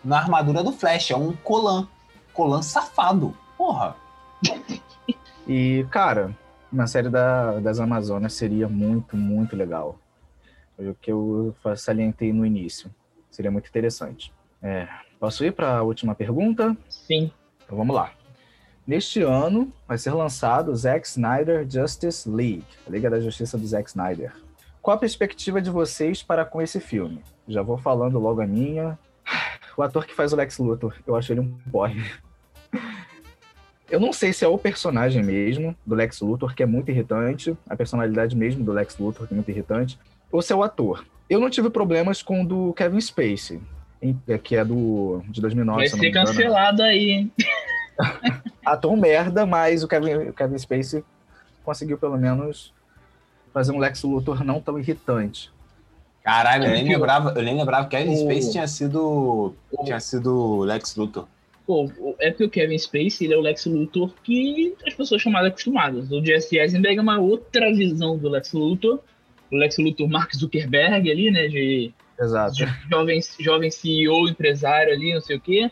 [0.04, 1.12] na armadura do Flash.
[1.12, 1.88] É um colan.
[2.34, 3.36] Colan safado.
[3.58, 3.96] Porra.
[5.48, 6.36] E, cara,
[6.72, 10.00] uma série da, das Amazonas seria muito, muito legal.
[10.76, 12.90] Foi o que eu salientei no início.
[13.30, 14.34] Seria muito interessante.
[14.62, 14.88] É,
[15.20, 16.76] posso ir para a última pergunta?
[16.90, 17.32] Sim.
[17.64, 18.12] Então vamos lá.
[18.86, 23.90] Neste ano vai ser lançado Zack Snyder Justice League, a Liga da Justiça do Zack
[23.90, 24.34] Snyder.
[24.86, 27.20] Qual a perspectiva de vocês para com esse filme?
[27.48, 29.00] Já vou falando logo a minha.
[29.76, 32.06] O ator que faz o Lex Luthor, eu acho ele um porre.
[33.90, 37.58] Eu não sei se é o personagem mesmo do Lex Luthor, que é muito irritante,
[37.68, 39.98] a personalidade mesmo do Lex Luthor, que é muito irritante,
[40.32, 41.04] ou se é o ator.
[41.28, 43.60] Eu não tive problemas com o do Kevin Spacey,
[44.28, 45.80] é, que é do de 2009.
[45.80, 47.32] Vai ser cancelado aí, hein?
[48.64, 51.04] ator merda, mas o Kevin, o Kevin Spacey
[51.64, 52.72] conseguiu pelo menos
[53.56, 55.50] fazer um Lex Luthor não tão irritante.
[56.22, 59.56] Caralho, eu nem lembrava, eu nem lembrava que Kevin Spacey tinha sido
[59.86, 61.26] tinha sido Lex Luthor.
[61.66, 65.32] Pô, é porque o Kevin Spacey ele é o Lex Luthor que as pessoas são
[65.32, 66.12] mais acostumadas.
[66.12, 69.00] O Jesse Eisenberg é uma outra visão do Lex Luthor.
[69.50, 71.48] O Lex Luthor Mark Zuckerberg ali, né?
[71.48, 72.56] De, Exato.
[72.56, 75.72] de jovem, jovem CEO, empresário ali, não sei o quê.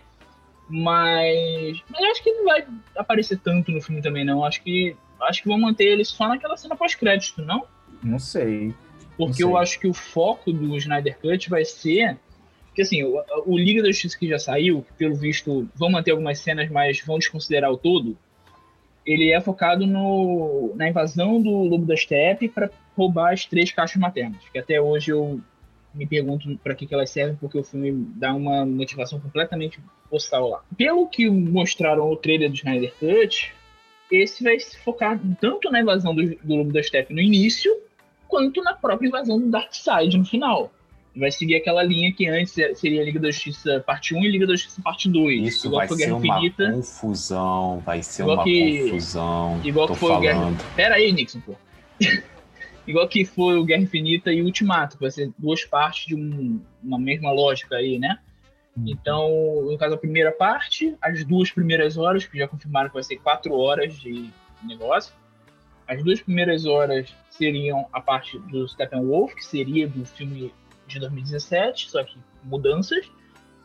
[0.70, 2.66] Mas, mas acho que não vai
[2.96, 4.46] aparecer tanto no filme também, não.
[4.46, 7.66] Acho que acho que vão manter ele só naquela cena pós-crédito, não?
[8.04, 8.74] Não sei.
[9.18, 9.46] Porque não sei.
[9.46, 12.18] eu acho que o foco do Snyder Cut vai ser
[12.74, 16.10] porque assim, o, o, Liga da Justiça que já saiu, que pelo visto vão manter
[16.10, 18.18] algumas cenas, mas vão desconsiderar o todo,
[19.06, 23.98] ele é focado no, na invasão do Lobo da Steppe para roubar as três caixas
[23.98, 24.42] maternas.
[24.52, 25.40] Que até hoje eu
[25.94, 29.80] me pergunto para que, que elas servem, porque o filme dá uma motivação completamente
[30.10, 30.64] postal lá.
[30.76, 33.54] Pelo que mostraram no trailer do Snyder Cut,
[34.16, 37.76] esse vai se focar tanto na invasão do, do Lobo da Steppe no início,
[38.28, 40.72] quanto na própria invasão do Darkseid no final
[41.16, 44.54] vai seguir aquela linha que antes seria Liga da Justiça parte 1 e Liga da
[44.54, 45.48] Justiça parte 2.
[45.48, 46.72] Isso igual vai ser uma Infinita.
[46.72, 49.62] confusão, vai ser uma que, confusão.
[49.64, 50.20] Igual que foi falando.
[50.20, 50.74] o Guerra...
[50.76, 51.56] Pera aí, Nixon, pô.
[52.88, 56.60] igual que foi o Guerra Infinita e o Ultimato, vai ser duas partes de um,
[56.84, 58.18] uma mesma lógica aí, né?
[58.78, 63.04] Então, no caso, a primeira parte, as duas primeiras horas, que já confirmaram que vai
[63.04, 64.30] ser quatro horas de
[64.64, 65.14] negócio.
[65.88, 70.52] As duas primeiras horas seriam a parte do Steppenwolf, que seria do filme
[70.88, 73.10] de 2017, só que mudanças.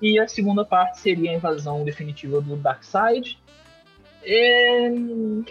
[0.00, 3.38] E a segunda parte seria a invasão definitiva do Darkseid.
[4.24, 5.44] E...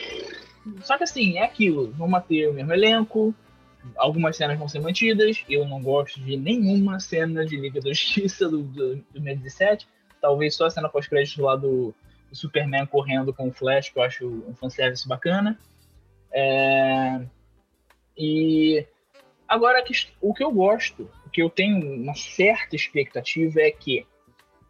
[0.81, 1.91] Só que assim, é aquilo.
[1.93, 3.33] Vão manter o mesmo elenco.
[3.95, 5.43] Algumas cenas vão ser mantidas.
[5.49, 9.87] Eu não gosto de nenhuma cena de Liga da Justiça do, do, do 2017.
[10.21, 11.93] Talvez só a cena pós-crédito lá do,
[12.29, 15.57] do, Superman correndo com o Flash, que eu acho um fanservice bacana.
[16.31, 17.21] É...
[18.17, 18.85] E
[19.47, 19.83] agora
[20.21, 24.05] o que eu gosto que eu tenho uma certa expectativa é que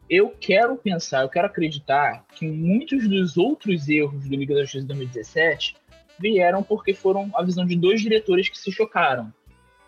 [0.10, 4.88] eu quero pensar, eu quero acreditar que muitos dos outros erros do Liga da Justiça
[4.88, 5.76] 2017
[6.19, 9.31] vieram porque foram a visão de dois diretores que se chocaram.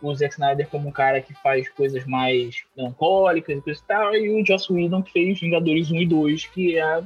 [0.02, 4.16] O Zack Snyder como um cara que faz coisas mais melancólicas e coisa e tal,
[4.16, 7.04] e o Joss Whedon que fez Vingadores 1 e 2, que é,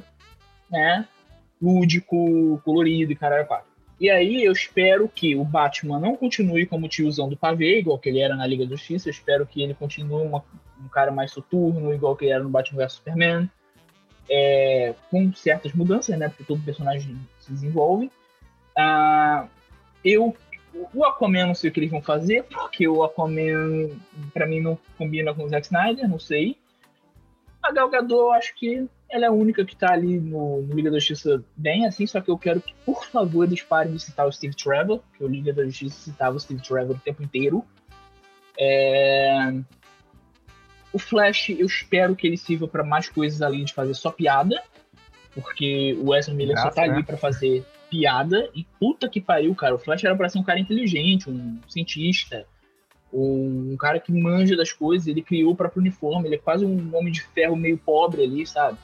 [0.70, 1.08] né,
[1.60, 3.64] lúdico, colorido e caralho, pá.
[4.00, 8.08] E aí eu espero que o Batman não continue como tiozão do pavê, igual que
[8.08, 9.08] ele era na Liga da Justiça.
[9.08, 10.44] Eu espero que ele continue uma,
[10.78, 13.50] um cara mais soturno, igual que ele era no Batman vs Superman.
[14.28, 16.28] É, com certas mudanças, né?
[16.28, 18.10] Porque todo personagem se desenvolve.
[18.76, 19.46] Ah,
[20.04, 20.36] eu
[20.92, 23.90] o Aquaman não sei o que eles vão fazer, porque o Aquaman,
[24.32, 26.56] pra mim, não combina com o Zack Snyder, não sei.
[27.62, 30.74] A Gal Gadot, eu acho que ela é a única que tá ali no, no,
[30.74, 34.00] Liga da Justiça bem, assim, só que eu quero que, por favor, eles parem de
[34.00, 37.22] citar o Steve Trevor, que o Liga da Justiça citava o Steve Trevor o tempo
[37.22, 37.64] inteiro.
[38.58, 39.54] É...
[40.92, 44.62] O Flash, eu espero que ele sirva para mais coisas além de fazer só piada,
[45.32, 46.94] porque o Ezra Miller Graças, só tá né?
[46.94, 47.64] ali para fazer
[47.94, 49.76] piada e puta que pariu, cara.
[49.76, 52.44] O Flash era pra ser um cara inteligente, um cientista,
[53.12, 55.06] um cara que manja das coisas.
[55.06, 58.44] Ele criou o próprio uniforme, ele é quase um homem de ferro meio pobre ali,
[58.44, 58.76] sabe?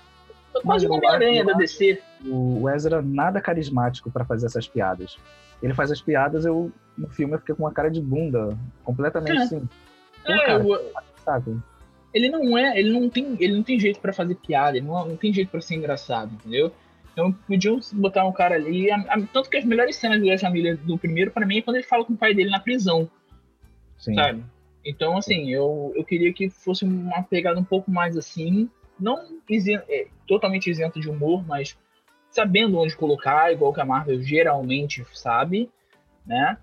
[0.57, 2.01] É quase um Homem-Aranha da DC.
[2.25, 5.17] O Ezra nada carismático para fazer essas piadas.
[5.61, 9.39] Ele faz as piadas, eu no filme eu fiquei com uma cara de bunda, completamente
[9.39, 9.43] é.
[9.43, 9.69] assim.
[10.25, 10.65] Pô, é, cara,
[11.25, 11.61] sabe?
[12.15, 15.07] Ele não é, ele não tem, ele não tem jeito para fazer piada, ele não,
[15.07, 16.73] não tem jeito para ser engraçado, entendeu?
[17.21, 18.91] Então podiam botar um cara ali.
[18.91, 21.63] A, a, tanto que as melhores cenas do Ezra Miller do primeiro, para mim, é
[21.63, 23.11] quando ele fala com o pai dele na prisão.
[23.99, 24.15] Sim.
[24.15, 24.45] Sabe?
[24.85, 28.71] Então, assim, eu, eu queria que fosse uma pegada um pouco mais assim.
[28.99, 31.77] Não isento, é, totalmente isento de humor, mas
[32.31, 35.71] sabendo onde colocar, igual que a Marvel geralmente sabe,
[36.27, 36.57] né?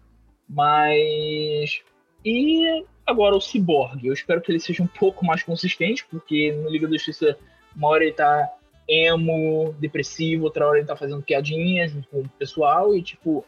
[0.49, 1.81] Mas.
[2.25, 4.05] E agora o Cyborg.
[4.05, 7.37] Eu espero que ele seja um pouco mais consistente, porque no Liga da Justiça,
[7.75, 8.51] uma hora ele tá
[8.87, 13.45] emo, depressivo, outra hora ele tá fazendo piadinhas com o pessoal e, tipo,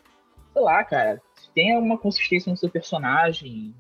[0.54, 1.22] sei lá, cara,
[1.56, 3.74] tenha uma consistência no seu personagem,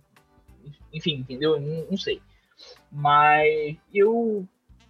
[0.94, 1.60] enfim, entendeu?
[1.60, 2.22] Não, não, sei.
[2.92, 4.48] Mas eu.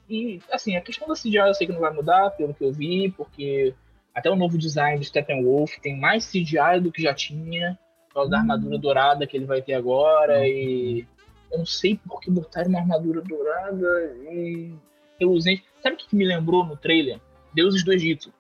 [0.10, 2.72] E, assim, a questão da CGI eu sei que não vai mudar, pelo que eu
[2.72, 3.74] vi, porque
[4.14, 7.78] até o novo design do Steppenwolf tem mais CGI do que já tinha,
[8.08, 8.42] por causa da hum.
[8.42, 11.06] armadura dourada que ele vai ter agora, e
[11.52, 14.74] eu não sei por que botaram uma armadura dourada e
[15.20, 15.64] reluzente.
[15.82, 17.20] Sabe o que me lembrou no trailer?
[17.54, 18.34] Deuses do Egito.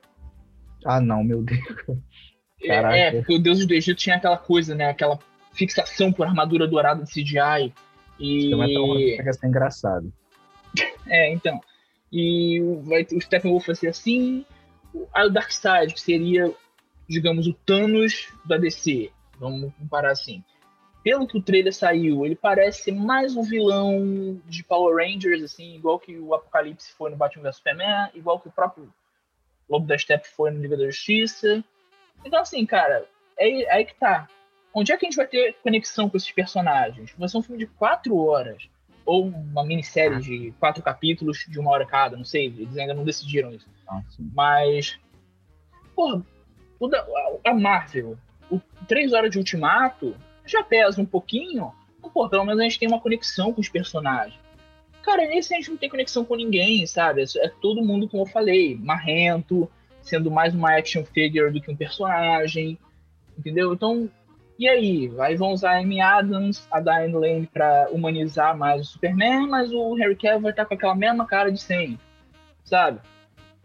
[0.86, 1.60] Ah, não, meu Deus.
[2.66, 2.96] Caraca.
[2.96, 4.90] É, porque o Deuses do Egito tinha aquela coisa, né?
[4.90, 5.20] Aquela
[5.54, 7.74] fixação por armadura dourada de CGI.
[8.20, 8.50] E...
[8.50, 10.14] Não é tão ser engraçado.
[11.08, 11.60] é, então.
[12.12, 14.46] E vai, o Steppenwolf vai ser assim.
[15.14, 16.52] Aí o Darkseid, que seria,
[17.08, 19.12] digamos, o Thanos da DC.
[19.40, 20.44] Vamos comparar assim
[21.04, 26.00] pelo que o trailer saiu, ele parece mais um vilão de Power Rangers, assim, igual
[26.00, 28.92] que o Apocalipse foi no Batman vs Superman, igual que o próprio
[29.70, 31.64] Lobo da Steppe foi no Liga da Justiça.
[32.26, 33.06] Então, assim, cara,
[33.38, 34.28] é, é aí que tá.
[34.74, 37.14] Onde é que a gente vai ter conexão com esses personagens?
[37.18, 38.70] Vai ser um filme de quatro horas.
[39.06, 43.04] Ou uma minissérie de quatro capítulos de uma hora cada, não sei, eles ainda não
[43.04, 43.68] decidiram isso.
[43.88, 44.04] Ah,
[44.34, 45.00] Mas,
[45.96, 46.24] porra,
[47.44, 48.18] a Marvel,
[48.52, 50.16] o três horas de Ultimato,
[50.52, 51.72] já pesa um pouquinho,
[52.14, 54.40] pô, pelo menos a gente tem uma conexão com os personagens.
[55.04, 57.24] Cara, nesse a gente não tem conexão com ninguém, sabe?
[57.38, 59.70] É todo mundo, como eu falei, marrento,
[60.02, 62.78] sendo mais uma action figure do que um personagem,
[63.38, 63.74] entendeu?
[63.74, 64.10] Então,
[64.58, 65.12] e aí?
[65.20, 69.72] Aí vão usar a Amy Adams, a Diane Lane pra humanizar mais o Superman, mas
[69.72, 72.00] o Harry Cavill vai estar com aquela mesma cara de sempre,
[72.66, 73.00] sabe?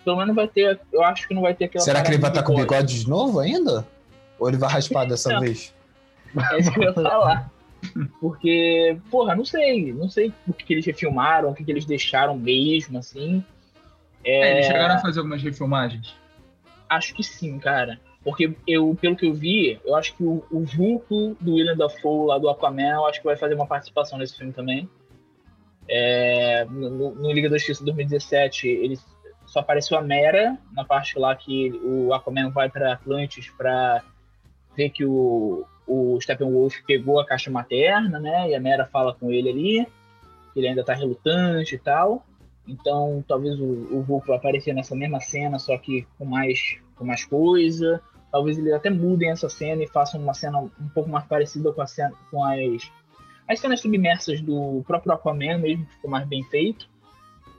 [0.05, 2.31] Pelo menos vai ter, eu acho que não vai ter aquela Será que ele vai
[2.31, 3.87] estar com bigode de novo ainda?
[4.39, 5.74] Ou ele vai raspar dessa vez?
[6.53, 7.51] É isso que eu ia falar.
[8.21, 9.93] Porque, porra, não sei.
[9.93, 13.45] Não sei o que, que eles refilmaram, o que, que eles deixaram mesmo, assim.
[14.25, 14.31] É...
[14.31, 16.15] É, eles chegaram a fazer algumas refilmagens?
[16.89, 18.01] Acho que sim, cara.
[18.23, 22.29] Porque eu, pelo que eu vi, eu acho que o, o Vulco do William Dafoe
[22.29, 24.89] lá do Aquaman, eu acho que vai fazer uma participação nesse filme também.
[25.87, 28.99] É, no, no, Liga da Justiça 2017, ele
[29.45, 34.03] só apareceu a Mera, na parte lá que o Aquaman vai para Atlantis para
[34.75, 38.51] ver que o, o Steppenwolf pegou a caixa materna, né?
[38.51, 39.87] E a Mera fala com ele ali,
[40.53, 42.25] que ele ainda tá relutante e tal.
[42.67, 47.05] Então, talvez o, o Vulco vai aparecer nessa mesma cena, só que com mais, com
[47.05, 48.01] mais coisa.
[48.33, 51.83] Talvez eles até mudem essa cena e façam uma cena um pouco mais parecida com,
[51.83, 52.91] a cena, com as,
[53.47, 56.89] as cenas submersas do próprio Aquaman mesmo, que ficou mais bem feito.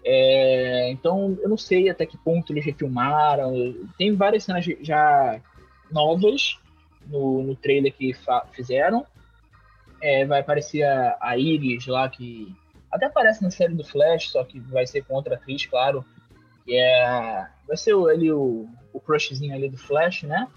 [0.04, 3.54] É, então, eu não sei até que ponto eles refilmaram.
[3.98, 5.40] Tem várias cenas já
[5.92, 6.60] novas
[7.08, 8.16] no, no trailer que
[8.52, 9.06] fizeram.
[10.02, 12.54] É, vai aparecer a, a, Iris lá, que
[12.92, 16.06] até aparece na série do Flash, só que vai ser com outra atriz, claro.
[16.66, 20.48] Que é, vai ser ali o, o crushzinho ali do Flash, né?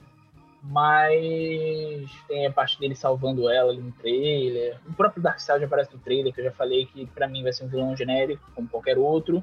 [0.62, 4.78] Mas tem a parte dele salvando ela ali no trailer.
[4.88, 7.64] O próprio Darkseid aparece no trailer, que eu já falei que para mim vai ser
[7.64, 9.42] um vilão genérico, como qualquer outro.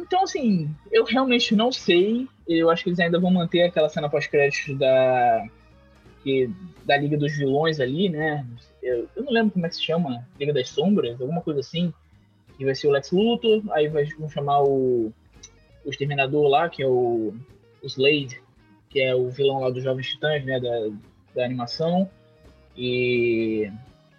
[0.00, 2.26] Então, assim, eu realmente não sei.
[2.48, 5.46] Eu acho que eles ainda vão manter aquela cena pós-crédito da,
[6.22, 6.50] que,
[6.84, 8.46] da Liga dos Vilões ali, né?
[8.82, 11.92] Eu, eu, não lembro como é que se chama, Liga das Sombras, alguma coisa assim.
[12.56, 15.12] Que vai ser o Lex Luthor, aí vai, vão chamar o,
[15.84, 17.34] o Exterminador lá, que é o,
[17.82, 18.40] o Slade,
[18.88, 20.58] que é o vilão lá dos Jovens Titãs, né?
[20.58, 20.90] Da,
[21.34, 22.08] da animação.
[22.76, 23.70] E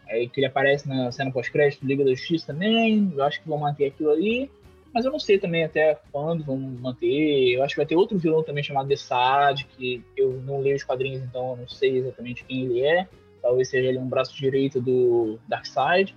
[0.07, 3.11] aí que ele aparece na cena pós-crédito Liga da Justiça também.
[3.15, 4.51] Eu acho que vão manter aquilo ali.
[4.93, 7.53] Mas eu não sei também até quando vão manter.
[7.53, 10.75] Eu acho que vai ter outro vilão também chamado The Sad, que eu não leio
[10.75, 13.07] os quadrinhos, então eu não sei exatamente quem ele é.
[13.41, 16.15] Talvez seja ele um braço direito do Darkseid.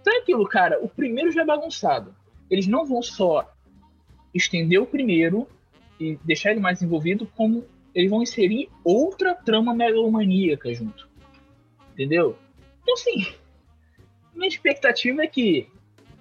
[0.00, 0.82] Então é aquilo, cara.
[0.82, 2.14] O primeiro já é bagunçado.
[2.50, 3.52] Eles não vão só
[4.34, 5.46] estender o primeiro
[6.00, 7.64] e deixar ele mais envolvido, como
[7.94, 11.08] eles vão inserir outra trama megalomaníaca junto.
[11.92, 12.36] Entendeu?
[12.82, 13.26] Então, assim,
[14.34, 15.68] minha expectativa é que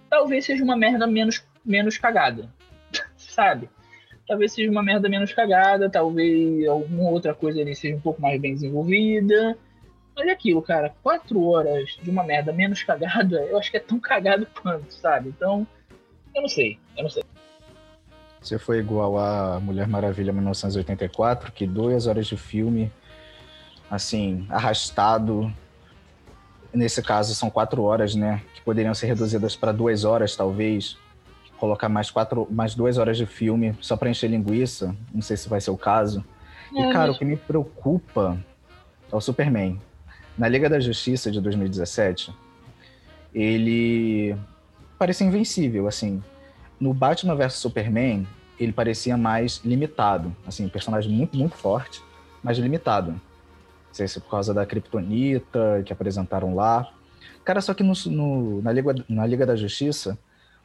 [0.09, 2.50] talvez seja uma merda menos, menos cagada.
[3.18, 3.70] Sabe?
[4.28, 8.40] Talvez seja uma merda menos cagada, talvez alguma outra coisa ali seja um pouco mais
[8.42, 9.58] bem desenvolvida.
[10.16, 13.82] Mas é aquilo, cara, quatro horas de uma merda menos cagada, eu acho que é
[13.82, 15.30] tão cagado quanto, sabe?
[15.30, 15.68] Então,
[16.34, 17.24] eu não sei, eu não sei.
[18.42, 22.92] Você foi igual a Mulher Maravilha 1984, que duas horas de filme,
[23.90, 25.52] assim, arrastado.
[26.72, 28.42] Nesse caso, são quatro horas, né?
[28.54, 30.98] Que poderiam ser reduzidas para duas horas, talvez.
[31.57, 34.95] Colocar mais, quatro, mais duas horas de filme só para encher linguiça.
[35.14, 36.23] Não sei se vai ser o caso.
[36.73, 37.15] E, é, cara, mas...
[37.15, 38.38] o que me preocupa
[39.11, 39.80] é o Superman.
[40.38, 42.34] Na Liga da Justiça de 2017,
[43.34, 44.36] ele
[44.98, 46.22] parecia invencível, assim
[46.80, 48.27] no Batman vs Superman,
[48.60, 50.36] ele parecia mais limitado.
[50.45, 52.02] Assim, um personagem muito, muito forte,
[52.44, 53.11] mas limitado.
[53.11, 53.22] Não
[53.94, 56.91] sei se é por causa da Kryptonita que apresentaram lá.
[57.44, 60.18] Cara, só que no, no, na, Liga, na Liga da Justiça,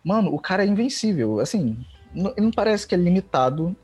[0.04, 1.40] mano, o cara é invencível.
[1.40, 1.76] Assim,
[2.14, 3.74] não, ele não parece que é limitado.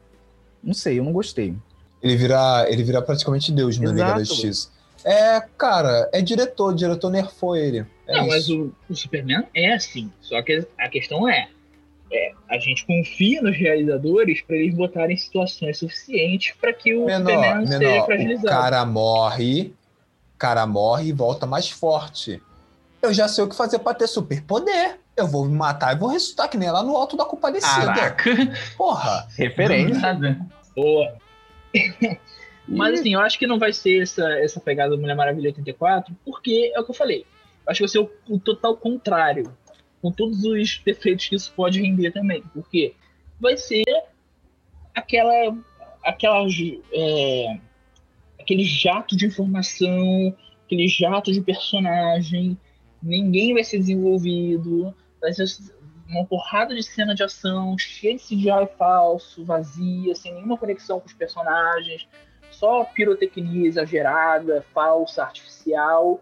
[0.63, 1.55] Não sei, eu não gostei.
[2.03, 3.97] Ele vira, ele vira praticamente Deus na Exato.
[3.97, 4.71] Liga da Justiça.
[5.05, 7.87] É, cara, é diretor, o diretor nerfou ele.
[8.07, 8.29] É não, isso.
[8.29, 10.11] mas o, o Superman é assim.
[10.21, 11.49] Só que a questão é,
[12.13, 17.31] é, a gente confia nos realizadores para eles botarem situações suficientes para que o menor,
[17.31, 18.47] Superman menor, seja fragilizado.
[18.47, 19.75] O cara morre,
[20.39, 22.43] cara morre e volta mais forte.
[23.01, 24.99] Eu já sei o que fazer para ter superpoder.
[25.17, 27.87] Eu vou me matar e vou ressuscitar que nem lá no alto da compadecida.
[27.87, 28.31] Caraca.
[28.77, 29.27] Porra.
[29.37, 30.39] Referência.
[30.75, 31.17] Boa.
[32.69, 36.15] Mas assim, eu acho que não vai ser essa, essa pegada do Mulher Maravilha 84,
[36.25, 37.25] porque é o que eu falei.
[37.65, 39.57] Eu acho que vai ser o, o total contrário
[40.03, 42.95] com todos os defeitos que isso pode render também, porque
[43.41, 43.85] vai ser
[44.95, 45.57] aquela,
[46.05, 46.47] aquela
[46.93, 47.59] é,
[48.39, 50.35] aquele jato de informação,
[50.65, 52.57] aquele jato de personagem,
[53.03, 54.95] ninguém vai ser desenvolvido,
[56.09, 61.07] uma porrada de cena de ação, cheia de CGI falso, vazia, sem nenhuma conexão com
[61.07, 62.09] os personagens,
[62.51, 66.21] só pirotecnia exagerada, falsa, artificial,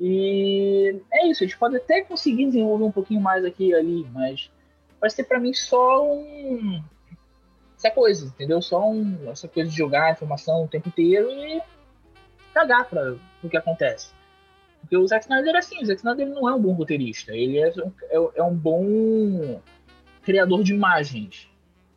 [0.00, 4.08] e é isso, a gente pode até conseguir desenvolver um pouquinho mais aqui e ali,
[4.10, 4.50] mas
[4.98, 6.82] vai ser para mim só um.
[7.76, 8.62] Essa coisa, entendeu?
[8.62, 11.60] Só um, essa coisa de jogar informação o tempo inteiro e
[12.54, 14.10] cagar para o que acontece.
[14.80, 17.58] Porque o Zack Snyder é assim, o Zack Snyder não é um bom roteirista, ele
[17.58, 19.60] é, é, é um bom
[20.22, 21.48] criador de imagens,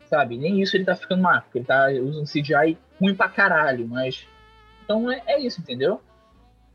[0.10, 0.38] sabe?
[0.38, 4.28] Nem isso ele tá ficando mal, porque ele tá usando CGI ruim pra caralho, mas.
[4.84, 6.02] Então é, é isso, entendeu?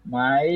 [0.05, 0.47] Mas.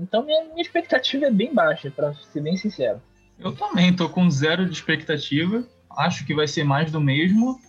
[0.00, 3.00] Então minha, minha expectativa é bem baixa, para ser bem sincero.
[3.38, 5.64] Eu também tô com zero de expectativa.
[5.90, 7.60] Acho que vai ser mais do mesmo.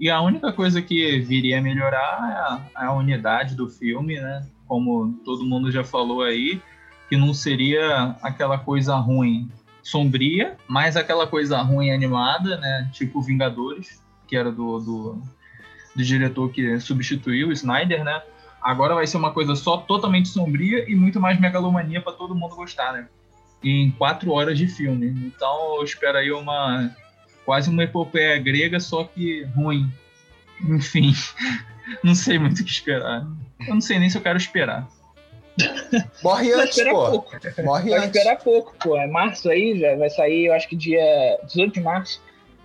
[0.00, 4.46] E a única coisa que viria a melhorar é a, a unidade do filme, né?
[4.68, 6.60] Como todo mundo já falou aí,
[7.08, 9.50] que não seria aquela coisa ruim
[9.82, 12.90] sombria, mas aquela coisa ruim animada, né?
[12.92, 15.22] Tipo Vingadores, que era do, do,
[15.96, 18.22] do diretor que substituiu o Snyder, né?
[18.60, 22.54] Agora vai ser uma coisa só totalmente sombria e muito mais megalomania para todo mundo
[22.54, 23.08] gostar, né?
[23.64, 25.06] Em quatro horas de filme.
[25.06, 26.94] Então eu espero aí uma
[27.46, 29.90] quase uma epopeia grega, só que ruim.
[30.60, 31.14] Enfim,
[32.04, 33.26] não sei muito o que esperar.
[33.66, 34.88] Eu não sei nem se eu quero esperar.
[36.22, 37.10] Morre antes, pô.
[37.10, 37.30] Pouco.
[37.64, 38.16] Morre vai antes.
[38.16, 38.96] esperar pouco, pô.
[38.96, 42.22] É março aí, já vai sair, eu acho que dia 18 de março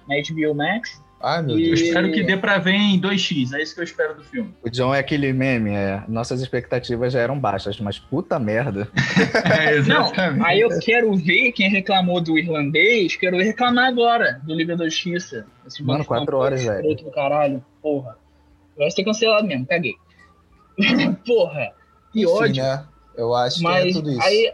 [0.07, 1.01] na HBO Max.
[1.23, 1.63] Ai, meu e...
[1.63, 1.79] Deus.
[1.79, 4.53] Eu espero que dê pra ver em 2x, é isso que eu espero do filme.
[4.61, 8.89] O John é aquele meme, é, nossas expectativas já eram baixas, mas puta merda.
[9.57, 10.39] é, exatamente.
[10.39, 14.75] Não, aí eu quero ver quem reclamou do irlandês, quero ver reclamar agora do Liga
[14.75, 15.45] da Justiça.
[15.79, 16.95] Mano, quatro horas, velho.
[16.95, 18.17] Do caralho, porra.
[18.77, 19.95] Vai ser cancelado mesmo, caguei.
[21.25, 21.73] porra,
[22.11, 22.63] que Enfim, ódio.
[22.63, 22.87] Né?
[23.15, 24.21] Eu acho mas que é tudo isso.
[24.21, 24.53] Aí,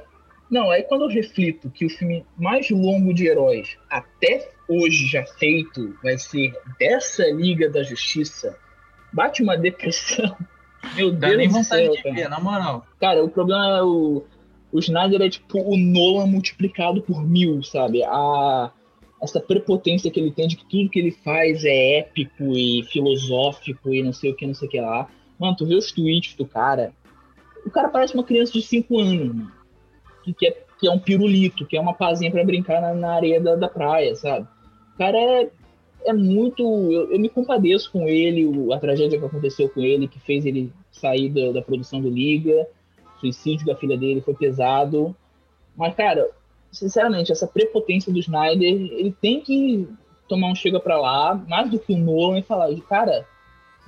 [0.50, 5.26] Não, aí quando eu reflito que o filme mais longo de heróis até hoje já
[5.26, 8.58] feito vai ser dessa Liga da Justiça,
[9.12, 10.36] bate uma depressão.
[10.96, 12.16] Meu Dá Deus nem do céu, de cara.
[12.16, 12.86] ver, na moral.
[13.00, 14.24] Cara, o problema é o.
[14.72, 18.04] O Snyder é tipo o Nolan multiplicado por mil, sabe?
[18.04, 18.72] A,
[19.22, 23.94] essa prepotência que ele tem de que tudo que ele faz é épico e filosófico
[23.94, 25.10] e não sei o que, não sei o que lá.
[25.40, 26.92] Mano, tu vê os tweets do cara.
[27.66, 29.52] O cara parece uma criança de 5 anos, mano.
[30.24, 33.14] Que, que, é, que é um pirulito, que é uma pazinha pra brincar na, na
[33.14, 34.48] areia da, da praia, sabe?
[34.96, 35.50] O cara é,
[36.06, 36.62] é muito.
[36.92, 40.46] Eu, eu me compadeço com ele, o- a tragédia que aconteceu com ele, que fez
[40.46, 42.68] ele sair da, da produção do Liga
[43.16, 45.14] o suicídio da filha dele foi pesado.
[45.76, 46.30] Mas, cara,
[46.72, 49.88] sinceramente, essa prepotência do Snyder, ele tem que
[50.28, 53.26] tomar um chega pra lá, mais do que o Nolan, e falar, cara,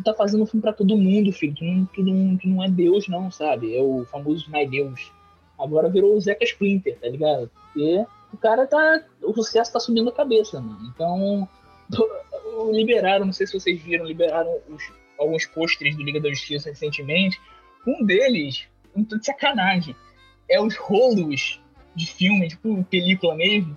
[0.01, 1.53] tu tá fazendo um filme pra todo mundo, filho.
[1.55, 3.75] Tu não, tu não, tu não é Deus, não, sabe?
[3.75, 5.11] É o famoso Snyder Deus.
[5.59, 7.49] Agora virou o Zeca Splinter, tá ligado?
[7.73, 9.03] Porque o cara tá.
[9.21, 10.91] O sucesso tá subindo a cabeça, mano.
[10.93, 11.47] Então.
[12.71, 17.39] Liberaram, não sei se vocês viram, liberaram os- alguns pôsteres do Liga da Justiça recentemente.
[17.87, 18.65] Um deles,
[18.95, 19.95] um tanto de sacanagem,
[20.49, 21.59] é os rolos
[21.95, 23.75] de filme, tipo película mesmo,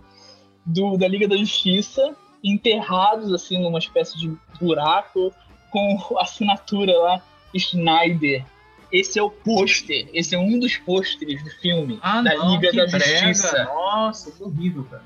[0.66, 5.32] do, da Liga da Justiça, enterrados assim numa espécie de buraco,
[5.74, 7.22] com a assinatura lá,
[7.52, 8.44] Snyder.
[8.92, 12.70] Esse é o pôster, esse é um dos pôsteres do filme, Ah, da não, Liga
[12.70, 13.26] que da brega.
[13.26, 13.64] Justiça.
[13.64, 15.02] Nossa, que horrível, cara.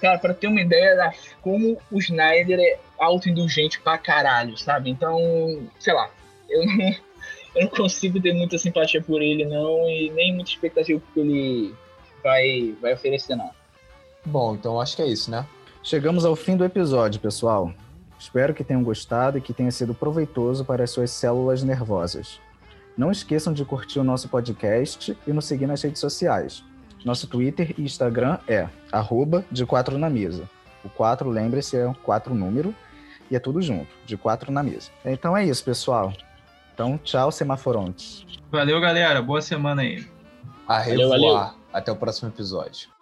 [0.00, 1.12] Cara, pra ter uma ideia da
[1.42, 4.90] como o Snyder é autoindulgente pra caralho, sabe?
[4.90, 5.18] Então,
[5.80, 6.08] sei lá,
[6.48, 6.74] eu não,
[7.56, 11.74] eu não consigo ter muita simpatia por ele, não, e nem muita expectativa que ele
[12.22, 13.50] vai, vai oferecer, não.
[14.24, 15.44] Bom, então acho que é isso, né?
[15.82, 17.72] Chegamos ao fim do episódio, pessoal.
[18.26, 22.40] Espero que tenham gostado e que tenha sido proveitoso para as suas células nervosas.
[22.98, 26.64] Não esqueçam de curtir o nosso podcast e nos seguir nas redes sociais.
[27.04, 30.50] Nosso Twitter e Instagram é arroba de quatro na mesa.
[30.84, 32.74] O 4, lembre-se, é um 4 número
[33.30, 34.90] e é tudo junto, de quatro na mesa.
[35.04, 36.12] Então é isso, pessoal.
[36.74, 38.26] Então, tchau, semaforontes.
[38.50, 39.22] Valeu, galera.
[39.22, 40.04] Boa semana aí.
[40.66, 41.50] A Valeu, valeu.
[41.72, 42.95] Até o próximo episódio.